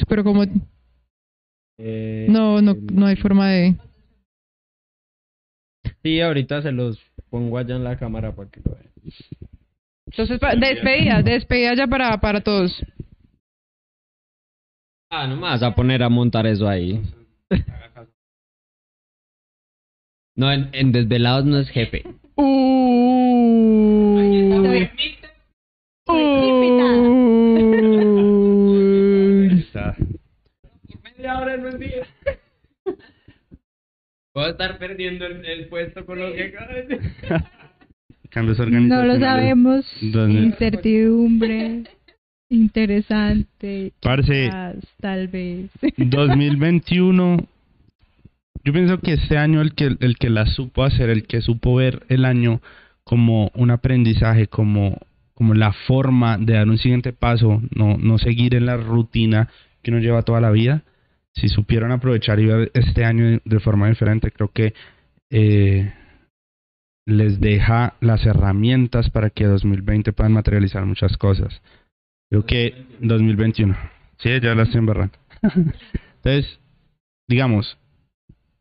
[0.10, 0.44] Pero como
[1.78, 3.76] Eh, no, no, no hay forma de...
[6.04, 8.92] Sí, ahorita se los pongo allá en la cámara para que lo vean.
[10.08, 12.72] Entonces, pa- despedida, despedida ya para, para todos.
[15.12, 17.02] Ah, no me vas a poner a montar eso ahí.
[20.36, 22.04] No, en, en Desvelados no es jefe.
[22.38, 22.78] Uy.
[31.04, 32.06] Media hora en un día.
[34.34, 37.12] Puedo estar perdiendo el, el puesto con lo que acabo de decir.
[38.30, 39.86] Cambios No lo sabemos.
[40.02, 40.42] ¿Dónde?
[40.42, 41.86] Incertidumbre.
[42.50, 43.94] Interesante.
[44.00, 44.46] Parce.
[44.46, 45.72] quizás, Tal vez.
[45.98, 47.48] 2021
[48.68, 51.76] yo pienso que este año el que, el que la supo hacer, el que supo
[51.76, 52.62] ver el año
[53.06, 54.98] como un aprendizaje, como,
[55.34, 59.48] como la forma de dar un siguiente paso, no, no seguir en la rutina
[59.82, 60.84] que uno lleva toda la vida.
[61.34, 64.74] Si supieron aprovechar y ver este año de, forma diferente, creo que
[65.30, 65.94] eh,
[67.06, 71.62] les deja las herramientas para que 2020 puedan materializar muchas cosas.
[72.30, 73.78] Creo que 2021.
[74.18, 75.18] Sí, ya la estoy embarrando.
[76.22, 76.60] Entonces,
[77.30, 77.78] digamos,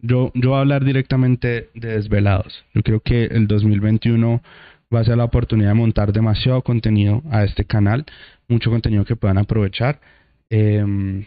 [0.07, 2.65] yo, yo voy a hablar directamente de desvelados.
[2.75, 4.43] Yo creo que el 2021
[4.95, 8.05] va a ser la oportunidad de montar demasiado contenido a este canal,
[8.49, 10.01] mucho contenido que puedan aprovechar.
[10.51, 11.27] Em,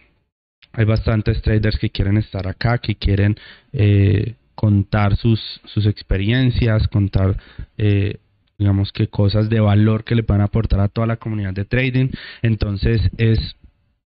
[0.72, 3.36] hay bastantes traders que quieren estar acá, que quieren
[3.74, 7.38] eh, contar sus, sus experiencias, contar,
[7.78, 8.18] eh,
[8.58, 12.10] digamos que cosas de valor que le puedan aportar a toda la comunidad de trading.
[12.42, 13.56] Entonces es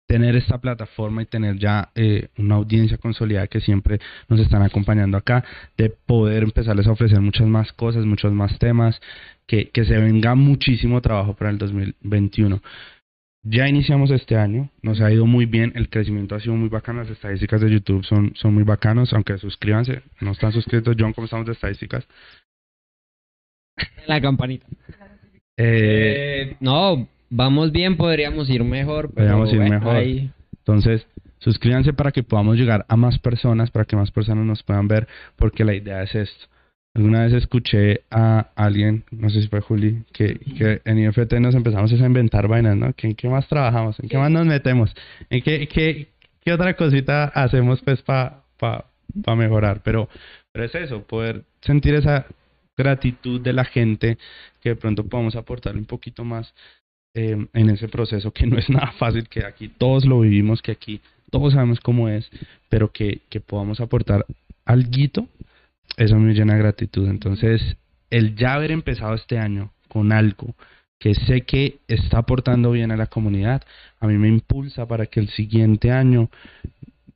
[0.08, 5.18] tener esta plataforma y tener ya eh, una audiencia consolidada que siempre nos están acompañando
[5.18, 5.44] acá,
[5.76, 8.98] de poder empezarles a ofrecer muchas más cosas, muchos más temas,
[9.46, 12.62] que, que se venga muchísimo trabajo para el 2021.
[13.42, 17.02] Ya iniciamos este año, nos ha ido muy bien, el crecimiento ha sido muy bacano,
[17.02, 21.26] las estadísticas de YouTube son, son muy bacanos, aunque suscríbanse, no están suscritos, John, ¿cómo
[21.26, 22.08] estamos de estadísticas?
[24.06, 24.66] La campanita.
[25.56, 29.06] Eh, Eh, no, vamos bien, podríamos ir mejor.
[29.14, 29.96] Pero Podríamos ir bueno, mejor.
[29.96, 31.06] ahí- Entonces,
[31.38, 35.06] suscríbanse para que podamos llegar a más personas, para que más personas nos puedan ver,
[35.36, 36.46] porque la idea es esto.
[36.94, 41.54] Alguna vez escuché a alguien, no sé si fue Juli, que, que en IFT nos
[41.54, 42.92] empezamos a inventar vainas, ¿no?
[42.92, 43.98] ¿Que ¿En qué más trabajamos?
[44.00, 44.92] ¿En qué más nos metemos?
[45.30, 46.08] ¿En qué, qué,
[46.44, 48.86] qué otra cosita hacemos pues para pa,
[49.22, 49.80] pa mejorar?
[49.84, 50.08] Pero,
[50.52, 52.26] pero es eso, poder sentir esa
[52.76, 54.18] gratitud de la gente
[54.60, 56.52] que de pronto podamos aportarle un poquito más
[57.18, 60.70] eh, en ese proceso que no es nada fácil, que aquí todos lo vivimos, que
[60.70, 61.00] aquí
[61.30, 62.30] todos sabemos cómo es,
[62.68, 64.24] pero que, que podamos aportar
[64.64, 65.26] alguito,
[65.96, 67.08] eso me llena de gratitud.
[67.08, 67.76] Entonces,
[68.10, 70.54] el ya haber empezado este año con algo
[71.00, 73.62] que sé que está aportando bien a la comunidad,
[73.98, 76.30] a mí me impulsa para que el siguiente año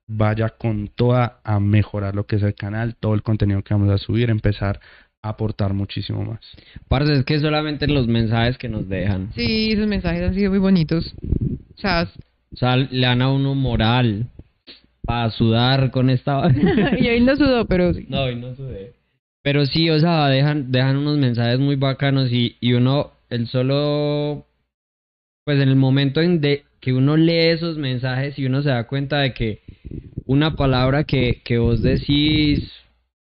[0.08, 3.90] vaya con toda a mejorar lo que es el canal, todo el contenido que vamos
[3.90, 4.80] a subir, empezar
[5.22, 6.40] aportar muchísimo más.
[6.88, 9.32] Parce, es que solamente los mensajes que nos dejan.
[9.34, 11.14] Sí, esos mensajes han sido muy bonitos.
[11.76, 12.08] O sea,
[12.52, 14.26] O sea, le dan a uno moral
[15.02, 16.50] para sudar con esta...
[16.98, 18.06] y ahí no sudó, pero sí.
[18.08, 18.94] no, y no sudé.
[19.42, 24.46] Pero sí, o sea, dejan, dejan unos mensajes muy bacanos y, y uno, el solo...
[25.44, 28.86] Pues en el momento en de que uno lee esos mensajes y uno se da
[28.86, 29.60] cuenta de que
[30.26, 32.70] una palabra que, que vos decís,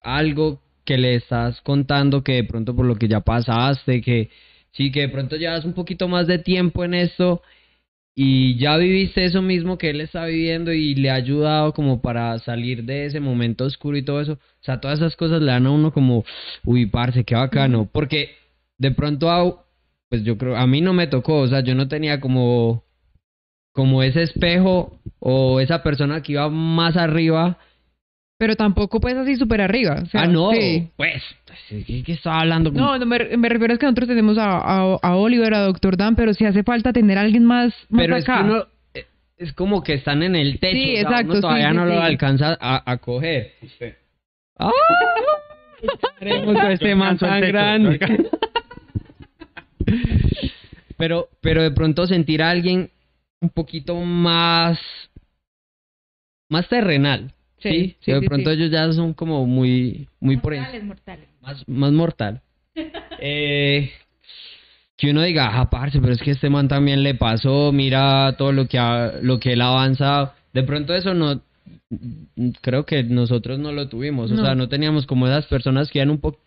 [0.03, 0.61] algo
[0.91, 4.29] que le estás contando, que de pronto por lo que ya pasaste, que
[4.73, 7.43] sí, que de pronto llevas un poquito más de tiempo en esto
[8.17, 12.37] y ya viviste eso mismo que él está viviendo y le ha ayudado como para
[12.41, 14.33] salir de ese momento oscuro y todo eso.
[14.33, 16.25] O sea, todas esas cosas le dan a uno como,
[16.65, 17.89] uy, parce, qué bacano.
[17.93, 18.31] Porque
[18.79, 19.65] de pronto, a-
[20.09, 22.83] pues yo creo, a mí no me tocó, o sea, yo no tenía como,
[23.73, 27.59] como ese espejo o esa persona que iba más arriba.
[28.41, 29.99] Pero tampoco pues así súper arriba.
[30.03, 30.89] o sea, ah, no, sí.
[30.97, 31.23] pues,
[31.69, 32.71] ¿qué, qué estaba hablando?
[32.71, 35.99] No, no, me, me refiero a que nosotros tenemos a, a, a Oliver, a Doctor
[35.99, 38.43] Dan, pero si hace falta tener a alguien más, más Pero es que acá.
[38.45, 38.65] uno,
[38.95, 39.05] eh,
[39.37, 41.77] es como que están en el techo, Sí, o sea, exacto, uno sí, todavía sí,
[41.77, 41.99] no lo sí.
[41.99, 43.53] alcanza a, a coger.
[44.59, 44.71] ¡Ah!
[46.71, 48.01] Este man tan grande.
[50.97, 52.91] pero, pero de pronto sentir a alguien
[53.43, 54.79] un poquito más,
[56.49, 57.35] más terrenal.
[57.61, 58.57] Sí, Sí, de sí, pronto sí.
[58.57, 61.29] ellos ya son como muy, muy por encima mortales.
[61.43, 62.41] más, más mortal.
[63.23, 63.91] Eh,
[64.97, 68.51] que uno diga, ah, parce, pero es que este man también le pasó, mira todo
[68.53, 70.33] lo que ha, lo que él ha avanzado.
[70.55, 71.43] De pronto eso no,
[72.63, 76.11] creo que nosotros no lo tuvimos, o sea, no teníamos como esas personas que iban
[76.11, 76.39] un poco,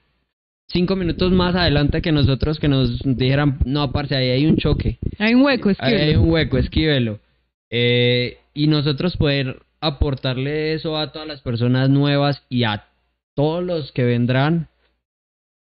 [0.67, 4.97] cinco minutos más adelante que nosotros que nos dijeran, no, parce, ahí hay un choque.
[5.19, 7.19] Hay un hueco, es Ahí hay un hueco, esquívelo.
[7.69, 12.85] Eh, y nosotros poder aportarle eso a todas las personas nuevas y a
[13.35, 14.67] todos los que vendrán,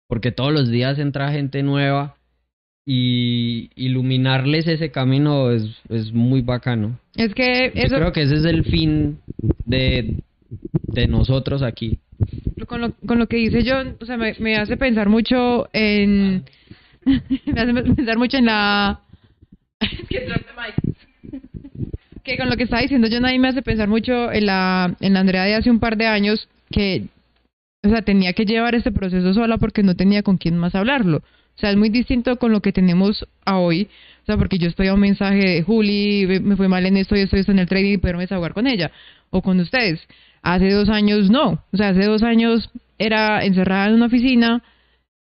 [0.08, 2.16] porque todos los días entra gente nueva
[2.84, 6.98] y iluminarles ese camino es, es muy bacano.
[7.16, 9.18] es que Yo eso creo que ese es el fin
[9.64, 10.22] de,
[10.82, 11.98] de nosotros aquí.
[12.66, 16.44] con lo, con lo que dice John, o sea, me, me hace pensar mucho en
[17.04, 19.00] me hace pensar mucho en la
[19.80, 20.95] Es que mic.
[22.26, 25.14] Que con lo que estaba diciendo John ahí me hace pensar mucho en la en
[25.14, 27.08] la Andrea de hace un par de años que
[27.86, 31.18] o sea, tenía que llevar este proceso sola porque no tenía con quién más hablarlo.
[31.18, 33.88] O sea, es muy distinto con lo que tenemos a hoy.
[34.22, 37.16] O sea, porque yo estoy a un mensaje de Juli, me fue mal en esto
[37.16, 38.90] y esto, esto en el trading y poderme desahogar con ella.
[39.30, 40.00] O con ustedes.
[40.42, 41.64] Hace dos años no.
[41.72, 44.62] O sea, hace dos años era encerrada en una oficina,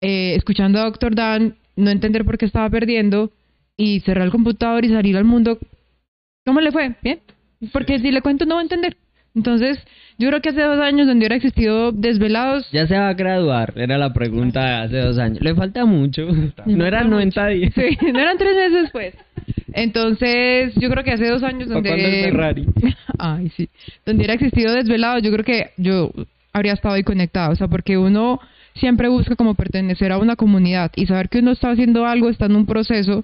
[0.02, 3.32] eh, escuchando a Doctor Dan, no entender por qué estaba perdiendo
[3.76, 5.57] y cerrar el computador y salir al mundo.
[6.45, 6.95] ¿Cómo le fue?
[7.02, 7.20] Bien.
[7.72, 8.98] Porque si le cuento no va a entender.
[9.36, 9.80] Entonces,
[10.20, 12.70] yo creo que hace dos años donde hubiera existido desvelados.
[12.72, 15.41] Ya se va a graduar, era la pregunta de hace dos años.
[15.41, 16.28] Le falta mucho.
[16.65, 17.74] No eran 90 días.
[17.74, 19.15] Sí, no eran tres meses después.
[19.74, 21.90] Entonces, yo creo que hace dos años donde.
[21.90, 22.68] Ferrari?
[23.18, 23.70] Ay, sí.
[24.06, 26.11] Donde hubiera existido desvelados, yo creo que yo
[26.52, 27.53] habría estado ahí conectado.
[27.53, 28.40] O sea, porque uno
[28.76, 32.45] siempre busca como pertenecer a una comunidad y saber que uno está haciendo algo, está
[32.45, 33.24] en un proceso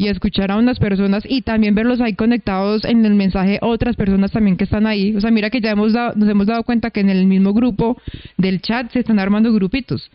[0.00, 4.32] y escuchar a unas personas y también verlos ahí conectados en el mensaje otras personas
[4.32, 5.14] también que están ahí.
[5.14, 7.52] O sea, mira que ya hemos dado, nos hemos dado cuenta que en el mismo
[7.52, 8.00] grupo
[8.38, 10.10] del chat se están armando grupitos.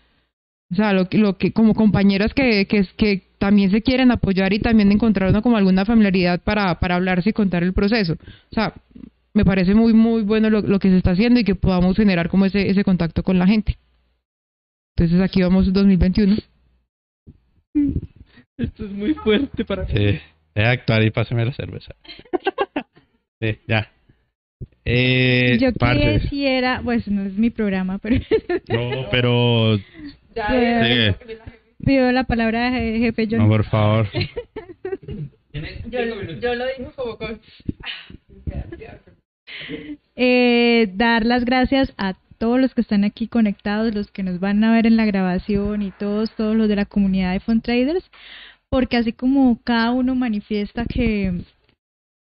[0.71, 4.59] O sea, lo, lo que como compañeras que, que, que también se quieren apoyar y
[4.59, 8.13] también encontrar una, como alguna familiaridad para, para hablarse y contar el proceso.
[8.13, 8.73] O sea,
[9.35, 12.27] me parece muy, muy bueno lo, lo que se está haciendo y que podamos generar
[12.29, 13.77] como ese, ese contacto con la gente.
[14.95, 16.37] Entonces aquí vamos 2021.
[18.57, 19.89] Esto es muy fuerte para mí.
[19.95, 20.19] Sí,
[20.55, 21.93] deja actuar y pásame la cerveza.
[23.41, 23.91] sí, ya.
[24.85, 26.19] Eh, Yo parce.
[26.21, 28.17] quisiera, pues no es mi programa, pero
[28.69, 29.77] No, pero...
[30.35, 30.47] Ya,
[30.83, 31.15] sigue.
[31.83, 33.39] pido la palabra je- jefe John.
[33.39, 34.07] No, por favor.
[35.89, 37.39] Yo, lo digo como con...
[40.15, 44.61] eh, dar las gracias a todos los que están aquí conectados, los que nos van
[44.63, 48.03] a ver en la grabación y todos, todos los de la comunidad de Fund Traders,
[48.69, 51.41] porque así como cada uno manifiesta que,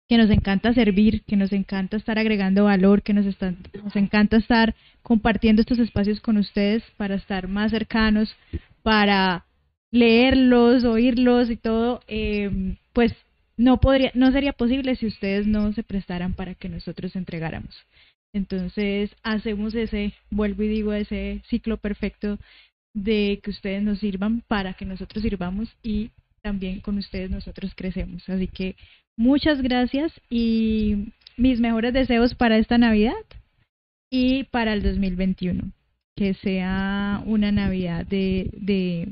[0.08, 4.74] que nos encanta servir, que nos encanta estar agregando valor, que nos, nos encanta estar
[5.02, 8.34] compartiendo estos espacios con ustedes para estar más cercanos,
[8.82, 9.44] para
[9.90, 13.12] leerlos, oírlos y todo, eh, pues
[13.56, 17.74] no podría, no sería posible si ustedes no se prestaran para que nosotros entregáramos.
[18.32, 22.38] Entonces hacemos ese, vuelvo y digo, ese ciclo perfecto
[22.94, 26.10] de que ustedes nos sirvan para que nosotros sirvamos y
[26.42, 28.28] también con ustedes nosotros crecemos.
[28.28, 28.76] Así que
[29.16, 33.12] muchas gracias y mis mejores deseos para esta Navidad
[34.10, 35.72] y para el 2021.
[36.16, 39.08] Que sea una Navidad de, de,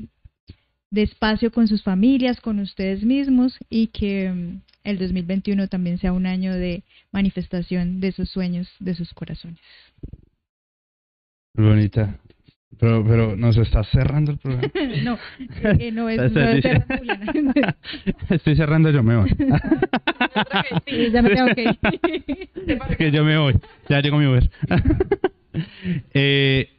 [0.91, 6.13] de espacio con sus familias, con ustedes mismos y que mm, el 2021 también sea
[6.13, 9.59] un año de manifestación de sus sueños, de sus corazones.
[11.55, 12.19] Bonita.
[12.79, 14.71] Pero, pero nos está cerrando el programa.
[15.03, 15.17] no,
[15.63, 17.75] eh, no es, no es Juliana.
[18.29, 19.29] Estoy cerrando, yo me voy.
[20.87, 21.79] Sí, ya me tengo que ir.
[22.67, 23.55] Es que yo me voy.
[23.89, 24.49] Ya llegó mi Uber.
[26.13, 26.69] eh,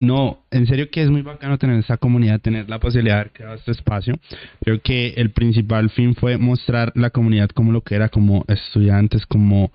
[0.00, 3.32] no, en serio que es muy bacano tener esta comunidad, tener la posibilidad de haber
[3.32, 4.18] creado este espacio.
[4.60, 9.24] Creo que el principal fin fue mostrar la comunidad como lo que era, como estudiantes,
[9.24, 9.70] como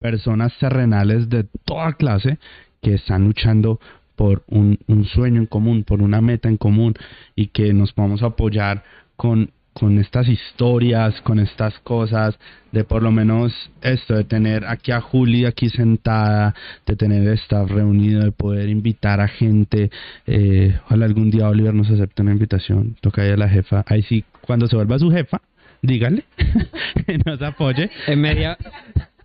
[0.00, 2.38] personas terrenales de toda clase
[2.82, 3.78] que están luchando
[4.20, 6.92] por un, un sueño en común, por una meta en común
[7.34, 8.84] y que nos podamos apoyar
[9.16, 12.38] con, con estas historias, con estas cosas,
[12.70, 17.70] de por lo menos esto, de tener aquí a Juli aquí sentada, de tener staff
[17.70, 19.90] reunido, de poder invitar a gente.
[20.26, 23.84] Eh, ojalá algún día Oliver nos acepte una invitación, toca ir a la jefa.
[23.86, 25.40] Ahí sí, cuando se vuelva su jefa,
[25.80, 26.24] dígale
[27.24, 27.88] nos apoye.
[28.06, 28.58] En media.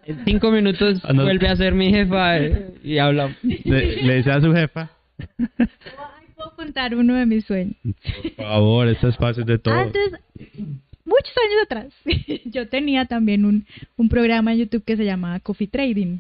[0.06, 1.24] En cinco minutos Ah, no.
[1.24, 3.36] vuelve a ser mi jefa eh, y hablamos.
[3.44, 4.92] Le, le dice a su jefa,
[5.40, 7.76] Ay, puedo contar uno de mis sueños.
[8.36, 9.74] por favor, este espacio es de todo.
[9.74, 10.12] Antes,
[11.06, 11.94] muchos años atrás,
[12.46, 13.66] yo tenía también un,
[13.98, 16.20] un programa en YouTube que se llamaba Coffee Trading.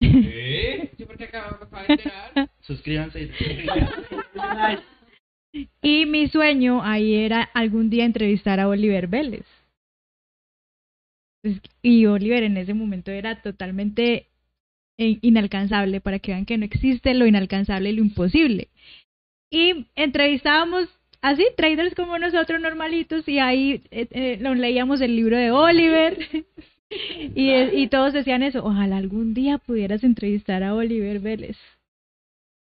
[0.00, 2.50] Yo porque acabo acabo de enterar.
[2.62, 3.30] Suscríbanse.
[5.82, 9.44] Y mi sueño ahí era algún día entrevistar a Oliver Vélez.
[11.42, 14.26] Pues, Y Oliver en ese momento era totalmente
[14.98, 18.68] inalcanzable para que vean que no existe lo inalcanzable y lo imposible.
[19.50, 20.88] Y entrevistábamos
[21.22, 26.18] así, traders como nosotros normalitos, y ahí eh, eh, leíamos el libro de Oliver.
[27.34, 31.56] y, y todos decían eso, ojalá algún día pudieras entrevistar a Oliver Vélez.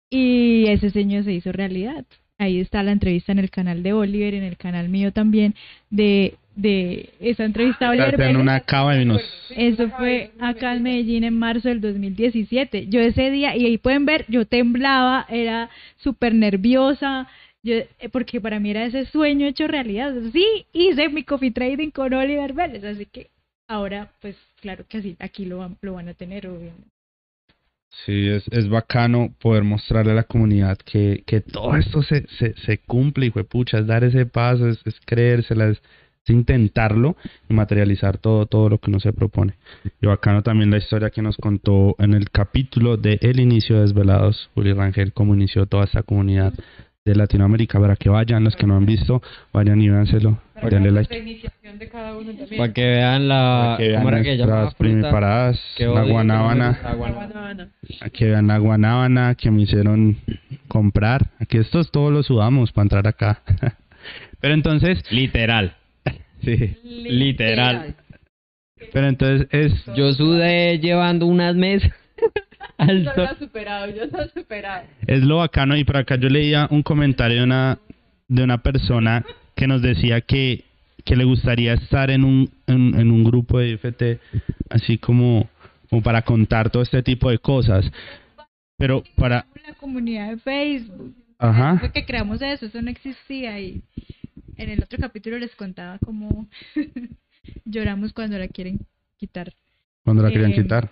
[0.10, 2.06] Y ese sueño se hizo realidad.
[2.40, 5.56] Ahí está la entrevista en el canal de Oliver, en el canal mío también,
[5.90, 9.22] de, de esa entrevista a Oliver en una cava y nos...
[9.50, 12.88] Eso fue acá en Medellín en marzo del 2017.
[12.90, 17.28] Yo ese día, y ahí pueden ver, yo temblaba, era súper nerviosa,
[17.64, 20.14] yo, eh, porque para mí era ese sueño hecho realidad.
[20.32, 23.30] Sí, hice mi coffee trading con Oliver Vélez, así que
[23.68, 26.88] ahora, pues claro que así, aquí lo, van- lo van a tener, obviamente.
[28.06, 32.54] Sí, es, es bacano poder mostrarle a la comunidad que, que todo esto se, se,
[32.66, 35.82] se cumple, y pucha, es dar ese paso, es, es creérsela, es,
[36.24, 37.16] es intentarlo
[37.50, 39.56] y materializar todo, todo lo que uno se propone.
[40.02, 43.82] Y bacano también la historia que nos contó en el capítulo de El inicio de
[43.84, 46.54] Desvelados, Juli Rangel, cómo inició toda esta comunidad
[47.08, 49.22] de Latinoamérica, para que vayan, los que no han visto,
[49.54, 50.40] vayan y véanselo,
[50.70, 51.40] denle like.
[52.58, 53.76] Para que vean la.
[53.76, 57.70] Para que vean ¿Cómo era que nuestras primiparadas, Que la que guanábana, gusta la guanábana.
[58.14, 60.18] que vean la guanábana que me hicieron
[60.68, 61.32] comprar.
[61.40, 63.42] Aquí estos todos los sudamos para entrar acá.
[64.40, 65.76] Pero entonces, Literal.
[66.44, 67.96] sí, Literal.
[68.94, 71.92] pero entonces es Yo sudé llevando unas mesas
[72.78, 73.24] al Yo sol.
[73.26, 74.84] lo he superado, yo lo he superado.
[75.08, 77.80] es lo bacano y por acá yo leía un comentario de una
[78.28, 79.26] de una persona
[79.56, 80.64] que nos decía que
[81.06, 84.20] que le gustaría estar en un en, en un grupo de IFT
[84.70, 85.50] así como
[85.90, 87.90] como para contar todo este tipo de cosas
[88.78, 91.16] pero para La comunidad de Facebook.
[91.40, 93.82] ajá Fue que creamos eso, eso no existía y
[94.58, 96.48] en el otro capítulo les contaba cómo
[97.66, 98.80] lloramos cuando la quieren
[99.18, 99.54] quitar.
[100.04, 100.92] cuando la querían eh, quitar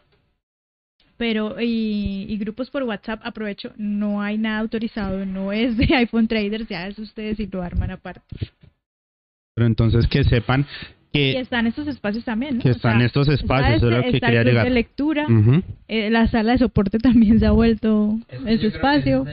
[1.17, 6.27] Pero, y, y grupos por WhatsApp, aprovecho, no hay nada autorizado, no es de iPhone
[6.27, 8.21] Traders, ya es ustedes y lo arman aparte.
[9.53, 10.65] pero entonces que sepan
[11.13, 12.63] Y que están estos espacios también, ¿no?
[12.63, 14.71] que O están sea, estos espacios está eso es lo este- que quería llegar de
[14.71, 15.27] lectura,
[15.87, 19.25] eh, la sala de soporte también se ha vuelto ese espacio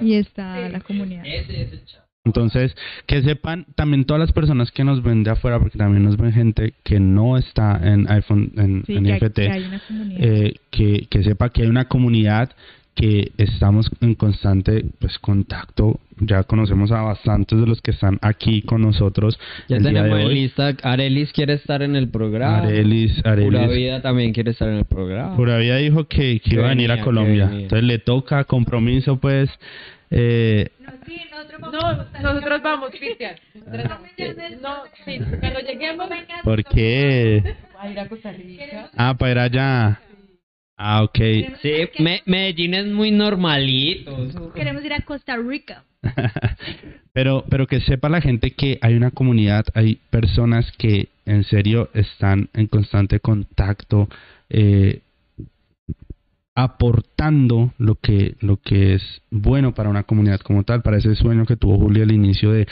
[0.00, 1.26] y está la comunidad.
[1.26, 2.07] Ese es el chat.
[2.28, 2.76] Entonces,
[3.06, 6.32] que sepan también todas las personas que nos ven de afuera, porque también nos ven
[6.32, 9.78] gente que no está en iPhone, en, Sí, en que hay, IFT, que hay una
[9.80, 10.22] comunidad.
[10.22, 12.50] eh, que, que sepa que hay una comunidad
[12.94, 16.00] que estamos en constante pues contacto.
[16.20, 19.38] Ya conocemos a bastantes de los que están aquí con nosotros.
[19.68, 20.34] Ya el día de tenemos en hoy.
[20.34, 20.74] lista.
[20.82, 22.58] Arelis quiere estar en el programa.
[22.58, 23.70] Arelis, Pura Arelis.
[23.76, 25.36] Vida también quiere estar en el programa.
[25.36, 27.46] Pura Vida dijo que, que iba a venir a Colombia.
[27.46, 27.62] venía.
[27.62, 29.48] Entonces le toca compromiso, pues.
[30.10, 30.70] Eh,
[31.72, 33.36] No, nosotros vamos, Cristian.
[34.60, 36.08] No, sí, cuando lleguemos
[36.44, 37.56] ¿Por qué?
[37.78, 38.90] a ir a Costa Rica.
[38.96, 40.00] Ah, para ir allá.
[40.76, 41.18] Ah, ok.
[41.60, 44.52] Sí, Me- Medellín es muy normalito.
[44.54, 45.84] Queremos ir a Costa Rica.
[47.12, 51.90] pero, pero que sepa la gente que hay una comunidad, hay personas que en serio
[51.94, 54.08] están en constante contacto,
[54.48, 55.00] eh,
[56.58, 61.46] aportando lo que, lo que es bueno para una comunidad como tal, para ese sueño
[61.46, 62.66] que tuvo Julia al inicio de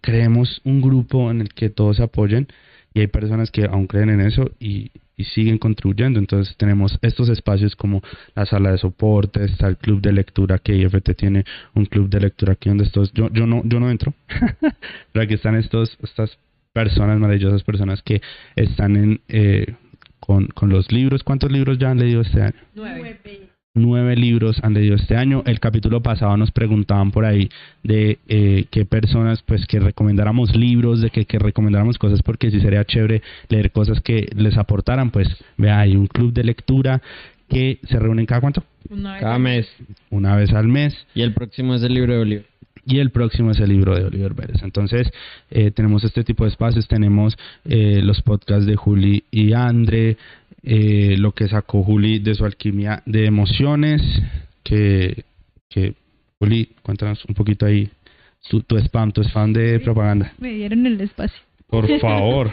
[0.00, 2.48] creemos un grupo en el que todos se apoyen
[2.94, 6.18] y hay personas que aún creen en eso y, y siguen contribuyendo.
[6.18, 8.00] Entonces tenemos estos espacios como
[8.34, 11.44] la sala de soporte, está el club de lectura que IFT tiene
[11.74, 14.14] un club de lectura aquí donde estos, yo, yo no, yo no entro,
[15.12, 16.38] pero aquí están estos, estas
[16.72, 18.22] personas, maravillosas personas que
[18.54, 19.74] están en eh,
[20.26, 21.22] con, con los libros.
[21.22, 22.54] ¿Cuántos libros ya han leído este año?
[22.74, 23.20] Nueve.
[23.74, 25.42] nueve libros han leído este año.
[25.46, 27.48] El capítulo pasado nos preguntaban por ahí
[27.82, 32.60] de eh, qué personas, pues que recomendáramos libros, de que, que recomendáramos cosas, porque si
[32.60, 35.10] sería chévere leer cosas que les aportaran.
[35.10, 37.00] Pues vea, hay un club de lectura
[37.48, 38.64] que se reúnen cada cuánto?
[38.88, 39.68] Una vez Cada mes.
[40.10, 40.96] Una vez al mes.
[41.14, 42.46] Y el próximo es el libro de Oliver.
[42.84, 44.62] Y el próximo es el libro de Oliver Vélez.
[44.62, 45.10] Entonces,
[45.50, 46.86] eh, tenemos este tipo de espacios.
[46.86, 50.16] Tenemos eh, los podcasts de Juli y Andre,
[50.62, 54.02] eh, lo que sacó Juli de su alquimia de emociones.
[54.62, 55.24] Que,
[55.68, 55.94] que
[56.38, 57.88] Juli, cuéntanos un poquito ahí
[58.48, 60.32] tu, tu spam, tu spam de propaganda.
[60.38, 61.40] Me dieron el espacio.
[61.68, 62.50] Por favor.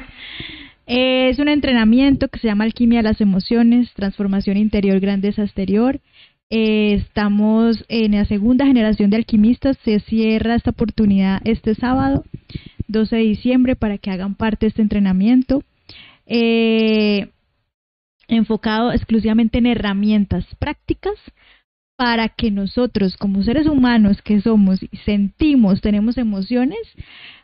[0.87, 5.99] Eh, Es un entrenamiento que se llama Alquimia de las Emociones, Transformación Interior, Grandeza Exterior.
[6.55, 9.75] Eh, estamos en la segunda generación de alquimistas.
[9.83, 12.25] Se cierra esta oportunidad este sábado,
[12.87, 15.63] 12 de diciembre, para que hagan parte de este entrenamiento.
[16.27, 17.29] Eh,
[18.27, 21.15] enfocado exclusivamente en herramientas prácticas
[21.95, 26.81] para que nosotros, como seres humanos que somos y sentimos, tenemos emociones,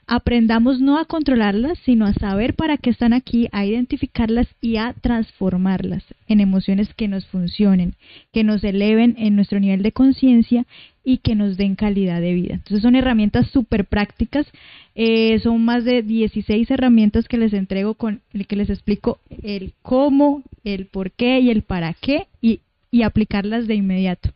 [0.09, 4.93] aprendamos no a controlarlas, sino a saber para qué están aquí, a identificarlas y a
[4.93, 7.93] transformarlas en emociones que nos funcionen,
[8.33, 10.65] que nos eleven en nuestro nivel de conciencia
[11.03, 12.55] y que nos den calidad de vida.
[12.55, 14.47] Entonces son herramientas súper prácticas,
[14.95, 20.41] eh, son más de 16 herramientas que les entrego con que les explico el cómo,
[20.63, 24.31] el por qué y el para qué y, y aplicarlas de inmediato.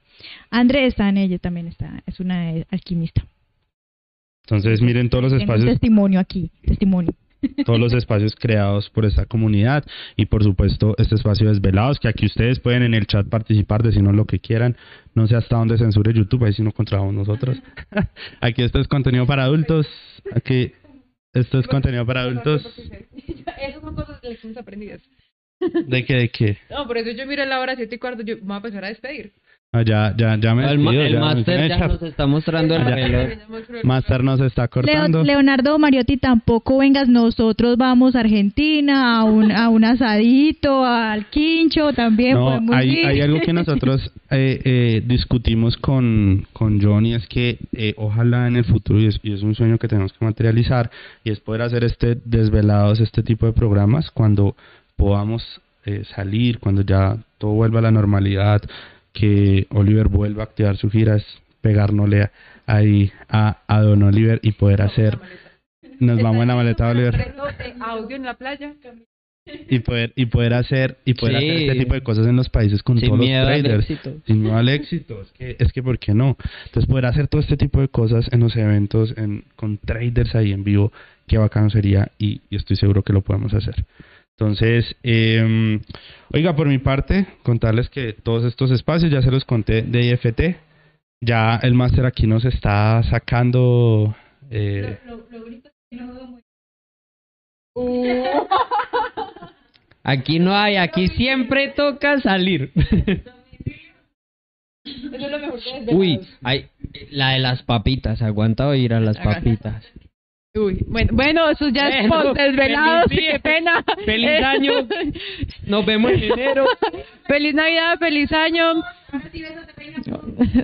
[0.52, 3.26] André está en ella también, está, es una alquimista.
[4.44, 7.14] Entonces, miren todos los un espacios testimonio aquí, testimonio.
[7.66, 9.84] todos los espacios creados por esta comunidad
[10.16, 14.16] y por supuesto este espacio desvelados que aquí ustedes pueden en el chat participar decirnos
[14.16, 14.78] lo que quieran
[15.14, 17.62] no sé hasta dónde censure YouTube ahí sí no controlamos nosotros
[18.40, 19.86] aquí esto es contenido para adultos
[20.34, 20.72] aquí
[21.34, 22.66] esto es contenido para adultos
[23.64, 25.02] Esas son cosas de lecciones aprendidas.
[25.60, 26.16] ¿De qué?
[26.16, 26.58] ¿De qué?
[26.70, 28.86] No, por eso yo miré la hora siete y cuarto, yo me voy a empezar
[28.86, 29.32] a despedir.
[29.76, 32.28] Ah, ya, ya, ya me El, despido, el ya me voy a ya nos está
[32.28, 33.30] mostrando el reloj.
[33.84, 35.24] Máster nos está Leo- cortando.
[35.24, 41.92] Leonardo Mariotti, tampoco vengas, nosotros vamos a Argentina, a un, a un asadito, al quincho
[41.94, 42.36] también.
[42.36, 43.06] No, podemos hay, ir.
[43.08, 48.58] hay algo que nosotros eh, eh, discutimos con, con Johnny, es que eh, ojalá en
[48.58, 50.92] el futuro, y es, y es un sueño que tenemos que materializar,
[51.24, 54.56] y es poder hacer este desvelados, este tipo de programas, cuando
[54.98, 58.62] podamos eh, salir, cuando ya todo vuelva a la normalidad,
[59.14, 61.26] que Oliver vuelva a activar su gira, es
[61.62, 62.30] pegárnosle
[62.66, 65.18] ahí a, a Don Oliver y poder hacer...
[66.00, 68.74] Nos vamos en la maleta Oliver Reto de audio en la playa.
[69.70, 71.50] y poder y poder hacer y poder Sí.
[71.50, 73.90] hacer este tipo de cosas en los países con Sin todos los miedo al traders
[73.90, 74.14] éxito.
[74.26, 76.36] sin miedo al éxito es que es que por qué no
[76.66, 80.52] entonces poder hacer todo este tipo de cosas en los eventos en, con traders ahí
[80.54, 80.92] en vivo
[81.28, 83.86] qué bacano sería y, y estoy seguro que lo podemos hacer
[84.38, 85.80] entonces eh,
[86.32, 90.42] oiga por mi parte contarles que todos estos espacios ya se los conté de IFT
[91.22, 94.16] ya el máster aquí nos está sacando
[94.50, 94.98] eh,
[100.04, 102.72] Aquí no hay, aquí siempre toca salir.
[104.86, 105.94] Eso es lo mejor que desvelados.
[105.94, 106.68] Uy, hay,
[107.10, 109.82] la de las papitas, aguanta oír a las papitas.
[110.56, 113.32] Uy, bueno, bueno, eso ya es Bueno, post desvelados, feliz día.
[113.32, 113.84] qué pena.
[114.06, 114.72] Feliz Eh, año.
[115.66, 116.68] Nos vemos en enero.
[117.28, 118.84] feliz Navidad, feliz año.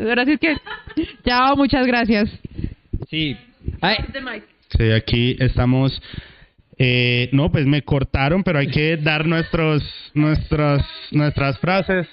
[0.08, 0.56] Ahora sí que.
[1.26, 2.30] Chao, muchas gracias.
[3.10, 3.36] Sí.
[3.82, 3.98] Ay,
[4.78, 6.00] Sí, aquí estamos.
[6.78, 9.82] Eh, no, pues me cortaron, pero hay que dar nuestros,
[10.14, 12.08] nuestras, nuestras frases.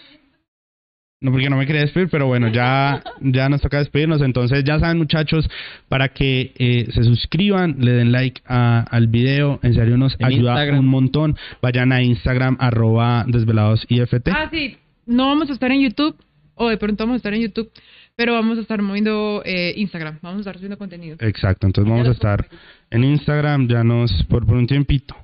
[1.27, 4.23] No, porque no me quería despedir, pero bueno, ya, ya nos toca despedirnos.
[4.23, 5.51] Entonces, ya saben, muchachos,
[5.89, 9.59] para que eh, se suscriban, le den like a- al video.
[9.65, 10.79] En serio, nos En ayuda Instagram.
[10.79, 11.37] un montón.
[11.61, 14.29] Vayan a Instagram, arroba desvelados IFT.
[14.33, 16.15] Ah, sí, no vamos a estar en YouTube,
[16.55, 17.71] o de pronto vamos a estar en YouTube,
[18.15, 21.17] pero vamos a estar moviendo eh, Instagram, vamos a estar subiendo contenido.
[21.21, 22.47] Exacto, entonces vamos a estar
[22.91, 25.17] en Instagram, ya nos, por, por un tiempito.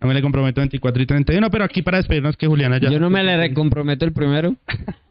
[0.00, 2.90] No me le comprometo 24 y 31, pero aquí para despedirnos que Juliana ya...
[2.90, 4.56] yo no me le comprometo el primero.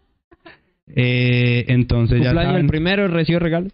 [0.95, 3.69] Eh, entonces ya Cumpleaños el saben, primero, recibo regalo.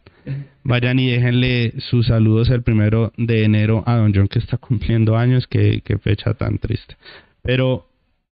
[0.63, 5.17] vayan y déjenle sus saludos el primero de enero a Don John que está cumpliendo
[5.17, 6.95] años, qué, qué fecha tan triste.
[7.41, 7.87] Pero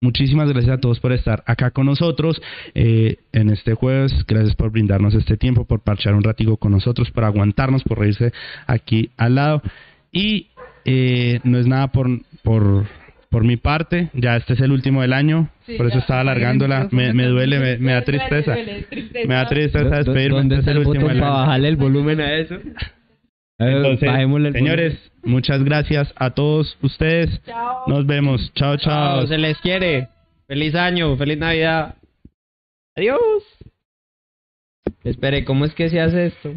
[0.01, 2.41] muchísimas gracias a todos por estar acá con nosotros
[2.73, 7.11] eh, en este jueves, gracias por brindarnos este tiempo, por parchar un ratico con nosotros,
[7.11, 8.33] por aguantarnos, por reírse
[8.67, 9.61] aquí al lado.
[10.11, 10.47] Y
[10.85, 12.07] eh, no es nada por,
[12.43, 12.85] por,
[13.29, 16.21] por mi parte, ya este es el último del año, Sí, por eso ya, estaba
[16.21, 18.55] alargándola, me, me duele, me, da tristeza.
[19.25, 20.37] Me da tristeza despedirme.
[20.37, 21.39] ¿Dónde este está es el último del para año.
[21.39, 22.55] bajarle el volumen a eso?
[23.59, 27.41] Entonces, señores, muchas gracias a todos ustedes.
[27.45, 27.83] Chao.
[27.87, 28.51] Nos vemos.
[28.55, 29.19] Chao, chao.
[29.19, 30.09] Chao, se les quiere.
[30.47, 31.95] Feliz año, feliz Navidad.
[32.95, 33.21] Adiós.
[35.03, 36.53] Espere, ¿cómo es que se hace esto?